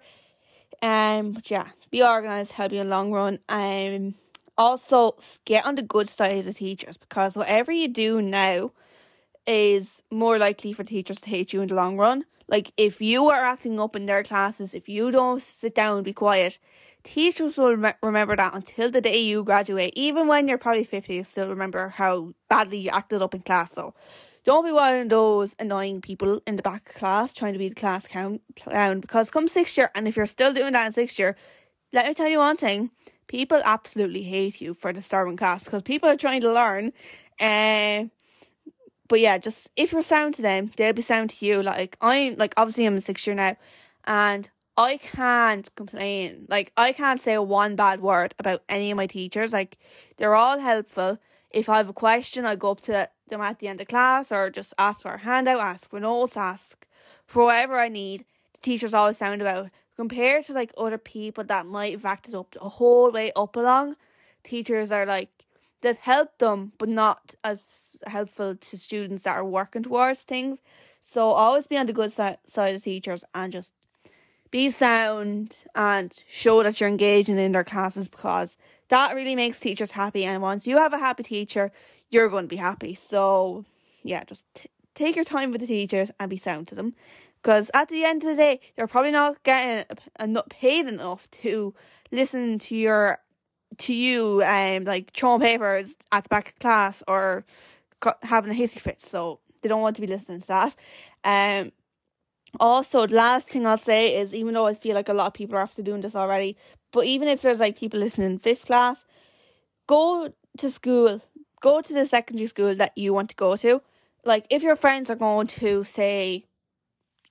Um, 0.82 1.32
but 1.32 1.50
yeah, 1.50 1.70
be 1.90 2.04
organised, 2.04 2.54
help 2.54 2.72
you 2.72 2.82
in 2.82 2.90
the 2.90 2.96
long 2.96 3.12
run. 3.12 3.40
Um, 3.50 4.16
also 4.58 5.16
get 5.46 5.66
on 5.66 5.76
the 5.76 5.82
good 5.82 6.10
side 6.10 6.40
of 6.40 6.46
the 6.46 6.54
teachers 6.54 6.98
because 6.98 7.36
whatever 7.36 7.72
you 7.72 7.88
do 7.88 8.22
now 8.22 8.72
is 9.48 10.02
more 10.12 10.38
likely 10.38 10.74
for 10.74 10.84
teachers 10.84 11.22
to 11.22 11.30
hate 11.30 11.54
you 11.54 11.62
in 11.62 11.68
the 11.68 11.76
long 11.76 11.98
run. 11.98 12.26
Like 12.48 12.72
if 12.78 13.02
you 13.02 13.30
are 13.30 13.44
acting 13.44 13.80
up 13.80 13.96
in 13.96 14.06
their 14.06 14.24
classes, 14.24 14.74
if 14.74 14.88
you 14.88 15.12
don't 15.12 15.42
sit 15.42 15.76
down 15.76 15.98
and 15.98 16.06
be 16.06 16.14
quiet, 16.14 16.60
teachers 17.04 17.58
will 17.58 17.76
rem- 17.76 17.94
remember 18.04 18.36
that 18.36 18.54
until 18.54 18.92
the 18.92 19.02
day 19.02 19.20
you 19.20 19.44
graduate. 19.44 19.94
Even 19.96 20.28
when 20.28 20.48
you're 20.48 20.58
probably 20.58 20.84
50, 20.84 21.16
you 21.16 21.24
still 21.24 21.50
remember 21.50 21.90
how 21.90 22.34
badly 22.50 22.78
you 22.78 22.90
acted 22.92 23.22
up 23.22 23.34
in 23.34 23.42
class. 23.42 23.72
So 23.72 23.94
don't 24.44 24.64
be 24.64 24.72
one 24.72 24.96
of 24.96 25.10
those 25.10 25.56
annoying 25.60 26.02
people 26.02 26.42
in 26.46 26.56
the 26.56 26.62
back 26.62 26.90
of 26.90 26.96
class 26.96 27.34
trying 27.34 27.54
to 27.54 27.60
be 27.60 27.70
the 27.70 27.76
class 27.76 28.08
clown, 28.08 28.40
clown 28.56 29.00
because 29.00 29.32
come 29.32 29.48
sixth 29.48 29.78
year, 29.78 29.90
and 29.96 30.08
if 30.08 30.16
you're 30.16 30.28
still 30.28 30.54
doing 30.54 30.74
that 30.74 30.86
in 30.86 30.92
sixth 30.92 31.18
year, 31.18 31.36
let 31.94 32.08
me 32.08 32.14
tell 32.14 32.28
you 32.28 32.40
one 32.40 32.58
thing 32.58 32.92
people 33.28 33.62
absolutely 33.66 34.24
hate 34.24 34.62
you 34.62 34.74
for 34.74 34.94
disturbing 34.94 35.38
class 35.38 35.64
because 35.64 35.82
people 35.82 36.10
are 36.10 36.18
trying 36.18 36.42
to 36.42 36.52
learn. 36.52 36.94
Uh, 37.40 38.06
but 39.08 39.20
yeah, 39.20 39.38
just 39.38 39.70
if 39.76 39.92
you're 39.92 40.02
sound 40.02 40.34
to 40.36 40.42
them, 40.42 40.72
they'll 40.78 40.94
be 40.94 41.02
sound 41.02 41.30
to 41.32 41.46
you. 41.46 41.62
Like 41.62 41.98
I'm 42.02 42.36
like 42.36 42.54
obviously 42.58 42.86
I'm 42.86 42.98
a 42.98 43.02
six 43.02 43.26
year 43.26 43.36
now 43.36 43.56
and 44.06 44.50
I 44.78 44.98
can't 44.98 45.74
complain. 45.76 46.48
Like 46.50 46.72
I 46.76 46.92
can't 46.92 47.20
say 47.20 47.38
one 47.38 47.76
bad 47.76 48.02
word 48.02 48.34
about 48.40 48.64
any 48.68 48.92
of 48.92 48.98
my 48.98 49.08
teachers. 49.08 49.54
Like 49.54 49.78
they're 50.18 50.36
all 50.36 50.60
helpful. 50.60 51.20
If 51.52 51.70
I 51.70 51.78
have 51.78 51.90
a 51.90 51.94
question, 51.94 52.46
I 52.46 52.56
go 52.56 52.72
up 52.72 52.82
to 52.82 53.10
them 53.30 53.42
at 53.42 53.60
the 53.60 53.68
end 53.68 53.82
of 53.82 53.88
class 53.88 54.32
or 54.32 54.50
just 54.50 54.74
ask 54.78 55.02
for 55.02 55.14
a 55.14 55.20
handout, 55.20 55.60
ask 55.60 55.90
for 55.90 56.00
notes, 56.00 56.36
ask 56.36 56.86
for 57.26 57.46
whatever 57.46 57.80
I 57.80 57.88
need. 57.88 58.26
The 58.54 58.60
teachers 58.62 58.94
always 58.94 59.18
sound 59.18 59.42
about. 59.42 59.70
Compared 59.96 60.46
to 60.46 60.54
like 60.54 60.74
other 60.78 60.98
people 60.98 61.44
that 61.46 61.66
might 61.66 61.94
have 61.94 62.06
acted 62.06 62.36
up 62.36 62.52
the 62.52 62.60
whole 62.60 63.12
way 63.12 63.32
up 63.36 63.56
along, 63.56 63.96
teachers 64.44 64.92
are 64.92 65.06
like 65.06 65.30
that 65.82 65.98
help 65.98 66.38
them, 66.40 66.72
but 66.78 66.90
not 66.90 67.36
as 67.44 67.98
helpful 68.08 68.56
to 68.56 68.78
students 68.78 69.24
that 69.24 69.38
are 69.38 69.46
working 69.46 69.84
towards 69.84 70.24
things. 70.24 70.60
So 71.00 71.30
always 71.30 71.68
be 71.68 71.78
on 71.78 71.86
the 71.86 71.94
good 71.94 72.12
side, 72.12 72.40
side 72.46 72.76
of 72.76 72.84
teachers 72.84 73.24
and 73.36 73.52
just 73.52 73.74
be 74.50 74.70
sound 74.70 75.64
and 75.76 76.12
show 76.28 76.64
that 76.64 76.80
you're 76.80 76.90
engaging 76.90 77.38
in 77.38 77.52
their 77.52 77.64
classes 77.64 78.08
because 78.08 78.58
that 78.88 79.14
really 79.14 79.36
makes 79.36 79.60
teachers 79.60 79.92
happy. 79.92 80.26
And 80.26 80.42
once 80.42 80.66
you 80.66 80.78
have 80.78 80.94
a 80.94 80.98
happy 80.98 81.24
teacher, 81.24 81.72
you're 82.10 82.30
going 82.30 82.46
to 82.46 82.50
be 82.50 82.56
happy. 82.56 82.96
So 82.96 83.66
yeah, 84.04 84.24
just 84.24 84.46
t- 84.56 84.70
take 84.94 85.16
your 85.16 85.26
time 85.26 85.52
with 85.52 85.62
the 85.62 85.68
teachers 85.68 86.12
and 86.20 86.30
be 86.30 86.38
sound 86.38 86.68
to 86.70 86.76
them. 86.76 86.96
Because 87.46 87.70
at 87.76 87.90
the 87.90 88.04
end 88.04 88.24
of 88.24 88.30
the 88.30 88.36
day, 88.36 88.60
they're 88.76 88.88
probably 88.88 89.12
not 89.12 89.44
getting 89.44 89.86
enough 90.20 90.50
paid 90.50 90.88
enough 90.88 91.30
to 91.30 91.76
listen 92.12 92.58
to 92.58 92.76
your 92.76 93.20
to 93.78 93.94
you 93.94 94.42
um 94.44 94.86
like 94.86 95.14
throwing 95.14 95.42
papers 95.42 95.96
at 96.12 96.24
the 96.24 96.30
back 96.30 96.50
of 96.50 96.60
class 96.60 97.04
or 97.08 97.46
having 98.24 98.50
a 98.50 98.56
hissy 98.56 98.80
fit. 98.80 99.00
So 99.00 99.42
they 99.62 99.70
don't 99.70 99.82
want 99.82 99.96
to 99.98 100.02
be 100.02 100.08
listening 100.08 100.42
to 100.42 100.48
that. 100.48 100.76
Um 101.24 101.72
also 102.60 103.06
the 103.06 103.16
last 103.16 103.50
thing 103.50 103.68
i'll 103.68 103.78
say 103.78 104.18
is 104.18 104.34
even 104.34 104.54
though 104.54 104.66
i 104.66 104.74
feel 104.74 104.96
like 104.96 105.10
a 105.10 105.14
lot 105.14 105.28
of 105.28 105.34
people 105.34 105.58
are 105.58 105.62
after 105.62 105.82
doing 105.82 106.00
this 106.00 106.16
already 106.16 106.56
but 106.94 107.04
even 107.04 107.28
if 107.28 107.42
there's 107.42 107.60
like 107.60 107.78
people 107.78 108.00
listening 108.00 108.32
in 108.32 108.40
fifth 108.40 108.66
class 108.66 109.04
go 109.88 110.32
to 110.58 110.72
school 110.72 111.22
go 111.66 111.82
to 111.82 111.94
the 111.94 112.06
secondary 112.06 112.48
school 112.48 112.76
that 112.76 112.96
you 112.96 113.12
want 113.12 113.28
to 113.28 113.36
go 113.36 113.56
to. 113.56 113.82
Like 114.24 114.46
if 114.52 114.62
your 114.62 114.76
friends 114.76 115.10
are 115.10 115.16
going 115.16 115.48
to 115.48 115.84
say 115.84 116.46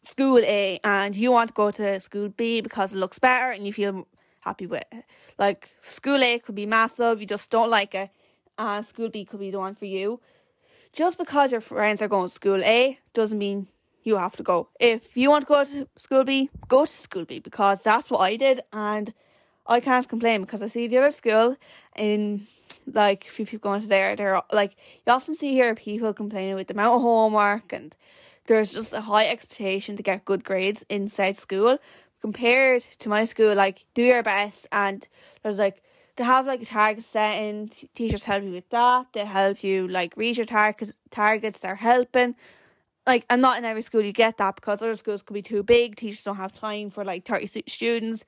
school 0.04 0.38
a 0.38 0.78
and 0.84 1.16
you 1.16 1.32
want 1.32 1.48
to 1.48 1.54
go 1.54 1.70
to 1.70 1.98
school 1.98 2.28
b 2.28 2.60
because 2.60 2.92
it 2.92 2.98
looks 2.98 3.18
better 3.18 3.50
and 3.50 3.66
you 3.66 3.72
feel 3.72 4.06
happy 4.44 4.66
with 4.66 4.84
it. 4.92 5.04
Like 5.38 5.74
school 5.80 6.22
A 6.22 6.38
could 6.38 6.54
be 6.54 6.66
massive, 6.66 7.20
you 7.20 7.26
just 7.26 7.50
don't 7.50 7.70
like 7.70 7.94
it, 7.94 8.10
and 8.58 8.84
school 8.84 9.08
B 9.08 9.24
could 9.24 9.40
be 9.40 9.50
the 9.50 9.58
one 9.58 9.74
for 9.74 9.86
you. 9.86 10.20
Just 10.92 11.18
because 11.18 11.50
your 11.50 11.60
friends 11.60 12.00
are 12.02 12.08
going 12.08 12.28
to 12.28 12.34
school 12.34 12.62
A 12.62 12.98
doesn't 13.14 13.38
mean 13.38 13.66
you 14.02 14.16
have 14.16 14.36
to 14.36 14.42
go. 14.42 14.68
If 14.78 15.16
you 15.16 15.30
want 15.30 15.42
to 15.42 15.48
go 15.48 15.64
to 15.64 15.88
school 15.96 16.24
B, 16.24 16.50
go 16.68 16.84
to 16.84 16.92
school 16.92 17.24
B 17.24 17.40
because 17.40 17.82
that's 17.82 18.10
what 18.10 18.20
I 18.20 18.36
did, 18.36 18.60
and 18.72 19.12
I 19.66 19.80
can't 19.80 20.08
complain 20.08 20.42
because 20.42 20.62
I 20.62 20.68
see 20.68 20.86
the 20.86 20.98
other 20.98 21.10
school 21.10 21.56
in 21.96 22.46
like 22.92 23.26
a 23.26 23.30
few 23.30 23.46
people 23.46 23.70
going 23.70 23.80
to 23.80 23.88
there. 23.88 24.14
They're 24.14 24.42
like 24.52 24.76
you 25.06 25.12
often 25.12 25.34
see 25.34 25.52
here 25.52 25.74
people 25.74 26.12
complaining 26.12 26.54
with 26.54 26.68
the 26.68 26.74
amount 26.74 26.96
of 26.96 27.02
homework 27.02 27.72
and 27.72 27.96
there's 28.46 28.72
just 28.72 28.92
a 28.92 29.00
high 29.00 29.26
expectation 29.26 29.96
to 29.96 30.02
get 30.02 30.24
good 30.24 30.44
grades 30.44 30.84
inside 30.88 31.36
school 31.36 31.78
compared 32.20 32.82
to 32.98 33.08
my 33.08 33.24
school, 33.24 33.54
like 33.54 33.84
do 33.94 34.02
your 34.02 34.22
best 34.22 34.66
and 34.72 35.06
there's 35.42 35.58
like 35.58 35.82
to 36.16 36.24
have 36.24 36.46
like 36.46 36.62
a 36.62 36.64
target 36.64 37.04
set 37.04 37.36
and 37.36 37.70
teachers 37.94 38.24
help 38.24 38.42
you 38.44 38.52
with 38.52 38.68
that. 38.70 39.06
They 39.12 39.24
help 39.24 39.62
you 39.62 39.88
like 39.88 40.16
reach 40.16 40.38
your 40.38 40.46
targets 40.46 40.92
targets, 41.10 41.60
they're 41.60 41.74
helping. 41.74 42.34
Like 43.06 43.26
and 43.28 43.42
not 43.42 43.58
in 43.58 43.64
every 43.64 43.82
school 43.82 44.00
you 44.00 44.12
get 44.12 44.38
that 44.38 44.56
because 44.56 44.80
other 44.80 44.96
schools 44.96 45.22
could 45.22 45.34
be 45.34 45.42
too 45.42 45.62
big, 45.62 45.96
teachers 45.96 46.22
don't 46.22 46.36
have 46.36 46.52
time 46.52 46.90
for 46.90 47.04
like 47.04 47.26
thirty 47.26 47.46
students. 47.66 48.24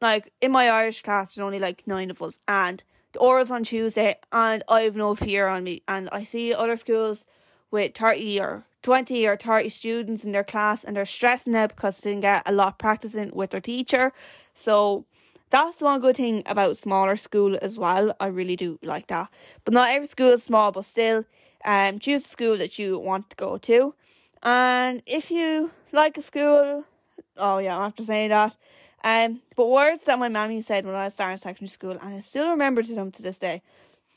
Like 0.00 0.32
in 0.40 0.52
my 0.52 0.68
Irish 0.68 1.02
class 1.02 1.34
there's 1.34 1.44
only 1.44 1.58
like 1.58 1.86
nine 1.86 2.10
of 2.10 2.20
us 2.20 2.40
and 2.46 2.82
the 3.12 3.18
orals 3.20 3.50
on 3.50 3.64
Tuesday 3.64 4.16
and 4.30 4.62
I 4.68 4.82
have 4.82 4.96
no 4.96 5.14
fear 5.14 5.46
on 5.46 5.64
me 5.64 5.82
and 5.88 6.08
I 6.12 6.24
see 6.24 6.52
other 6.52 6.76
schools 6.76 7.26
with 7.70 7.94
30 7.94 8.40
or 8.40 8.64
20 8.82 9.26
or 9.26 9.36
30 9.36 9.68
students 9.68 10.24
in 10.24 10.32
their 10.32 10.44
class 10.44 10.84
and 10.84 10.96
they're 10.96 11.06
stressing 11.06 11.54
out 11.54 11.70
because 11.70 11.98
they 11.98 12.10
didn't 12.10 12.22
get 12.22 12.42
a 12.46 12.52
lot 12.52 12.78
practicing 12.78 13.30
with 13.34 13.50
their 13.50 13.60
teacher. 13.60 14.12
So 14.54 15.04
that's 15.50 15.80
one 15.80 16.00
good 16.00 16.16
thing 16.16 16.42
about 16.46 16.76
smaller 16.76 17.16
school 17.16 17.58
as 17.60 17.78
well. 17.78 18.14
I 18.20 18.26
really 18.26 18.56
do 18.56 18.78
like 18.82 19.06
that. 19.08 19.28
But 19.64 19.74
not 19.74 19.88
every 19.90 20.06
school 20.06 20.30
is 20.30 20.42
small, 20.42 20.72
but 20.72 20.84
still, 20.84 21.24
um, 21.64 21.98
choose 21.98 22.24
a 22.24 22.28
school 22.28 22.56
that 22.58 22.78
you 22.78 22.98
want 22.98 23.30
to 23.30 23.36
go 23.36 23.58
to. 23.58 23.94
And 24.42 25.02
if 25.06 25.30
you 25.30 25.70
like 25.92 26.16
a 26.18 26.22
school, 26.22 26.84
oh 27.36 27.58
yeah, 27.58 27.78
I 27.78 27.84
have 27.84 27.96
to 27.96 28.04
say 28.04 28.28
that. 28.28 28.56
Um, 29.04 29.40
but 29.56 29.68
words 29.68 30.02
that 30.02 30.18
my 30.18 30.28
mammy 30.28 30.60
said 30.60 30.84
when 30.84 30.94
I 30.94 31.04
was 31.04 31.14
starting 31.14 31.38
secondary 31.38 31.68
school, 31.68 31.92
and 31.92 32.14
I 32.14 32.20
still 32.20 32.50
remember 32.50 32.82
to 32.82 32.94
them 32.94 33.10
to 33.12 33.22
this 33.22 33.38
day. 33.38 33.62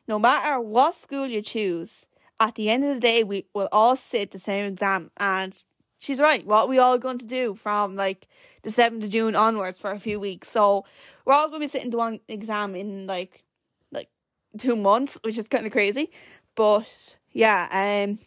No 0.08 0.19
matter 0.19 0.60
what 0.60 0.95
school 0.95 1.28
you 1.28 1.41
choose, 1.41 2.06
at 2.41 2.56
the 2.56 2.71
end 2.71 2.84
of 2.84 2.95
the 2.95 2.99
day, 2.99 3.23
we 3.23 3.45
will 3.54 3.69
all 3.71 3.95
sit 3.95 4.32
the 4.32 4.39
same 4.39 4.65
exam. 4.65 5.12
And 5.17 5.56
she's 5.99 6.19
right. 6.19 6.45
What 6.45 6.67
we 6.67 6.80
all 6.80 6.97
going 6.97 7.19
to 7.19 7.25
do 7.25 7.54
from 7.54 7.95
like 7.95 8.27
the 8.63 8.71
7th 8.71 9.04
of 9.04 9.12
June 9.12 9.36
onwards 9.36 9.77
for 9.77 9.91
a 9.91 9.99
few 9.99 10.19
weeks. 10.19 10.49
So 10.49 10.84
we're 11.23 11.36
all 11.36 11.47
going 11.47 11.62
to 11.62 11.65
be 11.65 11.69
sitting 11.69 11.91
to 11.91 11.97
one 11.97 12.19
exam 12.27 12.75
in 12.75 13.06
like 13.06 13.43
like 13.91 14.10
two 14.58 14.75
months, 14.75 15.19
which 15.23 15.38
is 15.38 15.47
kind 15.47 15.67
of 15.67 15.71
crazy. 15.71 16.10
But 16.56 17.17
yeah, 17.32 17.67
um, 17.71 18.17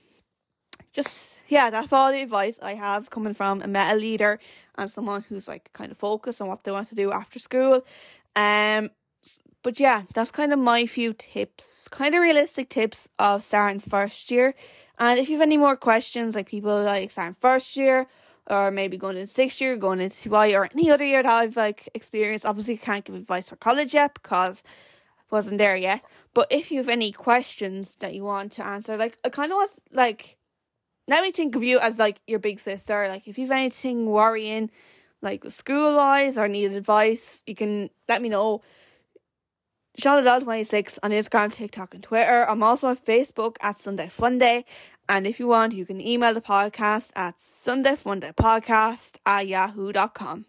just 0.92 1.40
yeah, 1.48 1.70
that's 1.70 1.92
all 1.92 2.12
the 2.12 2.22
advice 2.22 2.59
I 2.62 2.74
have 2.74 3.11
coming 3.11 3.35
from 3.35 3.62
a 3.62 3.66
Meitheal 3.66 4.00
leader 4.00 4.38
and 4.79 4.88
someone 4.88 5.24
who's 5.29 5.48
like 5.48 5.72
kind 5.72 5.90
of 5.90 5.98
focused 5.98 6.40
on 6.40 6.46
what 6.46 6.62
they 6.62 6.70
want 6.70 6.88
to 6.88 6.94
do 6.94 7.11
after 7.11 7.40
school. 7.40 7.85
Um, 8.37 8.90
but 9.64 9.81
yeah, 9.81 10.03
that's 10.12 10.31
kind 10.31 10.53
of 10.53 10.59
my 10.59 10.87
few 10.87 11.14
tips, 11.14 11.88
kind 11.88 12.14
of 12.14 12.20
realistic 12.20 12.68
tips 12.68 13.09
of 13.18 13.42
starting 13.42 13.81
first 13.81 14.31
year. 14.31 14.55
And 14.98 15.18
if 15.18 15.29
you 15.29 15.37
have 15.37 15.42
any 15.42 15.57
more 15.57 15.74
questions, 15.74 16.37
like 16.37 16.46
people 16.46 16.83
like 16.83 17.11
starting 17.11 17.35
first 17.40 17.77
year, 17.77 18.07
or 18.46 18.70
maybe 18.70 18.98
going 18.98 19.16
into 19.16 19.27
sixth 19.27 19.61
year, 19.62 19.77
going 19.77 20.00
into 20.00 20.14
CY, 20.14 20.55
or 20.55 20.68
any 20.74 20.90
other 20.90 21.05
year 21.05 21.22
that 21.22 21.33
I've 21.33 21.57
like 21.57 21.88
experienced, 21.94 22.44
obviously 22.44 22.74
I 22.74 22.85
can't 22.85 23.05
give 23.05 23.14
advice 23.14 23.48
for 23.48 23.57
college 23.57 23.94
yet 23.94 24.12
because 24.12 24.62
I 25.33 25.35
wasn't 25.35 25.59
there 25.59 25.77
yet. 25.77 26.03
But 26.35 26.48
if 26.50 26.70
you 26.70 26.79
have 26.79 26.90
any 26.90 27.11
questions 27.11 27.96
that 27.96 28.14
you 28.14 28.22
want 28.24 28.53
to 28.53 28.66
answer, 28.66 28.98
like 28.98 29.18
I 29.24 29.31
kind 29.31 29.50
of 29.50 29.57
want 29.57 29.70
like 29.92 30.37
let 31.09 31.22
me 31.22 31.33
think 31.33 31.57
of 31.57 31.62
you 31.64 31.79
as 31.81 31.98
like 31.98 32.20
your 32.27 32.38
big 32.38 32.61
sister. 32.61 33.09
Like 33.09 33.27
if 33.27 33.38
you 33.38 33.46
have 33.46 33.57
anything 33.57 34.05
worrying, 34.05 34.70
like 35.22 35.50
school 35.50 35.96
wise 35.96 36.37
or 36.37 36.48
need 36.48 36.72
advice, 36.72 37.42
you 37.46 37.55
can 37.55 37.88
let 38.11 38.20
me 38.20 38.29
know. 38.29 38.61
Charlotte26 40.01 40.99
on 41.03 41.13
Instagram, 41.13 41.53
TikTok, 41.53 41.95
and 41.95 42.03
Twitter. 42.03 42.49
I'm 42.49 42.63
also 42.63 42.88
on 42.88 42.97
Facebook 42.97 43.57
at 43.61 43.79
Sunday 43.79 44.07
Funday. 44.07 44.65
And 45.09 45.27
if 45.27 45.38
you 45.38 45.47
want, 45.47 45.73
you 45.73 45.87
can 45.87 46.01
email 46.01 46.35
the 46.35 46.40
podcast 46.40 47.13
at 47.15 47.38
sundayfundaypodcast 47.38 49.19
at 49.25 49.47
yahoo.com. 49.47 50.47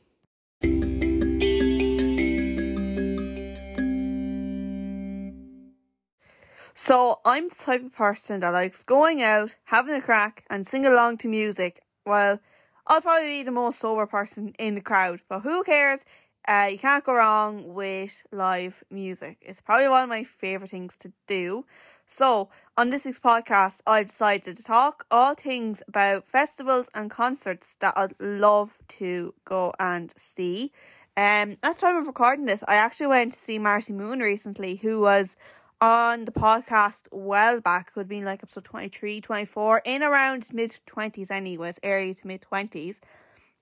So 6.77 7.19
I'm 7.23 7.49
the 7.49 7.55
type 7.55 7.85
of 7.85 7.93
person 7.93 8.41
that 8.41 8.49
likes 8.49 8.83
going 8.83 9.21
out, 9.21 9.55
having 9.65 9.95
a 9.95 10.01
crack, 10.01 10.43
and 10.49 10.67
singing 10.67 10.91
along 10.91 11.17
to 11.19 11.27
music. 11.27 11.83
Well, 12.05 12.39
I'll 12.87 13.01
probably 13.01 13.39
be 13.39 13.43
the 13.43 13.51
most 13.51 13.79
sober 13.79 14.05
person 14.05 14.53
in 14.59 14.75
the 14.75 14.81
crowd, 14.81 15.21
but 15.29 15.39
who 15.41 15.63
cares 15.63 16.05
uh, 16.47 16.67
you 16.71 16.77
can't 16.77 17.03
go 17.03 17.13
wrong 17.13 17.73
with 17.73 18.23
live 18.31 18.83
music. 18.91 19.37
It's 19.41 19.61
probably 19.61 19.87
one 19.87 20.03
of 20.03 20.09
my 20.09 20.23
favourite 20.23 20.71
things 20.71 20.95
to 20.97 21.11
do. 21.27 21.65
So, 22.07 22.49
on 22.77 22.91
this 22.91 23.05
week's 23.05 23.19
podcast, 23.19 23.79
I've 23.87 24.07
decided 24.07 24.57
to 24.57 24.63
talk 24.63 25.05
all 25.09 25.33
things 25.33 25.81
about 25.87 26.27
festivals 26.27 26.87
and 26.93 27.09
concerts 27.09 27.77
that 27.79 27.97
I'd 27.97 28.13
love 28.19 28.77
to 28.89 29.33
go 29.43 29.73
and 29.79 30.13
see. 30.15 30.71
Um, 31.17 31.57
at 31.63 31.75
the 31.75 31.81
time 31.81 31.97
of 31.97 32.05
recording 32.05 32.45
this, 32.45 32.63
I 32.67 32.75
actually 32.75 33.07
went 33.07 33.33
to 33.33 33.39
see 33.39 33.57
Marty 33.57 33.93
Moon 33.93 34.19
recently, 34.19 34.75
who 34.75 34.99
was 34.99 35.35
on 35.81 36.25
the 36.25 36.31
podcast 36.31 37.07
well 37.11 37.59
back, 37.59 37.93
could 37.93 38.07
been 38.07 38.25
like 38.25 38.43
episode 38.43 38.65
23, 38.65 39.19
24, 39.21 39.81
in 39.83 40.03
around 40.03 40.47
mid 40.53 40.77
20s, 40.85 41.31
anyways, 41.31 41.79
early 41.83 42.13
to 42.13 42.27
mid 42.27 42.41
20s. 42.41 42.99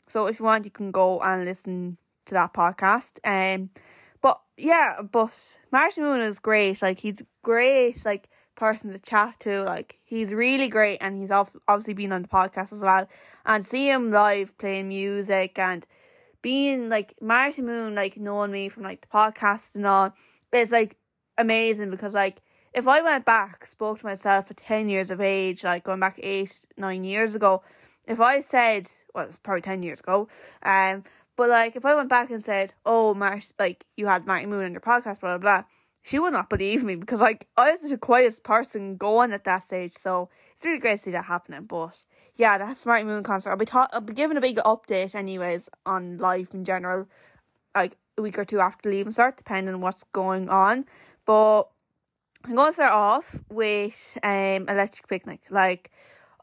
So 0.08 0.28
if 0.28 0.40
you 0.40 0.46
want, 0.46 0.66
you 0.66 0.72
can 0.72 0.92
go 0.92 1.22
and 1.22 1.46
listen 1.46 1.98
to 2.26 2.34
that 2.36 2.54
podcast. 2.54 3.20
Um, 3.24 3.70
but 4.22 4.40
yeah, 4.58 5.02
but 5.02 5.60
Marty 5.72 6.02
Moon 6.02 6.22
is 6.22 6.40
great. 6.40 6.82
Like 6.82 7.00
he's 7.00 7.22
great, 7.42 8.06
like 8.06 8.30
person 8.56 8.92
to 8.92 9.00
chat 9.00 9.40
to. 9.42 9.64
Like 9.64 10.00
he's 10.04 10.34
really 10.34 10.68
great, 10.68 10.98
and 11.02 11.20
he's 11.20 11.32
obviously 11.32 11.94
been 11.94 12.12
on 12.12 12.22
the 12.24 12.28
podcast 12.28 12.72
as 12.74 12.82
well. 12.82 13.08
And 13.46 13.66
see 13.66 13.90
him 13.90 14.12
live 14.12 14.58
playing 14.58 14.88
music 14.88 15.60
and 15.60 15.86
being 16.42 16.90
like 16.90 17.16
Marty 17.22 17.64
Moon, 17.64 17.96
like 17.96 18.18
knowing 18.18 18.52
me 18.52 18.70
from 18.70 18.84
like 18.84 19.02
the 19.02 19.08
podcast 19.08 19.76
and 19.76 19.88
all, 19.88 20.14
it's 20.52 20.72
like 20.72 20.98
amazing 21.38 21.90
because 21.90 22.14
like 22.14 22.42
if 22.74 22.88
I 22.88 23.02
went 23.02 23.26
back, 23.26 23.66
spoke 23.66 24.00
to 24.00 24.06
myself 24.06 24.52
at 24.52 24.58
ten 24.58 24.90
years 24.90 25.12
of 25.12 25.22
age, 25.22 25.64
like 25.64 25.84
going 25.84 26.00
back 26.00 26.20
eight, 26.22 26.66
nine 26.78 27.04
years 27.04 27.34
ago, 27.36 27.64
if 28.08 28.20
I 28.20 28.42
said 28.42 28.88
well 29.16 29.26
it's 29.28 29.40
probably 29.40 29.62
ten 29.62 29.82
years 29.82 30.00
ago, 30.00 30.28
um 30.64 31.04
but 31.36 31.50
like 31.50 31.76
if 31.76 31.86
I 31.86 31.96
went 31.96 32.10
back 32.10 32.30
and 32.30 32.44
said, 32.44 32.74
Oh 32.86 33.14
Mart 33.14 33.52
like 33.60 33.86
you 33.98 34.08
had 34.08 34.26
Marty 34.26 34.46
Moon 34.46 34.66
on 34.66 34.72
your 34.72 34.82
podcast, 34.82 35.20
blah 35.20 35.38
blah 35.38 35.38
blah 35.38 35.64
she 36.04 36.20
would 36.20 36.34
not 36.34 36.50
believe 36.50 36.84
me 36.84 36.96
because 36.96 37.22
like 37.22 37.48
I 37.58 37.72
was 37.72 37.90
the 37.90 37.98
quietest 37.98 38.44
person 38.44 38.98
going 38.98 39.32
at 39.32 39.46
that 39.46 39.64
stage, 39.64 39.94
so 39.94 40.30
it's 40.52 40.66
really 40.66 40.80
great 40.80 40.92
to 40.92 40.98
see 40.98 41.12
that 41.12 41.26
happening. 41.26 41.64
But 41.64 42.06
yeah, 42.36 42.58
that 42.58 42.86
Marty 42.86 43.06
Moon 43.06 43.24
concert. 43.24 43.52
I'll 43.52 43.58
be 43.58 43.66
ta- 43.66 43.88
I'll 43.94 44.02
be 44.02 44.14
giving 44.14 44.38
a 44.38 44.42
big 44.42 44.58
update 44.58 45.16
anyways 45.16 45.70
on 45.86 46.18
life 46.18 46.54
in 46.54 46.66
general, 46.66 47.08
like 47.74 47.96
a 48.18 48.22
week 48.22 48.38
or 48.38 48.44
two 48.44 48.60
after 48.60 48.90
leaving 48.90 49.14
cert, 49.14 49.38
depending 49.38 49.74
on 49.74 49.82
what's 49.82 50.04
going 50.12 50.50
on. 50.50 50.86
But 51.26 51.64
I'm 52.44 52.56
gonna 52.56 52.74
start 52.74 52.92
off 52.92 53.42
with 53.50 54.18
um 54.24 54.68
Electric 54.68 55.08
Picnic. 55.08 55.44
Like 55.50 55.90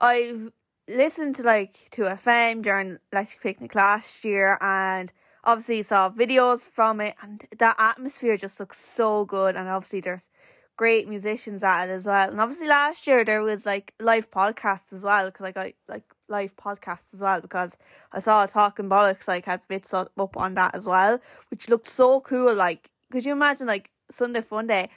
I've 0.00 0.50
listened 0.88 1.36
to 1.36 1.42
like 1.42 1.88
2FM 1.92 2.62
during 2.62 2.98
Electric 3.12 3.42
Picnic 3.42 3.74
last 3.74 4.24
year 4.24 4.58
and 4.60 5.12
obviously 5.44 5.82
saw 5.82 6.10
videos 6.10 6.62
from 6.62 7.00
it 7.00 7.14
and 7.22 7.46
that 7.58 7.76
atmosphere 7.78 8.36
just 8.36 8.60
looks 8.60 8.78
so 8.80 9.24
good 9.24 9.56
and 9.56 9.68
obviously 9.68 10.00
there's 10.00 10.28
great 10.76 11.08
musicians 11.08 11.62
at 11.62 11.88
it 11.88 11.92
as 11.92 12.06
well. 12.06 12.30
And 12.30 12.40
obviously 12.40 12.66
last 12.66 13.06
year 13.06 13.24
there 13.24 13.42
was 13.42 13.66
like 13.66 13.94
live 14.00 14.30
podcasts 14.30 14.92
as 14.92 15.04
well 15.04 15.26
because 15.26 15.44
like 15.44 15.56
I 15.56 15.74
like 15.88 16.04
live 16.28 16.56
podcasts 16.56 17.12
as 17.12 17.20
well 17.20 17.40
because 17.40 17.76
I 18.12 18.18
saw 18.18 18.46
Talking 18.46 18.88
Bollocks 18.88 19.28
like 19.28 19.44
had 19.44 19.60
bits 19.68 19.92
up 19.92 20.12
on 20.36 20.54
that 20.54 20.74
as 20.74 20.86
well 20.86 21.20
which 21.50 21.68
looked 21.68 21.88
so 21.88 22.20
cool 22.20 22.54
like 22.54 22.90
could 23.10 23.24
you 23.24 23.32
imagine 23.32 23.66
like 23.66 23.90
Sunday 24.10 24.40
Funday 24.40 24.88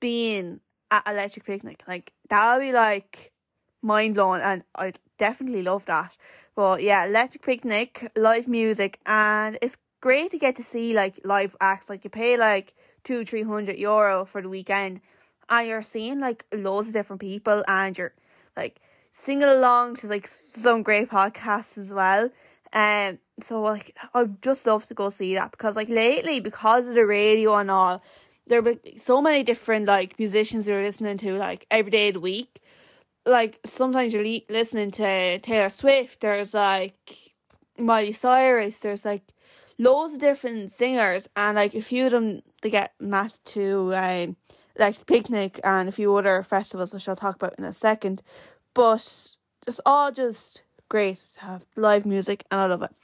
being 0.00 0.60
at 0.90 1.06
Electric 1.06 1.44
Picnic? 1.44 1.82
Like 1.86 2.12
that 2.30 2.54
would 2.54 2.62
be 2.62 2.72
like 2.72 3.32
mind 3.82 4.14
blowing 4.14 4.42
and 4.42 4.64
I'd 4.74 4.98
definitely 5.18 5.62
love 5.62 5.84
that 5.86 6.16
but 6.58 6.82
yeah, 6.82 7.04
Electric 7.04 7.44
Picnic, 7.44 8.10
live 8.16 8.48
music, 8.48 8.98
and 9.06 9.56
it's 9.62 9.76
great 10.00 10.32
to 10.32 10.38
get 10.38 10.56
to 10.56 10.64
see 10.64 10.92
like 10.92 11.20
live 11.22 11.54
acts. 11.60 11.88
Like 11.88 12.02
you 12.02 12.10
pay 12.10 12.36
like 12.36 12.74
two, 13.04 13.24
three 13.24 13.44
hundred 13.44 13.78
euro 13.78 14.24
for 14.24 14.42
the 14.42 14.48
weekend, 14.48 15.00
and 15.48 15.68
you're 15.68 15.82
seeing 15.82 16.18
like 16.18 16.44
loads 16.52 16.88
of 16.88 16.94
different 16.94 17.20
people, 17.20 17.62
and 17.68 17.96
you're 17.96 18.12
like 18.56 18.80
singing 19.12 19.44
along 19.44 19.98
to 19.98 20.08
like 20.08 20.26
some 20.26 20.82
great 20.82 21.08
podcasts 21.08 21.78
as 21.78 21.94
well. 21.94 22.28
And 22.72 23.18
um, 23.18 23.20
so 23.38 23.62
like 23.62 23.96
I'd 24.12 24.42
just 24.42 24.66
love 24.66 24.88
to 24.88 24.94
go 24.94 25.10
see 25.10 25.34
that 25.34 25.52
because 25.52 25.76
like 25.76 25.88
lately 25.88 26.40
because 26.40 26.88
of 26.88 26.94
the 26.94 27.06
radio 27.06 27.54
and 27.54 27.70
all, 27.70 28.02
there 28.48 28.66
are 28.66 28.74
so 28.96 29.22
many 29.22 29.44
different 29.44 29.86
like 29.86 30.18
musicians 30.18 30.66
you're 30.66 30.82
listening 30.82 31.18
to 31.18 31.34
like 31.38 31.68
every 31.70 31.92
day 31.92 32.08
of 32.08 32.14
the 32.14 32.20
week 32.20 32.60
like 33.28 33.60
sometimes 33.64 34.12
you're 34.12 34.22
li- 34.22 34.46
listening 34.48 34.90
to 34.92 35.38
Taylor 35.38 35.68
Swift. 35.68 36.20
There's 36.20 36.54
like 36.54 37.34
Miley 37.78 38.12
Cyrus. 38.12 38.78
There's 38.80 39.04
like 39.04 39.22
loads 39.78 40.14
of 40.14 40.20
different 40.20 40.72
singers, 40.72 41.28
and 41.36 41.56
like 41.56 41.74
a 41.74 41.82
few 41.82 42.06
of 42.06 42.12
them 42.12 42.42
they 42.62 42.70
get 42.70 42.94
matched 42.98 43.44
to 43.46 43.94
um, 43.94 44.36
like 44.78 45.06
picnic 45.06 45.60
and 45.62 45.88
a 45.88 45.92
few 45.92 46.14
other 46.14 46.42
festivals, 46.42 46.92
which 46.92 47.08
I'll 47.08 47.16
talk 47.16 47.36
about 47.36 47.58
in 47.58 47.64
a 47.64 47.72
second. 47.72 48.22
But 48.74 49.36
it's 49.66 49.80
all 49.84 50.10
just 50.10 50.62
great 50.88 51.20
to 51.34 51.40
have 51.40 51.66
live 51.76 52.06
music, 52.06 52.44
and 52.50 52.60
I 52.60 52.66
love 52.66 52.82
it. 52.82 52.94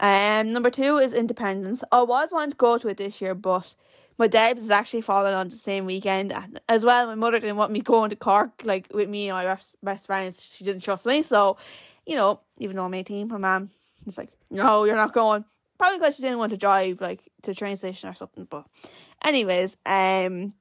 Um, 0.00 0.52
number 0.52 0.70
two 0.70 0.98
is 0.98 1.12
Indiependence. 1.12 1.82
I 1.90 2.02
was 2.02 2.30
wanting 2.32 2.52
to 2.52 2.56
go 2.56 2.78
to 2.78 2.88
it 2.88 2.98
this 2.98 3.20
year, 3.20 3.34
but 3.34 3.74
my 4.18 4.26
dad 4.26 4.58
is 4.58 4.70
actually 4.70 5.00
falling 5.00 5.34
on 5.34 5.48
the 5.48 5.56
same 5.56 5.86
weekend 5.86 6.34
as 6.68 6.84
well. 6.84 7.06
My 7.06 7.14
mother 7.14 7.38
didn't 7.38 7.56
want 7.56 7.72
me 7.72 7.80
going 7.80 8.10
to 8.10 8.16
Cork 8.16 8.62
like 8.64 8.88
with 8.92 9.08
me 9.08 9.28
and 9.28 9.36
my 9.36 9.44
best, 9.44 9.76
best 9.82 10.06
friends. 10.06 10.44
She 10.44 10.64
didn't 10.64 10.82
trust 10.82 11.06
me, 11.06 11.22
so 11.22 11.56
you 12.06 12.16
know, 12.16 12.40
even 12.58 12.76
though 12.76 12.84
I'm 12.84 12.94
eighteen, 12.94 13.28
my 13.28 13.38
mom 13.38 13.70
was 14.04 14.18
like, 14.18 14.30
"No, 14.50 14.84
you're 14.84 14.96
not 14.96 15.12
going." 15.12 15.44
Probably 15.78 15.98
because 15.98 16.16
she 16.16 16.22
didn't 16.22 16.38
want 16.38 16.50
to 16.50 16.58
drive 16.58 17.00
like 17.00 17.22
to 17.42 17.50
the 17.50 17.54
train 17.54 17.76
station 17.76 18.08
or 18.08 18.14
something. 18.14 18.46
But, 18.50 18.66
anyways, 19.24 19.76
um, 19.86 20.54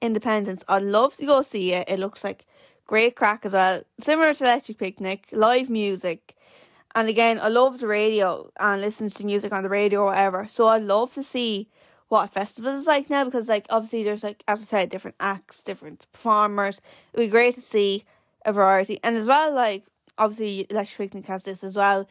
Indiependence. 0.00 0.64
I'd 0.68 0.82
love 0.82 1.14
to 1.16 1.26
go 1.26 1.42
see 1.42 1.74
it. 1.74 1.88
It 1.88 1.98
looks 1.98 2.22
like 2.22 2.46
great 2.86 3.16
crack 3.16 3.44
as 3.44 3.52
well. 3.52 3.82
Similar 4.00 4.32
to 4.34 4.44
Electric 4.44 4.78
Picnic, 4.78 5.28
live 5.32 5.68
music. 5.68 6.36
And 6.94 7.08
again, 7.08 7.40
I 7.40 7.48
love 7.48 7.80
the 7.80 7.88
radio 7.88 8.48
and 8.58 8.80
listen 8.80 9.08
to 9.08 9.26
music 9.26 9.52
on 9.52 9.62
the 9.62 9.68
radio 9.68 10.02
or 10.02 10.06
whatever. 10.06 10.46
So 10.48 10.68
I'd 10.68 10.82
love 10.82 11.12
to 11.14 11.22
see 11.22 11.68
what 12.08 12.24
a 12.24 12.28
festival 12.28 12.74
is 12.74 12.86
like 12.86 13.10
now 13.10 13.24
because 13.24 13.48
like 13.48 13.66
obviously 13.70 14.02
there's 14.02 14.24
like 14.24 14.42
as 14.48 14.62
I 14.62 14.64
said 14.64 14.88
different 14.88 15.16
acts, 15.20 15.62
different 15.62 16.06
performers. 16.12 16.80
It'd 17.12 17.26
be 17.26 17.30
great 17.30 17.54
to 17.54 17.60
see 17.60 18.04
a 18.44 18.52
variety 18.52 18.98
and 19.02 19.16
as 19.16 19.26
well 19.26 19.54
like 19.54 19.84
obviously 20.16 20.66
Electric 20.70 21.10
Picnic 21.10 21.26
has 21.26 21.44
this 21.44 21.62
as 21.62 21.76
well. 21.76 22.08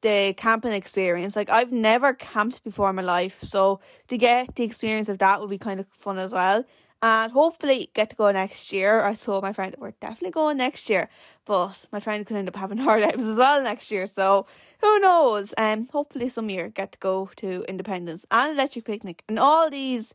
The 0.00 0.34
camping 0.36 0.72
experience. 0.72 1.36
Like 1.36 1.50
I've 1.50 1.72
never 1.72 2.12
camped 2.12 2.64
before 2.64 2.90
in 2.90 2.96
my 2.96 3.02
life, 3.02 3.38
so 3.42 3.80
to 4.08 4.18
get 4.18 4.56
the 4.56 4.64
experience 4.64 5.08
of 5.08 5.18
that 5.18 5.40
would 5.40 5.50
be 5.50 5.58
kind 5.58 5.78
of 5.78 5.86
fun 5.92 6.18
as 6.18 6.32
well. 6.32 6.64
And 7.04 7.32
hopefully 7.32 7.90
get 7.94 8.10
to 8.10 8.16
go 8.16 8.30
next 8.30 8.72
year. 8.72 9.00
I 9.00 9.14
told 9.14 9.42
my 9.42 9.52
friend 9.52 9.72
that 9.72 9.80
we're 9.80 9.94
definitely 10.00 10.30
going 10.30 10.56
next 10.56 10.88
year. 10.88 11.08
But 11.44 11.86
my 11.90 11.98
friend 11.98 12.24
could 12.24 12.36
end 12.36 12.48
up 12.48 12.54
having 12.54 12.78
hard 12.86 13.00
lives 13.00 13.24
as 13.24 13.38
well 13.38 13.60
next 13.60 13.90
year. 13.90 14.06
So 14.06 14.46
who 14.82 14.98
knows? 14.98 15.54
Um, 15.56 15.88
hopefully 15.90 16.28
some 16.28 16.50
year 16.50 16.68
get 16.68 16.92
to 16.92 16.98
go 16.98 17.30
to 17.36 17.64
Indiependence 17.68 18.26
and 18.30 18.52
Electric 18.52 18.84
Picnic 18.84 19.24
and 19.28 19.38
all 19.38 19.70
these 19.70 20.14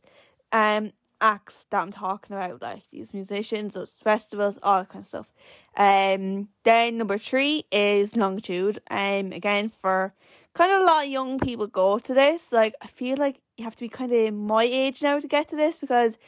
um 0.52 0.92
acts 1.20 1.66
that 1.70 1.82
I'm 1.82 1.90
talking 1.90 2.36
about, 2.36 2.62
like 2.62 2.82
these 2.92 3.12
musicians, 3.12 3.74
those 3.74 3.92
festivals, 4.04 4.58
all 4.62 4.80
that 4.80 4.88
kind 4.88 5.02
of 5.02 5.06
stuff. 5.06 5.32
Um, 5.76 6.48
then 6.62 6.98
number 6.98 7.18
three 7.18 7.64
is 7.72 8.14
Longitude. 8.14 8.78
Um, 8.90 9.32
again 9.32 9.70
for 9.70 10.14
kind 10.54 10.72
of 10.72 10.82
a 10.82 10.84
lot 10.84 11.04
of 11.04 11.10
young 11.10 11.38
people 11.38 11.66
go 11.66 11.98
to 11.98 12.14
this. 12.14 12.52
Like 12.52 12.74
I 12.82 12.86
feel 12.86 13.16
like 13.16 13.40
you 13.56 13.64
have 13.64 13.76
to 13.76 13.84
be 13.84 13.88
kind 13.88 14.12
of 14.12 14.34
my 14.34 14.64
age 14.64 15.02
now 15.02 15.18
to 15.18 15.26
get 15.26 15.48
to 15.48 15.56
this 15.56 15.78
because 15.78 16.18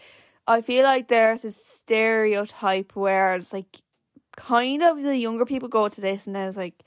I 0.46 0.62
feel 0.62 0.84
like 0.84 1.08
there's 1.08 1.44
a 1.44 1.52
stereotype 1.52 2.96
where 2.96 3.36
it's 3.36 3.52
like 3.52 3.82
kind 4.36 4.82
of 4.82 5.02
the 5.02 5.16
younger 5.16 5.44
people 5.44 5.68
go 5.68 5.88
to 5.88 6.00
this 6.00 6.26
and 6.26 6.34
there's 6.34 6.56
like 6.56 6.82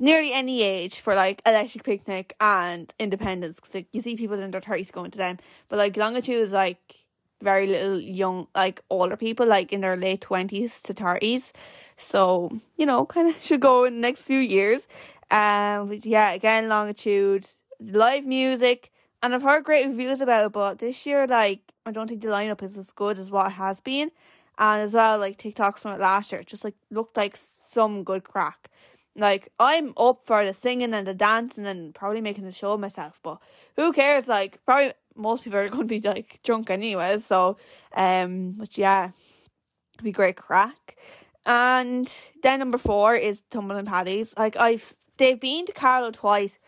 nearly 0.00 0.32
any 0.32 0.62
age 0.62 1.00
for 1.00 1.14
like 1.14 1.42
electric 1.46 1.84
picnic 1.84 2.34
and 2.40 2.92
Indiependence 2.98 3.56
because 3.56 3.74
like, 3.74 3.86
you 3.92 4.02
see 4.02 4.16
people 4.16 4.38
in 4.38 4.50
their 4.50 4.60
30s 4.60 4.92
going 4.92 5.10
to 5.10 5.18
them. 5.18 5.38
But 5.68 5.78
like 5.78 5.96
longitude 5.96 6.40
is 6.40 6.52
like 6.52 7.06
very 7.40 7.66
little 7.66 8.00
young 8.00 8.46
like 8.54 8.82
older 8.88 9.16
people 9.16 9.46
like 9.46 9.72
in 9.72 9.82
their 9.82 9.96
late 9.96 10.22
20s 10.22 10.82
to 10.82 10.94
30s 10.94 11.52
so 11.98 12.50
you 12.78 12.86
know 12.86 13.04
kind 13.04 13.28
of 13.28 13.42
should 13.42 13.60
go 13.60 13.84
in 13.84 13.94
the 13.94 14.00
next 14.00 14.24
few 14.24 14.38
years. 14.38 14.88
Um 15.30 15.88
but 15.88 16.06
yeah 16.06 16.32
again 16.32 16.68
longitude 16.68 17.46
live 17.80 18.24
music. 18.24 18.90
And 19.22 19.34
I've 19.34 19.42
heard 19.42 19.64
great 19.64 19.86
reviews 19.86 20.20
about 20.20 20.46
it 20.46 20.52
but 20.52 20.78
this 20.78 21.06
year 21.06 21.26
like 21.26 21.60
I 21.84 21.92
don't 21.92 22.08
think 22.08 22.22
the 22.22 22.28
lineup 22.28 22.62
is 22.62 22.76
as 22.76 22.90
good 22.92 23.18
as 23.18 23.30
what 23.30 23.48
it 23.48 23.52
has 23.52 23.80
been. 23.80 24.10
And 24.58 24.82
as 24.82 24.94
well 24.94 25.18
like 25.18 25.36
TikToks 25.36 25.80
from 25.80 25.92
it 25.92 26.00
last 26.00 26.32
year 26.32 26.42
just 26.42 26.64
like 26.64 26.74
looked 26.90 27.16
like 27.16 27.36
some 27.36 28.04
good 28.04 28.24
crack 28.24 28.70
like 29.16 29.48
I'm 29.58 29.92
up 29.96 30.24
for 30.24 30.44
the 30.46 30.52
singing 30.52 30.92
and 30.92 31.06
the 31.06 31.14
dancing 31.14 31.66
and 31.66 31.94
probably 31.94 32.20
making 32.20 32.44
the 32.44 32.52
show 32.52 32.76
myself, 32.76 33.20
but 33.22 33.38
who 33.76 33.92
cares? 33.92 34.28
Like 34.28 34.60
probably 34.64 34.92
most 35.14 35.44
people 35.44 35.58
are 35.58 35.68
going 35.70 35.88
to 35.88 36.00
be 36.00 36.00
like 36.00 36.40
drunk 36.42 36.70
anyway. 36.70 37.18
So, 37.18 37.56
um, 37.94 38.52
but 38.52 38.76
yeah, 38.76 39.10
be 40.02 40.12
great 40.12 40.36
crack. 40.36 40.96
And 41.44 42.12
then 42.42 42.58
number 42.58 42.78
four 42.78 43.14
is 43.14 43.42
Tumbling 43.50 43.86
Paddies. 43.86 44.34
Like 44.36 44.56
I've 44.56 44.96
they've 45.16 45.40
been 45.40 45.66
to 45.66 45.72
Carlow 45.72 46.10
twice, 46.10 46.58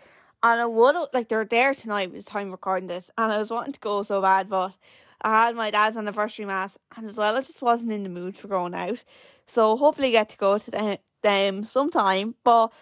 and 0.42 0.61
I 0.61 0.66
would 0.66 0.96
like 1.12 1.28
they're 1.28 1.44
there 1.44 1.74
tonight 1.74 2.12
with 2.12 2.24
the 2.24 2.30
time 2.30 2.51
recording 2.51 2.88
this, 2.88 3.11
and 3.18 3.32
I 3.32 3.38
was 3.38 3.51
wanting 3.51 3.72
to 3.72 3.80
go 3.80 4.03
so 4.03 4.22
bad, 4.22 4.49
but 4.49 4.72
I 5.20 5.46
had 5.46 5.57
my 5.57 5.70
dad's 5.70 5.96
anniversary 5.96 6.44
mass, 6.44 6.78
and 6.96 7.07
as 7.07 7.18
well 7.18 7.36
I 7.36 7.40
just 7.40 7.61
wasn't 7.61 7.92
in 7.92 8.05
the 8.05 8.09
mood 8.09 8.38
for 8.38 8.49
going 8.49 8.74
out. 8.74 9.03
So 9.46 9.76
hopefully 9.76 10.12
get 10.12 10.28
to 10.28 10.36
go 10.36 10.59
to 10.59 10.70
them 10.70 10.99
them 11.23 11.64
sometime. 11.64 12.35
But 12.45 12.73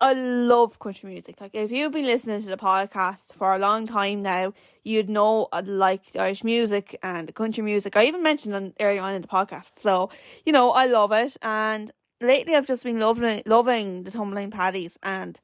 I 0.00 0.14
love 0.14 0.80
country 0.80 1.10
music. 1.10 1.40
Like 1.40 1.54
if 1.54 1.70
you've 1.70 1.92
been 1.92 2.06
listening 2.06 2.42
to 2.42 2.48
the 2.48 2.56
podcast 2.56 3.34
for 3.34 3.54
a 3.54 3.58
long 3.58 3.86
time 3.86 4.20
now, 4.20 4.52
you'd 4.82 5.08
know 5.08 5.46
I 5.52 5.60
like 5.60 6.10
the 6.12 6.20
Irish 6.22 6.42
music 6.42 6.98
and 7.04 7.28
the 7.28 7.32
country 7.32 7.62
music. 7.62 7.96
I 7.96 8.06
even 8.06 8.22
mentioned 8.22 8.54
it 8.54 8.82
earlier 8.82 9.00
on 9.00 9.14
in 9.14 9.22
the 9.22 9.28
podcast. 9.28 9.78
So, 9.78 10.10
you 10.44 10.52
know, 10.52 10.72
I 10.72 10.86
love 10.86 11.12
it 11.12 11.36
and 11.40 11.92
lately 12.20 12.54
I've 12.54 12.66
just 12.66 12.82
been 12.82 12.98
loving 12.98 13.42
loving 13.46 14.04
the 14.04 14.10
tumbling 14.10 14.50
paddies 14.50 14.98
and 15.02 15.38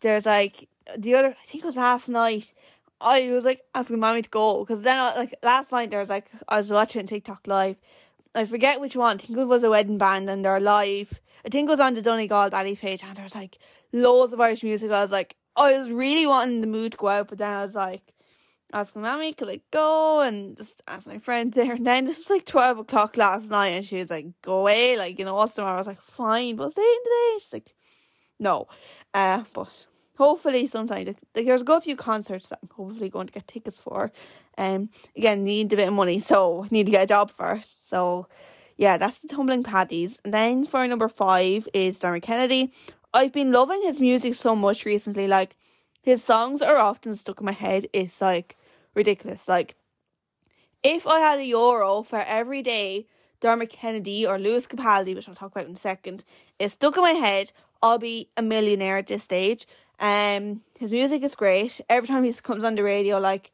there's 0.00 0.26
like 0.26 0.68
the 0.96 1.14
other 1.14 1.28
I 1.28 1.44
think 1.46 1.64
it 1.64 1.66
was 1.66 1.76
last 1.76 2.08
night 2.08 2.52
I 3.00 3.30
was 3.30 3.44
like 3.44 3.62
asking 3.74 3.98
mommy 3.98 4.22
to 4.22 4.30
go 4.30 4.60
because 4.60 4.82
then 4.82 4.98
like 5.16 5.34
last 5.42 5.72
night 5.72 5.90
there 5.90 6.00
was 6.00 6.10
like 6.10 6.30
I 6.48 6.58
was 6.58 6.70
watching 6.70 7.06
TikTok 7.06 7.46
live 7.46 7.76
I 8.34 8.44
forget 8.44 8.80
which 8.80 8.96
one 8.96 9.16
I 9.16 9.20
think 9.20 9.38
it 9.38 9.44
was 9.44 9.64
a 9.64 9.70
wedding 9.70 9.98
band 9.98 10.28
and 10.28 10.44
they're 10.44 10.60
live 10.60 11.20
I 11.44 11.50
think 11.50 11.68
it 11.68 11.70
was 11.70 11.80
on 11.80 11.94
the 11.94 12.02
Donegal 12.02 12.50
Daddy 12.50 12.74
page 12.74 13.02
and 13.02 13.16
there 13.16 13.24
was 13.24 13.34
like 13.34 13.58
loads 13.92 14.32
of 14.32 14.40
Irish 14.40 14.62
music. 14.62 14.90
I 14.90 15.02
was 15.02 15.12
like 15.12 15.36
I 15.56 15.76
was 15.76 15.90
really 15.90 16.26
wanting 16.26 16.60
the 16.60 16.66
mood 16.66 16.92
to 16.92 16.98
go 16.98 17.08
out 17.08 17.28
but 17.28 17.38
then 17.38 17.50
I 17.50 17.64
was 17.64 17.74
like 17.74 18.14
asking 18.72 19.02
mommy 19.02 19.32
could 19.34 19.50
I 19.50 19.60
go? 19.70 20.20
and 20.20 20.56
just 20.56 20.82
ask 20.88 21.06
my 21.06 21.18
friend 21.18 21.52
there. 21.52 21.74
And 21.74 21.86
then 21.86 22.06
this 22.06 22.18
was 22.18 22.30
like 22.30 22.46
12 22.46 22.78
o'clock 22.80 23.16
last 23.16 23.50
night 23.50 23.68
and 23.68 23.84
she 23.84 23.98
was 23.98 24.10
like 24.10 24.26
go 24.42 24.60
away 24.60 24.96
like 24.96 25.18
you 25.18 25.24
know 25.24 25.34
what's 25.34 25.54
tomorrow 25.54 25.74
I 25.74 25.78
was 25.78 25.86
like 25.86 26.00
fine 26.00 26.56
but 26.56 26.72
stay 26.72 26.82
in 26.82 27.04
today 27.04 27.38
she's 27.40 27.52
like 27.52 27.74
no. 28.40 28.66
Uh 29.12 29.44
but 29.52 29.86
hopefully 30.16 30.66
sometime 30.66 31.06
like, 31.06 31.18
there's 31.34 31.62
a 31.62 31.64
good 31.64 31.82
few 31.82 31.96
concerts 31.96 32.48
that 32.48 32.60
I'm 32.62 32.70
hopefully 32.74 33.10
going 33.10 33.26
to 33.26 33.32
get 33.32 33.46
tickets 33.46 33.78
for. 33.78 34.10
Um 34.56 34.88
again 35.14 35.44
need 35.44 35.72
a 35.74 35.76
bit 35.76 35.88
of 35.88 35.94
money 35.94 36.20
so 36.20 36.66
need 36.70 36.86
to 36.86 36.92
get 36.92 37.04
a 37.04 37.06
job 37.06 37.30
first 37.30 37.90
so 37.90 38.28
yeah 38.76 38.96
that's 38.96 39.18
the 39.18 39.28
tumbling 39.28 39.62
paddies 39.62 40.18
and 40.24 40.32
then 40.32 40.64
for 40.64 40.86
number 40.86 41.08
five 41.08 41.68
is 41.72 41.98
Dermot 41.98 42.22
Kennedy 42.22 42.72
I've 43.12 43.32
been 43.32 43.52
loving 43.52 43.82
his 43.82 44.00
music 44.00 44.34
so 44.34 44.56
much 44.56 44.84
recently 44.84 45.26
like 45.28 45.56
his 46.02 46.22
songs 46.22 46.60
are 46.62 46.76
often 46.76 47.14
stuck 47.14 47.40
in 47.40 47.46
my 47.46 47.52
head 47.52 47.86
it's 47.92 48.20
like 48.20 48.56
ridiculous. 48.94 49.48
Like, 49.48 49.76
if 50.82 51.06
I 51.06 51.18
had 51.20 51.40
a 51.40 51.44
euro 51.44 52.02
for 52.02 52.20
every 52.20 52.62
day 52.62 53.06
Dermot 53.40 53.70
Kennedy 53.70 54.26
or 54.26 54.38
Lewis 54.38 54.66
Capaldi, 54.66 55.14
which 55.14 55.28
I'll 55.28 55.34
talk 55.34 55.52
about 55.52 55.66
in 55.66 55.72
a 55.72 55.76
second, 55.76 56.24
is 56.58 56.74
stuck 56.74 56.96
in 56.96 57.02
my 57.02 57.10
head, 57.10 57.52
I'll 57.82 57.98
be 57.98 58.30
a 58.36 58.42
millionaire 58.42 58.98
at 58.98 59.06
this 59.06 59.24
stage. 59.24 59.66
Um, 60.00 60.62
his 60.78 60.92
music 60.92 61.22
is 61.22 61.34
great. 61.34 61.80
Every 61.88 62.08
time 62.08 62.24
he 62.24 62.32
comes 62.32 62.64
on 62.64 62.74
the 62.74 62.82
radio, 62.82 63.18
like 63.18 63.52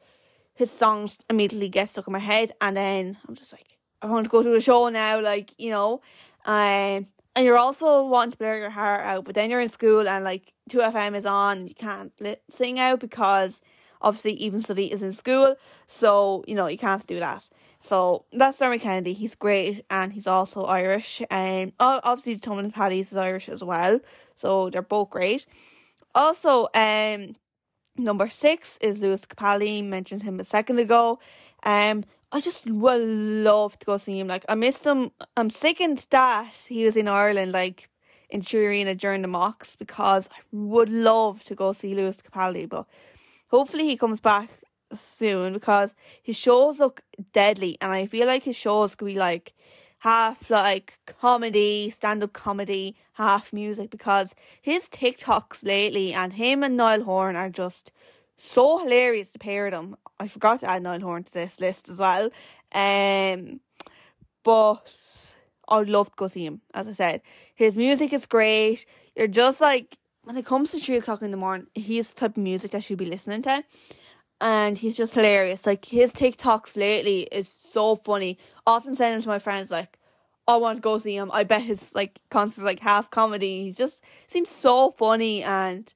his 0.54 0.70
songs 0.70 1.18
immediately 1.28 1.68
get 1.68 1.88
stuck 1.88 2.06
in 2.06 2.12
my 2.12 2.18
head, 2.18 2.52
and 2.60 2.76
then 2.76 3.18
I'm 3.28 3.34
just 3.34 3.52
like, 3.52 3.78
I 4.02 4.06
want 4.06 4.24
to 4.24 4.30
go 4.30 4.42
to 4.42 4.54
a 4.54 4.60
show 4.60 4.88
now, 4.88 5.20
like 5.20 5.54
you 5.58 5.70
know. 5.70 6.00
Um, 6.44 7.06
and 7.36 7.46
you're 7.46 7.58
also 7.58 8.04
wanting 8.06 8.32
to 8.32 8.38
blur 8.38 8.58
your 8.58 8.70
hair 8.70 9.00
out, 9.00 9.24
but 9.24 9.34
then 9.34 9.50
you're 9.50 9.60
in 9.60 9.68
school 9.68 10.08
and 10.08 10.24
like 10.24 10.52
two 10.68 10.78
FM 10.78 11.14
is 11.14 11.26
on, 11.26 11.68
you 11.68 11.74
can't 11.74 12.12
sing 12.50 12.80
out 12.80 12.98
because 12.98 13.62
Obviously, 14.02 14.32
even 14.34 14.62
study 14.62 14.90
is 14.90 15.02
in 15.02 15.12
school, 15.12 15.56
so 15.86 16.42
you 16.46 16.54
know 16.54 16.66
you 16.66 16.78
can't 16.78 17.06
do 17.06 17.18
that. 17.18 17.48
So 17.82 18.24
that's 18.32 18.58
Dermot 18.58 18.80
Kennedy. 18.80 19.12
He's 19.12 19.34
great, 19.34 19.84
and 19.90 20.12
he's 20.12 20.26
also 20.26 20.64
Irish. 20.64 21.22
Um, 21.30 21.72
obviously, 21.78 22.40
and 22.58 22.72
Paddies 22.72 23.12
is 23.12 23.18
Irish 23.18 23.48
as 23.48 23.62
well, 23.62 24.00
so 24.34 24.70
they're 24.70 24.82
both 24.82 25.10
great. 25.10 25.46
Also, 26.14 26.68
um, 26.74 27.36
number 27.96 28.28
six 28.28 28.78
is 28.80 29.02
Lewis 29.02 29.26
Capaldi. 29.26 29.84
Mentioned 29.84 30.22
him 30.22 30.40
a 30.40 30.44
second 30.44 30.78
ago. 30.78 31.18
Um, 31.62 32.04
I 32.32 32.40
just 32.40 32.66
would 32.66 33.00
love 33.00 33.78
to 33.80 33.86
go 33.86 33.96
see 33.96 34.18
him. 34.18 34.28
Like 34.28 34.44
I 34.48 34.54
missed 34.54 34.84
him. 34.84 35.10
I'm 35.36 35.50
sickened 35.50 36.06
that 36.10 36.54
he 36.68 36.84
was 36.84 36.96
in 36.96 37.08
Ireland, 37.08 37.52
like 37.52 37.90
in 38.30 38.42
Arena 38.54 38.94
during 38.94 39.22
the 39.22 39.28
mocks, 39.28 39.76
because 39.76 40.28
I 40.32 40.40
would 40.52 40.88
love 40.88 41.42
to 41.44 41.54
go 41.54 41.72
see 41.72 41.94
Lewis 41.94 42.22
Capaldi, 42.22 42.68
but 42.68 42.86
hopefully 43.48 43.86
he 43.86 43.96
comes 43.96 44.20
back 44.20 44.48
soon 44.92 45.52
because 45.52 45.94
his 46.22 46.36
shows 46.36 46.80
look 46.80 47.02
deadly 47.32 47.76
and 47.80 47.92
I 47.92 48.06
feel 48.06 48.26
like 48.26 48.44
his 48.44 48.56
shows 48.56 48.94
could 48.94 49.06
be 49.06 49.14
like 49.16 49.54
half 50.00 50.50
like 50.50 50.98
comedy, 51.06 51.90
stand 51.90 52.22
up 52.22 52.32
comedy, 52.32 52.96
half 53.14 53.52
music 53.52 53.90
because 53.90 54.34
his 54.60 54.88
TikToks 54.88 55.64
lately 55.64 56.12
and 56.12 56.34
him 56.34 56.62
and 56.62 56.76
Niall 56.76 57.02
Horan 57.02 57.36
are 57.36 57.50
just 57.50 57.92
so 58.40 58.78
hilarious 58.78 59.32
to 59.32 59.38
pair 59.38 59.70
them. 59.70 59.96
I 60.18 60.28
forgot 60.28 60.60
to 60.60 60.70
add 60.70 60.82
Niall 60.82 61.00
Horan 61.00 61.24
to 61.24 61.32
this 61.32 61.60
list 61.60 61.88
as 61.88 61.98
well. 61.98 62.30
Um 62.72 63.60
but 64.42 65.34
I'd 65.68 65.88
love 65.88 66.10
to 66.16 66.28
him, 66.28 66.62
as 66.74 66.88
I 66.88 66.92
said. 66.92 67.22
His 67.54 67.76
music 67.76 68.12
is 68.12 68.26
great. 68.26 68.86
You're 69.16 69.28
just 69.28 69.60
like 69.60 69.98
when 70.24 70.36
it 70.36 70.44
comes 70.44 70.72
to 70.72 70.78
three 70.78 70.96
o'clock 70.96 71.22
in 71.22 71.30
the 71.30 71.36
morning, 71.36 71.66
he's 71.74 72.12
the 72.12 72.20
type 72.20 72.36
of 72.36 72.42
music 72.42 72.74
I 72.74 72.80
should 72.80 72.98
be 72.98 73.04
listening 73.06 73.42
to. 73.42 73.64
And 74.40 74.78
he's 74.78 74.96
just 74.96 75.14
hilarious. 75.14 75.66
Like 75.66 75.84
his 75.84 76.12
TikToks 76.12 76.76
lately 76.76 77.22
is 77.30 77.48
so 77.48 77.96
funny. 77.96 78.38
Often 78.66 78.94
send 78.94 79.16
him 79.16 79.22
to 79.22 79.28
my 79.28 79.38
friends 79.38 79.70
like, 79.70 79.98
I 80.48 80.56
want 80.56 80.78
to 80.78 80.82
go 80.82 80.98
see 80.98 81.16
him. 81.16 81.30
I 81.32 81.44
bet 81.44 81.62
his 81.62 81.94
like 81.94 82.20
concert's 82.30 82.64
like 82.64 82.80
half 82.80 83.10
comedy. 83.10 83.64
He's 83.64 83.76
just 83.76 84.02
seems 84.26 84.50
so 84.50 84.90
funny 84.92 85.42
and 85.42 85.92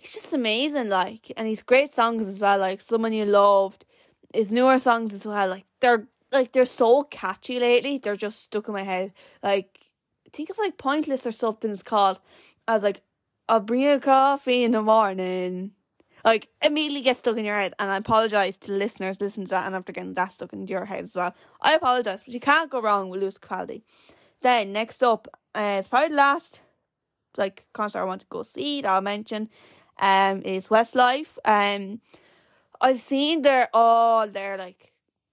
he's 0.00 0.14
just 0.14 0.32
amazing. 0.32 0.88
Like 0.88 1.30
and 1.36 1.46
he's 1.46 1.62
great 1.62 1.92
songs 1.92 2.26
as 2.26 2.40
well. 2.40 2.58
Like 2.58 2.80
someone 2.80 3.12
you 3.12 3.26
loved. 3.26 3.84
His 4.34 4.50
newer 4.50 4.78
songs 4.78 5.12
as 5.12 5.26
well. 5.26 5.48
Like 5.48 5.66
they're 5.80 6.08
like 6.32 6.52
they're 6.52 6.64
so 6.64 7.02
catchy 7.02 7.60
lately. 7.60 7.98
They're 7.98 8.16
just 8.16 8.42
stuck 8.42 8.68
in 8.68 8.74
my 8.74 8.82
head. 8.82 9.12
Like 9.42 9.90
I 10.26 10.30
think 10.32 10.50
it's 10.50 10.58
like 10.58 10.78
pointless 10.78 11.26
or 11.26 11.32
something. 11.32 11.70
It's 11.70 11.82
called. 11.82 12.20
I 12.66 12.74
was 12.74 12.82
like, 12.82 13.02
I'll 13.48 13.60
bring 13.60 13.80
you 13.80 13.98
coffee 14.00 14.64
in 14.64 14.72
the 14.72 14.82
morning. 14.82 15.72
Like 16.24 16.48
immediately 16.62 17.02
get 17.02 17.16
stuck 17.16 17.36
in 17.36 17.44
your 17.44 17.54
head, 17.54 17.74
and 17.78 17.90
I 17.90 17.96
apologize 17.96 18.56
to 18.58 18.72
listeners 18.72 19.20
listening 19.20 19.46
to 19.46 19.50
that, 19.52 19.66
and 19.66 19.74
after 19.74 19.92
getting 19.92 20.14
that 20.14 20.32
stuck 20.32 20.52
into 20.52 20.70
your 20.70 20.84
head 20.84 21.04
as 21.04 21.14
well. 21.14 21.34
I 21.62 21.74
apologize, 21.74 22.22
but 22.22 22.34
you 22.34 22.40
can't 22.40 22.70
go 22.70 22.82
wrong 22.82 23.08
with 23.08 23.20
Lewis 23.20 23.38
Capaldi. 23.38 23.82
Then 24.42 24.72
next 24.72 25.02
up, 25.02 25.28
uh, 25.54 25.76
it's 25.78 25.88
probably 25.88 26.10
the 26.10 26.16
last 26.16 26.60
like 27.36 27.66
concert 27.72 28.00
I 28.00 28.04
want 28.04 28.20
to 28.22 28.26
go 28.28 28.42
see 28.42 28.82
that 28.82 28.90
I'll 28.90 29.00
mention. 29.00 29.48
Um, 30.00 30.42
is 30.42 30.68
Westlife. 30.68 31.38
Um, 31.44 32.00
I've 32.80 33.00
seen 33.00 33.42
their 33.42 33.68
all 33.74 34.26
their 34.26 34.56
like 34.56 34.92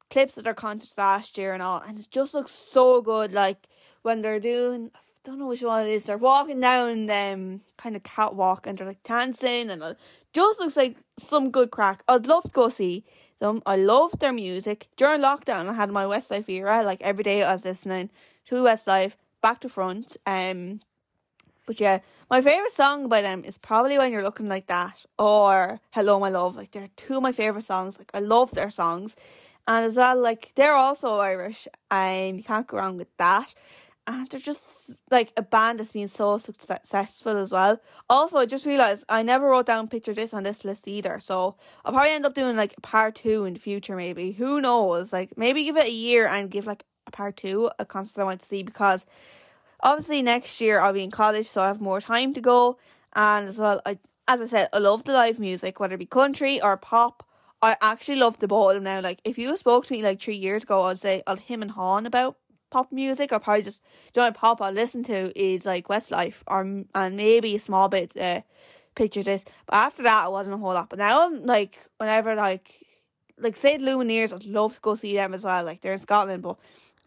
clips 0.10 0.38
of 0.38 0.44
their 0.44 0.54
concerts 0.54 0.98
last 0.98 1.38
year 1.38 1.54
and 1.54 1.64
all, 1.64 1.80
and 1.80 2.00
it 2.00 2.08
just 2.12 2.34
looks 2.34 2.52
so 2.52 3.02
good. 3.02 3.32
Like 3.32 3.68
when 4.02 4.22
they're 4.22 4.40
doing 4.40 4.92
I 4.96 5.00
don't 5.24 5.40
know 5.40 5.48
which 5.48 5.64
one 5.64 5.86
it 5.86 5.90
is. 5.90 6.06
They're 6.06 6.18
walking 6.18 6.60
down 6.60 7.10
um 7.10 7.62
kind 7.78 7.96
of 7.96 8.04
catwalk 8.04 8.66
and 8.66 8.78
they're 8.78 8.88
like 8.88 9.04
dancing 9.04 9.70
and 9.70 9.82
it 9.84 9.98
just 10.34 10.60
looks 10.60 10.78
like 10.78 10.98
some 11.18 11.52
good 11.52 11.72
crack. 11.72 12.04
I'd 12.08 12.28
love 12.28 12.44
to 12.44 12.50
go 12.50 12.70
see 12.70 13.04
them. 13.40 13.62
I 13.66 13.76
love 13.76 14.20
their 14.20 14.34
music. 14.34 14.88
During 14.98 15.22
lockdown 15.22 15.68
I 15.68 15.74
had 15.74 15.92
my 15.92 16.06
Westlife 16.06 16.50
era, 16.50 16.84
like 16.84 17.02
every 17.02 17.24
day 17.24 17.44
I 17.44 17.54
was 17.54 17.66
listening 17.66 18.10
to 18.48 18.56
Westlife 18.56 19.14
back 19.42 19.60
to 19.62 19.70
front. 19.70 20.18
Um 20.26 20.82
but 21.66 21.80
yeah, 21.82 22.00
my 22.30 22.42
favourite 22.42 22.72
song 22.72 23.08
by 23.08 23.22
them 23.22 23.44
is 23.46 23.58
probably 23.58 23.98
When 23.98 24.12
You're 24.12 24.24
Looking 24.24 24.50
Like 24.50 24.68
That 24.68 25.06
or 25.18 25.80
Hello 25.92 26.20
My 26.20 26.30
Love. 26.30 26.56
Like 26.56 26.72
they're 26.72 26.90
two 26.98 27.18
of 27.18 27.24
my 27.24 27.32
favourite 27.32 27.64
songs. 27.64 27.98
Like 27.98 28.12
I 28.14 28.20
love 28.20 28.52
their 28.52 28.70
songs. 28.70 29.16
And 29.68 29.86
as 29.86 29.98
well, 29.98 30.20
like 30.20 30.52
they're 30.56 30.76
also 30.76 31.20
Irish 31.20 31.68
and 31.90 32.38
you 32.38 32.44
can't 32.44 32.68
go 32.68 32.78
wrong 32.78 32.98
with 32.98 33.16
that 33.18 33.54
and 34.08 34.28
they're 34.30 34.40
just 34.40 34.98
like 35.12 35.34
a 35.36 35.42
band 35.42 35.80
that's 35.80 35.92
been 35.92 36.08
so 36.08 36.38
successful 36.38 37.38
as 37.38 37.52
well. 37.52 37.80
Also, 38.10 38.38
I 38.40 38.46
just 38.46 38.66
realized 38.66 39.04
I 39.10 39.22
never 39.24 39.48
wrote 39.48 39.66
down 39.66 39.88
picture 39.90 40.14
this 40.14 40.34
on 40.34 40.44
this 40.44 40.64
list 40.64 40.88
either, 40.88 41.20
so 41.20 41.56
I'll 41.84 41.92
probably 41.92 42.12
end 42.12 42.26
up 42.26 42.34
doing 42.34 42.56
like 42.56 42.74
part 42.82 43.16
two 43.16 43.44
in 43.44 43.54
the 43.54 43.60
future. 43.60 43.96
Maybe 43.96 44.32
who 44.32 44.62
knows? 44.62 45.12
Like 45.12 45.38
maybe 45.38 45.64
give 45.64 45.76
it 45.78 45.88
a 45.88 45.92
year 45.92 46.26
and 46.26 46.50
give 46.50 46.66
like 46.66 46.86
a 47.06 47.12
part 47.12 47.36
two 47.36 47.70
a 47.80 47.86
concert 47.86 48.22
I 48.22 48.26
want 48.26 48.40
to 48.42 48.48
see 48.48 48.64
because 48.64 49.06
obviously 49.82 50.22
next 50.22 50.60
year 50.62 50.80
I'll 50.80 50.94
be 50.94 51.04
in 51.04 51.12
college, 51.12 51.48
so 51.48 51.62
I 51.62 51.68
have 51.68 51.82
more 51.82 52.02
time 52.02 52.34
to 52.34 52.42
go. 52.42 52.78
And 53.16 53.48
as 53.48 53.60
well, 53.60 53.82
I 53.86 54.00
as 54.28 54.42
I 54.42 54.48
said, 54.48 54.70
I 54.74 54.80
love 54.80 55.06
the 55.06 55.14
live 55.14 55.40
music, 55.40 55.80
whether 55.80 55.96
it 55.96 56.00
be 56.00 56.06
country 56.06 56.62
or 56.62 56.78
pop. 56.78 57.24
I 57.62 57.76
actually 57.82 58.18
love 58.18 58.38
the 58.40 58.48
bottom 58.48 58.84
now. 58.84 59.02
Like 59.02 59.20
if 59.24 59.38
you 59.38 59.56
spoke 59.58 59.86
to 59.88 59.94
me 59.94 60.04
like 60.04 60.22
three 60.22 60.36
years 60.36 60.64
ago, 60.64 60.84
I'd 60.84 61.00
say 61.00 61.24
I'll 61.26 61.38
him 61.38 61.62
and 61.62 61.72
Han 61.72 62.06
about 62.06 62.38
pop 62.70 62.92
music 62.92 63.32
or 63.32 63.40
probably 63.40 63.64
just 63.64 63.82
the 64.14 64.22
only 64.22 64.34
pop 64.34 64.62
I 64.62 64.70
listen 64.70 65.04
to 65.04 65.40
is 65.40 65.66
like 65.66 65.88
Westlife 65.88 66.44
or 66.46 66.62
and 66.94 67.18
maybe 67.18 67.56
a 67.56 67.60
small 67.60 67.88
bit 67.90 68.16
uh, 68.20 68.42
picture 68.96 69.24
this. 69.24 69.46
But 69.66 69.76
after 69.76 70.04
that, 70.04 70.28
it 70.28 70.32
wasn't 70.32 70.56
a 70.56 70.58
whole 70.58 70.74
lot. 70.74 70.90
But 70.90 71.00
now 71.00 71.26
I'm 71.26 71.44
like 71.44 71.80
whenever 71.98 72.36
like 72.36 72.86
like 73.40 73.56
say 73.56 73.78
the 73.78 73.86
Lumineers, 73.86 74.34
I'd 74.34 74.46
love 74.46 74.76
to 74.76 74.82
go 74.82 74.96
see 74.96 75.16
them 75.16 75.34
as 75.34 75.44
well. 75.44 75.64
Like 75.64 75.82
they're 75.82 75.94
in 75.94 76.00
Scotland, 76.00 76.44
but 76.44 76.58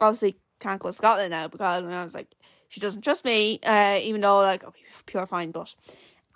obviously 0.00 0.36
can't 0.58 0.80
go 0.80 0.88
to 0.88 0.94
Scotland 0.94 1.30
now 1.30 1.48
because 1.48 1.84
I 1.84 2.04
was 2.04 2.14
like 2.14 2.34
she 2.70 2.80
doesn't 2.80 3.02
trust 3.02 3.24
me. 3.26 3.58
Uh, 3.66 3.98
even 4.00 4.22
though 4.22 4.38
like 4.38 4.64
I'll 4.64 4.70
be 4.70 4.80
pure 5.04 5.26
fine, 5.26 5.50
but. 5.50 5.74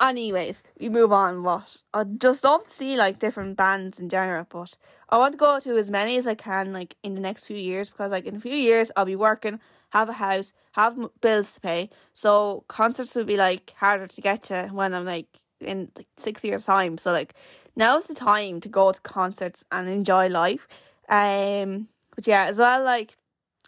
Anyways, 0.00 0.64
we 0.80 0.88
move 0.88 1.12
on. 1.12 1.44
What 1.44 1.76
I'd 1.94 2.20
just 2.20 2.42
love 2.42 2.66
to 2.66 2.70
see 2.70 2.96
like 2.96 3.20
different 3.20 3.56
bands 3.56 4.00
in 4.00 4.08
general, 4.08 4.44
but 4.50 4.76
I 5.08 5.18
want 5.18 5.32
to 5.34 5.38
go 5.38 5.60
to 5.60 5.76
as 5.78 5.88
many 5.88 6.16
as 6.16 6.26
I 6.26 6.34
can 6.34 6.72
like 6.72 6.96
in 7.04 7.14
the 7.14 7.20
next 7.20 7.44
few 7.44 7.56
years 7.56 7.88
because 7.88 8.10
like 8.10 8.26
in 8.26 8.34
a 8.34 8.40
few 8.40 8.56
years 8.56 8.90
I'll 8.96 9.04
be 9.04 9.14
working, 9.14 9.60
have 9.90 10.08
a 10.08 10.14
house, 10.14 10.52
have 10.72 10.98
bills 11.20 11.54
to 11.54 11.60
pay. 11.60 11.90
So 12.12 12.64
concerts 12.66 13.14
will 13.14 13.24
be 13.24 13.36
like 13.36 13.72
harder 13.76 14.08
to 14.08 14.20
get 14.20 14.42
to 14.44 14.68
when 14.72 14.94
I'm 14.94 15.04
like 15.04 15.28
in 15.60 15.92
like 15.96 16.08
six 16.16 16.42
years 16.42 16.66
time. 16.66 16.98
So 16.98 17.12
like 17.12 17.34
now's 17.76 18.06
the 18.08 18.14
time 18.14 18.60
to 18.62 18.68
go 18.68 18.90
to 18.90 19.00
concerts 19.02 19.64
and 19.70 19.88
enjoy 19.88 20.26
life. 20.28 20.66
Um, 21.08 21.86
but 22.16 22.26
yeah, 22.26 22.46
as 22.46 22.58
well 22.58 22.82
like 22.82 23.16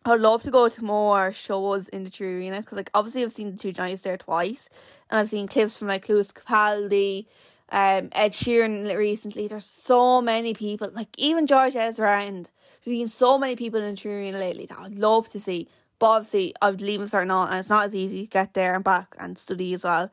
I'd 0.07 0.21
love 0.21 0.43
to 0.45 0.51
go 0.51 0.69
to 0.69 0.85
more 0.85 1.33
shows 1.33 1.89
in 1.89 2.05
the 2.05 2.11
3Arena 2.11 2.59
because 2.59 2.77
like 2.77 2.91
obviously 2.95 3.25
I've 3.25 3.33
seen 3.33 3.53
the 3.53 3.59
two 3.59 3.73
Giants 3.73 4.03
there 4.03 4.17
twice, 4.17 4.69
and 5.11 5.19
I've 5.19 5.29
seen 5.29 5.49
clips 5.49 5.77
from 5.77 5.89
like 5.89 6.09
Lewis 6.09 6.33
Capaldi, 6.33 7.27
um, 7.71 8.11
Ed 8.13 8.33
Sheeran 8.33 8.97
recently. 8.97 9.49
There's 9.49 9.67
so 9.67 10.23
many 10.23 10.55
people, 10.55 10.91
like 10.93 11.09
even 11.19 11.47
George 11.47 11.75
Ezra, 11.75 12.21
and 12.21 12.49
there's 12.85 12.99
been 12.99 13.09
so 13.09 13.37
many 13.37 13.57
people 13.57 13.83
in 13.83 13.95
the 13.95 14.01
3Arena 14.01 14.39
lately 14.39 14.67
that 14.67 14.79
I'd 14.79 14.95
love 14.95 15.29
to 15.31 15.41
see. 15.41 15.69
But 15.99 16.07
obviously, 16.07 16.55
I 16.63 16.71
would 16.71 16.83
leave 16.83 17.01
a 17.01 17.09
certain 17.09 17.31
on, 17.31 17.49
and 17.49 17.59
it's 17.59 17.71
not 17.71 17.87
as 17.87 17.95
easy 17.95 18.23
to 18.23 18.27
get 18.27 18.55
there 18.55 18.75
and 18.75 18.85
back 18.85 19.17
and 19.19 19.37
study 19.37 19.75
as 19.75 19.83
well. 19.83 20.11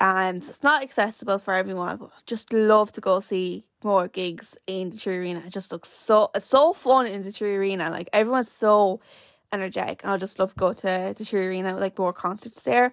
And 0.00 0.42
it's 0.42 0.62
not 0.62 0.82
accessible 0.82 1.38
for 1.38 1.54
everyone, 1.54 1.98
but 1.98 2.10
just 2.26 2.52
love 2.52 2.92
to 2.92 3.00
go 3.00 3.20
see 3.20 3.64
more 3.82 4.08
gigs 4.08 4.56
in 4.66 4.90
the 4.90 4.96
3Arena. 4.96 5.46
It 5.46 5.52
just 5.52 5.70
looks 5.70 5.90
so 5.90 6.30
it's 6.34 6.46
so 6.46 6.72
fun 6.72 7.06
in 7.06 7.22
the 7.22 7.30
3Arena. 7.30 7.90
Like 7.90 8.08
everyone's 8.12 8.50
so 8.50 9.00
energetic, 9.54 10.02
and 10.02 10.12
I 10.12 10.16
just 10.16 10.38
love 10.38 10.50
to 10.50 10.58
go 10.58 10.72
to 10.72 11.14
the 11.16 11.24
3Arena 11.24 11.72
with 11.72 11.82
like 11.82 11.98
more 11.98 12.12
concerts 12.12 12.62
there. 12.62 12.92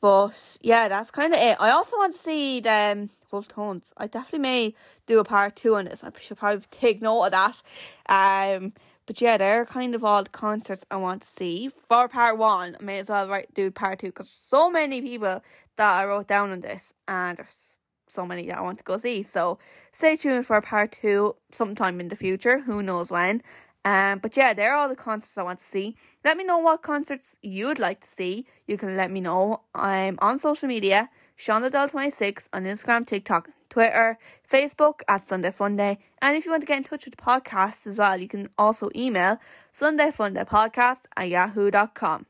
But 0.00 0.58
yeah, 0.62 0.88
that's 0.88 1.10
kind 1.10 1.34
of 1.34 1.40
it. 1.40 1.56
I 1.60 1.70
also 1.70 1.96
want 1.96 2.14
to 2.14 2.18
see 2.18 2.60
the 2.60 3.08
Wolf 3.30 3.48
Tones. 3.48 3.92
I 3.96 4.06
definitely 4.06 4.40
may 4.40 4.74
do 5.06 5.18
a 5.18 5.24
part 5.24 5.56
two 5.56 5.76
on 5.76 5.84
this. 5.84 6.02
I 6.02 6.10
should 6.18 6.38
probably 6.38 6.64
take 6.70 7.02
note 7.02 7.24
of 7.24 7.32
that. 7.32 7.62
Um, 8.08 8.72
but 9.06 9.20
yeah, 9.20 9.36
they're 9.36 9.66
kind 9.66 9.94
of 9.94 10.04
all 10.04 10.22
the 10.22 10.30
concerts 10.30 10.84
I 10.90 10.96
want 10.96 11.22
to 11.22 11.28
see. 11.28 11.68
For 11.88 12.08
part 12.08 12.38
one, 12.38 12.76
I 12.80 12.82
may 12.82 12.98
as 13.00 13.10
well 13.10 13.28
write 13.28 13.52
do 13.54 13.70
part 13.70 13.98
two 13.98 14.08
because 14.08 14.30
so 14.30 14.70
many 14.70 15.02
people 15.02 15.42
that 15.76 15.94
I 15.94 16.06
wrote 16.06 16.28
down 16.28 16.50
on 16.50 16.60
this, 16.60 16.92
and 17.08 17.36
there's 17.38 17.78
so 18.06 18.26
many 18.26 18.46
that 18.46 18.58
I 18.58 18.60
want 18.60 18.78
to 18.78 18.84
go 18.84 18.98
see. 18.98 19.22
So 19.22 19.58
stay 19.92 20.16
tuned 20.16 20.46
for 20.46 20.60
part 20.60 20.92
two 20.92 21.36
sometime 21.52 22.00
in 22.00 22.08
the 22.08 22.16
future. 22.16 22.60
Who 22.60 22.82
knows 22.82 23.10
when? 23.10 23.42
Um, 23.84 24.18
but 24.18 24.36
yeah, 24.36 24.52
there 24.52 24.72
are 24.72 24.76
all 24.76 24.88
the 24.88 24.96
concerts 24.96 25.38
I 25.38 25.42
want 25.42 25.58
to 25.60 25.64
see. 25.64 25.96
Let 26.24 26.36
me 26.36 26.44
know 26.44 26.58
what 26.58 26.82
concerts 26.82 27.38
you'd 27.42 27.78
like 27.78 28.00
to 28.00 28.08
see. 28.08 28.46
You 28.66 28.76
can 28.76 28.96
let 28.96 29.10
me 29.10 29.20
know. 29.20 29.62
I'm 29.74 30.18
on 30.20 30.38
social 30.38 30.68
media, 30.68 31.08
shaunadoyle26 31.38 32.48
on 32.52 32.64
Instagram, 32.64 33.06
TikTok, 33.06 33.48
Twitter, 33.70 34.18
Facebook 34.50 35.00
at 35.08 35.22
Sunday 35.22 35.50
Funday. 35.50 35.98
And 36.20 36.36
if 36.36 36.44
you 36.44 36.50
want 36.50 36.62
to 36.62 36.66
get 36.66 36.76
in 36.76 36.84
touch 36.84 37.06
with 37.06 37.16
the 37.16 37.22
podcast 37.22 37.86
as 37.86 37.98
well, 37.98 38.18
you 38.18 38.28
can 38.28 38.50
also 38.58 38.90
email 38.94 39.38
Sunday 39.72 40.10
Funday 40.10 40.46
Podcast 40.46 41.02
at 41.16 41.28
yahoo.com. 41.28 42.26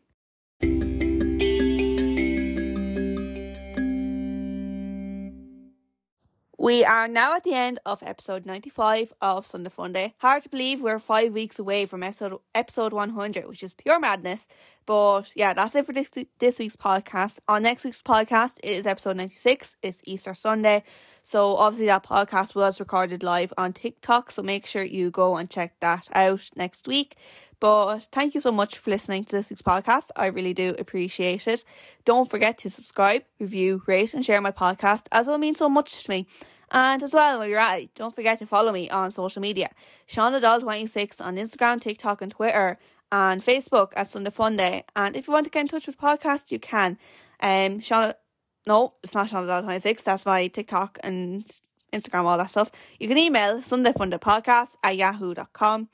We 6.61 6.85
are 6.85 7.09
now 7.09 7.37
at 7.37 7.45
the 7.45 7.55
end 7.55 7.79
of 7.87 8.03
episode 8.03 8.45
95 8.45 9.15
of 9.23 9.47
Sunday 9.47 9.71
Funday. 9.71 10.13
Hard 10.19 10.43
to 10.43 10.51
believe 10.51 10.83
we're 10.83 10.99
five 10.99 11.33
weeks 11.33 11.59
away 11.59 11.87
from 11.87 12.03
episode, 12.03 12.39
episode 12.55 12.93
100, 12.93 13.49
which 13.49 13.63
is 13.63 13.73
pure 13.73 13.99
madness. 13.99 14.47
But 14.85 15.35
yeah, 15.35 15.55
that's 15.55 15.75
it 15.75 15.87
for 15.87 15.95
this, 15.95 16.11
this 16.39 16.59
week's 16.59 16.77
podcast. 16.77 17.39
On 17.49 17.63
next 17.63 17.87
week's 17.87 18.03
podcast, 18.03 18.59
is 18.63 18.87
episode 18.87 19.17
96. 19.17 19.77
It's 19.81 20.03
Easter 20.05 20.35
Sunday. 20.35 20.85
So 21.23 21.57
obviously 21.57 21.87
that 21.87 22.05
podcast 22.05 22.55
was 22.55 22.79
recorded 22.79 23.23
live 23.23 23.55
on 23.57 23.73
TikTok. 23.73 24.31
So 24.31 24.43
make 24.43 24.67
sure 24.67 24.85
you 24.85 25.11
go 25.11 25.39
and 25.39 25.49
check 25.49 25.81
that 25.81 26.09
out 26.13 26.51
next 26.57 26.87
week. 26.87 27.17
But 27.61 28.09
thank 28.11 28.35
you 28.35 28.41
so 28.41 28.51
much 28.51 28.79
for 28.79 28.91
listening 28.91 29.25
to 29.27 29.37
this 29.37 29.51
week's 29.51 29.63
podcast. 29.63 30.09
I 30.17 30.27
really 30.27 30.55
do 30.55 30.75
appreciate 30.79 31.47
it. 31.47 31.63
Don't 32.07 32.29
forget 32.29 32.57
to 32.59 32.71
subscribe, 32.71 33.23
review, 33.39 33.83
rate, 33.87 34.15
and 34.15 34.25
share 34.25 34.41
my 34.41 34.51
podcast, 34.51 35.07
as 35.13 35.29
it 35.29 35.31
will 35.31 35.39
mean 35.39 35.55
so 35.55 35.69
much 35.69 36.05
to 36.05 36.11
me. 36.11 36.27
And 36.71 37.03
as 37.03 37.13
well, 37.15 37.39
while 37.39 37.49
you're 37.49 37.59
at 37.59 37.81
it, 37.83 37.95
don't 37.95 38.15
forget 38.15 38.39
to 38.39 38.47
follow 38.47 38.73
me 38.73 38.89
on 38.91 39.11
social 39.11 39.43
media. 39.43 39.71
shaunadoyle26 40.09 41.21
on 41.25 41.37
Instagram, 41.37 41.81
TikTok, 41.81 42.23
and 42.23 42.31
Twitter, 42.31 42.79
and 43.11 43.45
Facebook 43.45 43.93
at 43.97 44.09
Sunday 44.09 44.31
Funday. 44.31 44.83
And 44.95 45.17
if 45.17 45.27
you 45.27 45.33
want 45.33 45.45
to 45.45 45.51
get 45.51 45.63
in 45.63 45.69
touch 45.69 45.87
with 45.87 45.97
the 45.97 46.03
podcast, 46.03 46.53
you 46.53 46.61
can. 46.61 46.97
Um, 47.41 47.81
Sean, 47.81 48.15
no, 48.67 48.95
it's 49.03 49.15
not 49.15 49.29
shaunadoyle26. 49.29 50.05
That's 50.05 50.27
my 50.27 50.47
TikTok 50.47 50.99
and 51.03 51.45
Instagram, 51.93 52.25
all 52.25 52.39
that 52.39 52.51
stuff. 52.51 52.71
You 53.01 53.09
can 53.09 53.19
email 53.19 53.61
Sunday 53.63 53.93
Funday 53.93 54.21
Podcast 54.21 54.77
at 54.85 54.97
yahoo.com. 54.97 55.89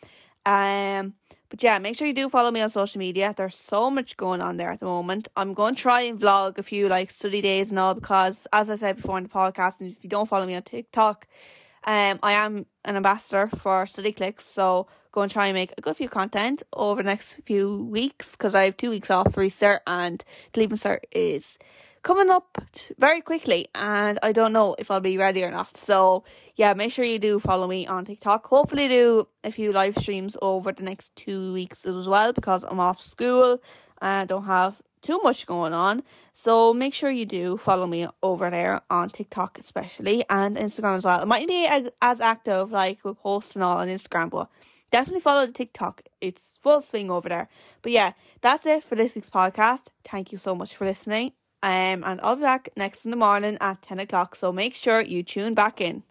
Um, 0.44 1.14
but 1.48 1.62
yeah, 1.62 1.78
make 1.78 1.96
sure 1.96 2.06
you 2.06 2.14
do 2.14 2.28
follow 2.28 2.50
me 2.50 2.60
on 2.60 2.70
social 2.70 2.98
media. 2.98 3.34
There's 3.36 3.56
so 3.56 3.90
much 3.90 4.16
going 4.16 4.40
on 4.40 4.56
there 4.56 4.70
at 4.70 4.80
the 4.80 4.86
moment. 4.86 5.28
I'm 5.36 5.54
going 5.54 5.74
to 5.74 5.82
try 5.82 6.02
and 6.02 6.18
vlog 6.18 6.58
a 6.58 6.62
few 6.62 6.88
like 6.88 7.10
study 7.10 7.40
days 7.40 7.70
and 7.70 7.78
all 7.78 7.94
because, 7.94 8.46
as 8.52 8.70
I 8.70 8.76
said 8.76 8.96
before 8.96 9.18
in 9.18 9.24
the 9.24 9.30
podcast, 9.30 9.80
and 9.80 9.90
if 9.90 10.02
you 10.02 10.10
don't 10.10 10.28
follow 10.28 10.46
me 10.46 10.54
on 10.54 10.62
TikTok, 10.62 11.26
um, 11.84 12.18
I 12.22 12.32
am 12.32 12.66
an 12.84 12.96
ambassador 12.96 13.48
for 13.48 13.84
Studyclix. 13.84 14.42
So 14.42 14.88
go 15.12 15.22
and 15.22 15.30
try 15.30 15.46
and 15.46 15.54
make 15.54 15.72
a 15.78 15.80
good 15.80 15.96
few 15.96 16.08
content 16.08 16.62
over 16.72 17.02
the 17.02 17.08
next 17.08 17.40
few 17.46 17.84
weeks 17.84 18.32
because 18.32 18.54
I 18.54 18.64
have 18.64 18.76
two 18.76 18.90
weeks 18.90 19.10
off 19.10 19.32
for 19.32 19.42
Easter 19.42 19.80
and 19.86 20.22
the 20.52 20.60
Leaving 20.60 20.76
Cert 20.76 21.00
is 21.12 21.58
coming 22.06 22.30
up 22.30 22.56
very 22.98 23.20
quickly 23.20 23.66
and 23.74 24.20
I 24.22 24.30
don't 24.30 24.52
know 24.52 24.76
if 24.78 24.92
I'll 24.92 25.00
be 25.00 25.18
ready 25.18 25.42
or 25.42 25.50
not. 25.50 25.76
So 25.76 26.22
yeah, 26.54 26.72
make 26.72 26.92
sure 26.92 27.04
you 27.04 27.18
do 27.18 27.40
follow 27.40 27.66
me 27.66 27.84
on 27.88 28.04
TikTok. 28.04 28.46
Hopefully 28.46 28.86
do 28.86 29.26
a 29.42 29.50
few 29.50 29.72
live 29.72 29.96
streams 29.98 30.36
over 30.40 30.70
the 30.70 30.84
next 30.84 31.16
two 31.16 31.52
weeks 31.52 31.84
as 31.84 32.06
well 32.06 32.32
because 32.32 32.62
I'm 32.62 32.78
off 32.78 33.00
school 33.00 33.60
and 34.00 34.20
I 34.22 34.24
don't 34.24 34.44
have 34.44 34.80
too 35.02 35.18
much 35.24 35.46
going 35.46 35.72
on. 35.72 36.04
So 36.32 36.72
make 36.72 36.94
sure 36.94 37.10
you 37.10 37.26
do 37.26 37.56
follow 37.56 37.88
me 37.88 38.06
over 38.22 38.50
there 38.50 38.82
on 38.88 39.10
TikTok 39.10 39.58
especially 39.58 40.24
and 40.30 40.56
Instagram 40.56 40.98
as 40.98 41.04
well. 41.04 41.20
It 41.20 41.26
might 41.26 41.48
be 41.48 41.66
as 42.00 42.20
active 42.20 42.70
like 42.70 43.04
with 43.04 43.18
posts 43.18 43.56
and 43.56 43.64
all 43.64 43.78
on 43.78 43.88
Instagram, 43.88 44.30
but 44.30 44.48
definitely 44.92 45.22
follow 45.22 45.44
the 45.44 45.52
TikTok. 45.52 46.02
It's 46.20 46.60
full 46.62 46.80
swing 46.82 47.10
over 47.10 47.28
there. 47.28 47.48
But 47.82 47.90
yeah, 47.90 48.12
that's 48.42 48.64
it 48.64 48.84
for 48.84 48.94
this 48.94 49.16
week's 49.16 49.28
podcast. 49.28 49.88
Thank 50.04 50.30
you 50.30 50.38
so 50.38 50.54
much 50.54 50.76
for 50.76 50.84
listening. 50.84 51.32
Um, 51.66 52.04
and 52.04 52.20
I'll 52.22 52.36
be 52.36 52.42
back 52.42 52.68
next 52.76 53.04
in 53.06 53.10
the 53.10 53.16
morning 53.16 53.58
at 53.60 53.82
10 53.82 53.98
o'clock. 53.98 54.36
So 54.36 54.52
make 54.52 54.72
sure 54.72 55.00
you 55.00 55.24
tune 55.24 55.52
back 55.52 55.80
in. 55.80 56.04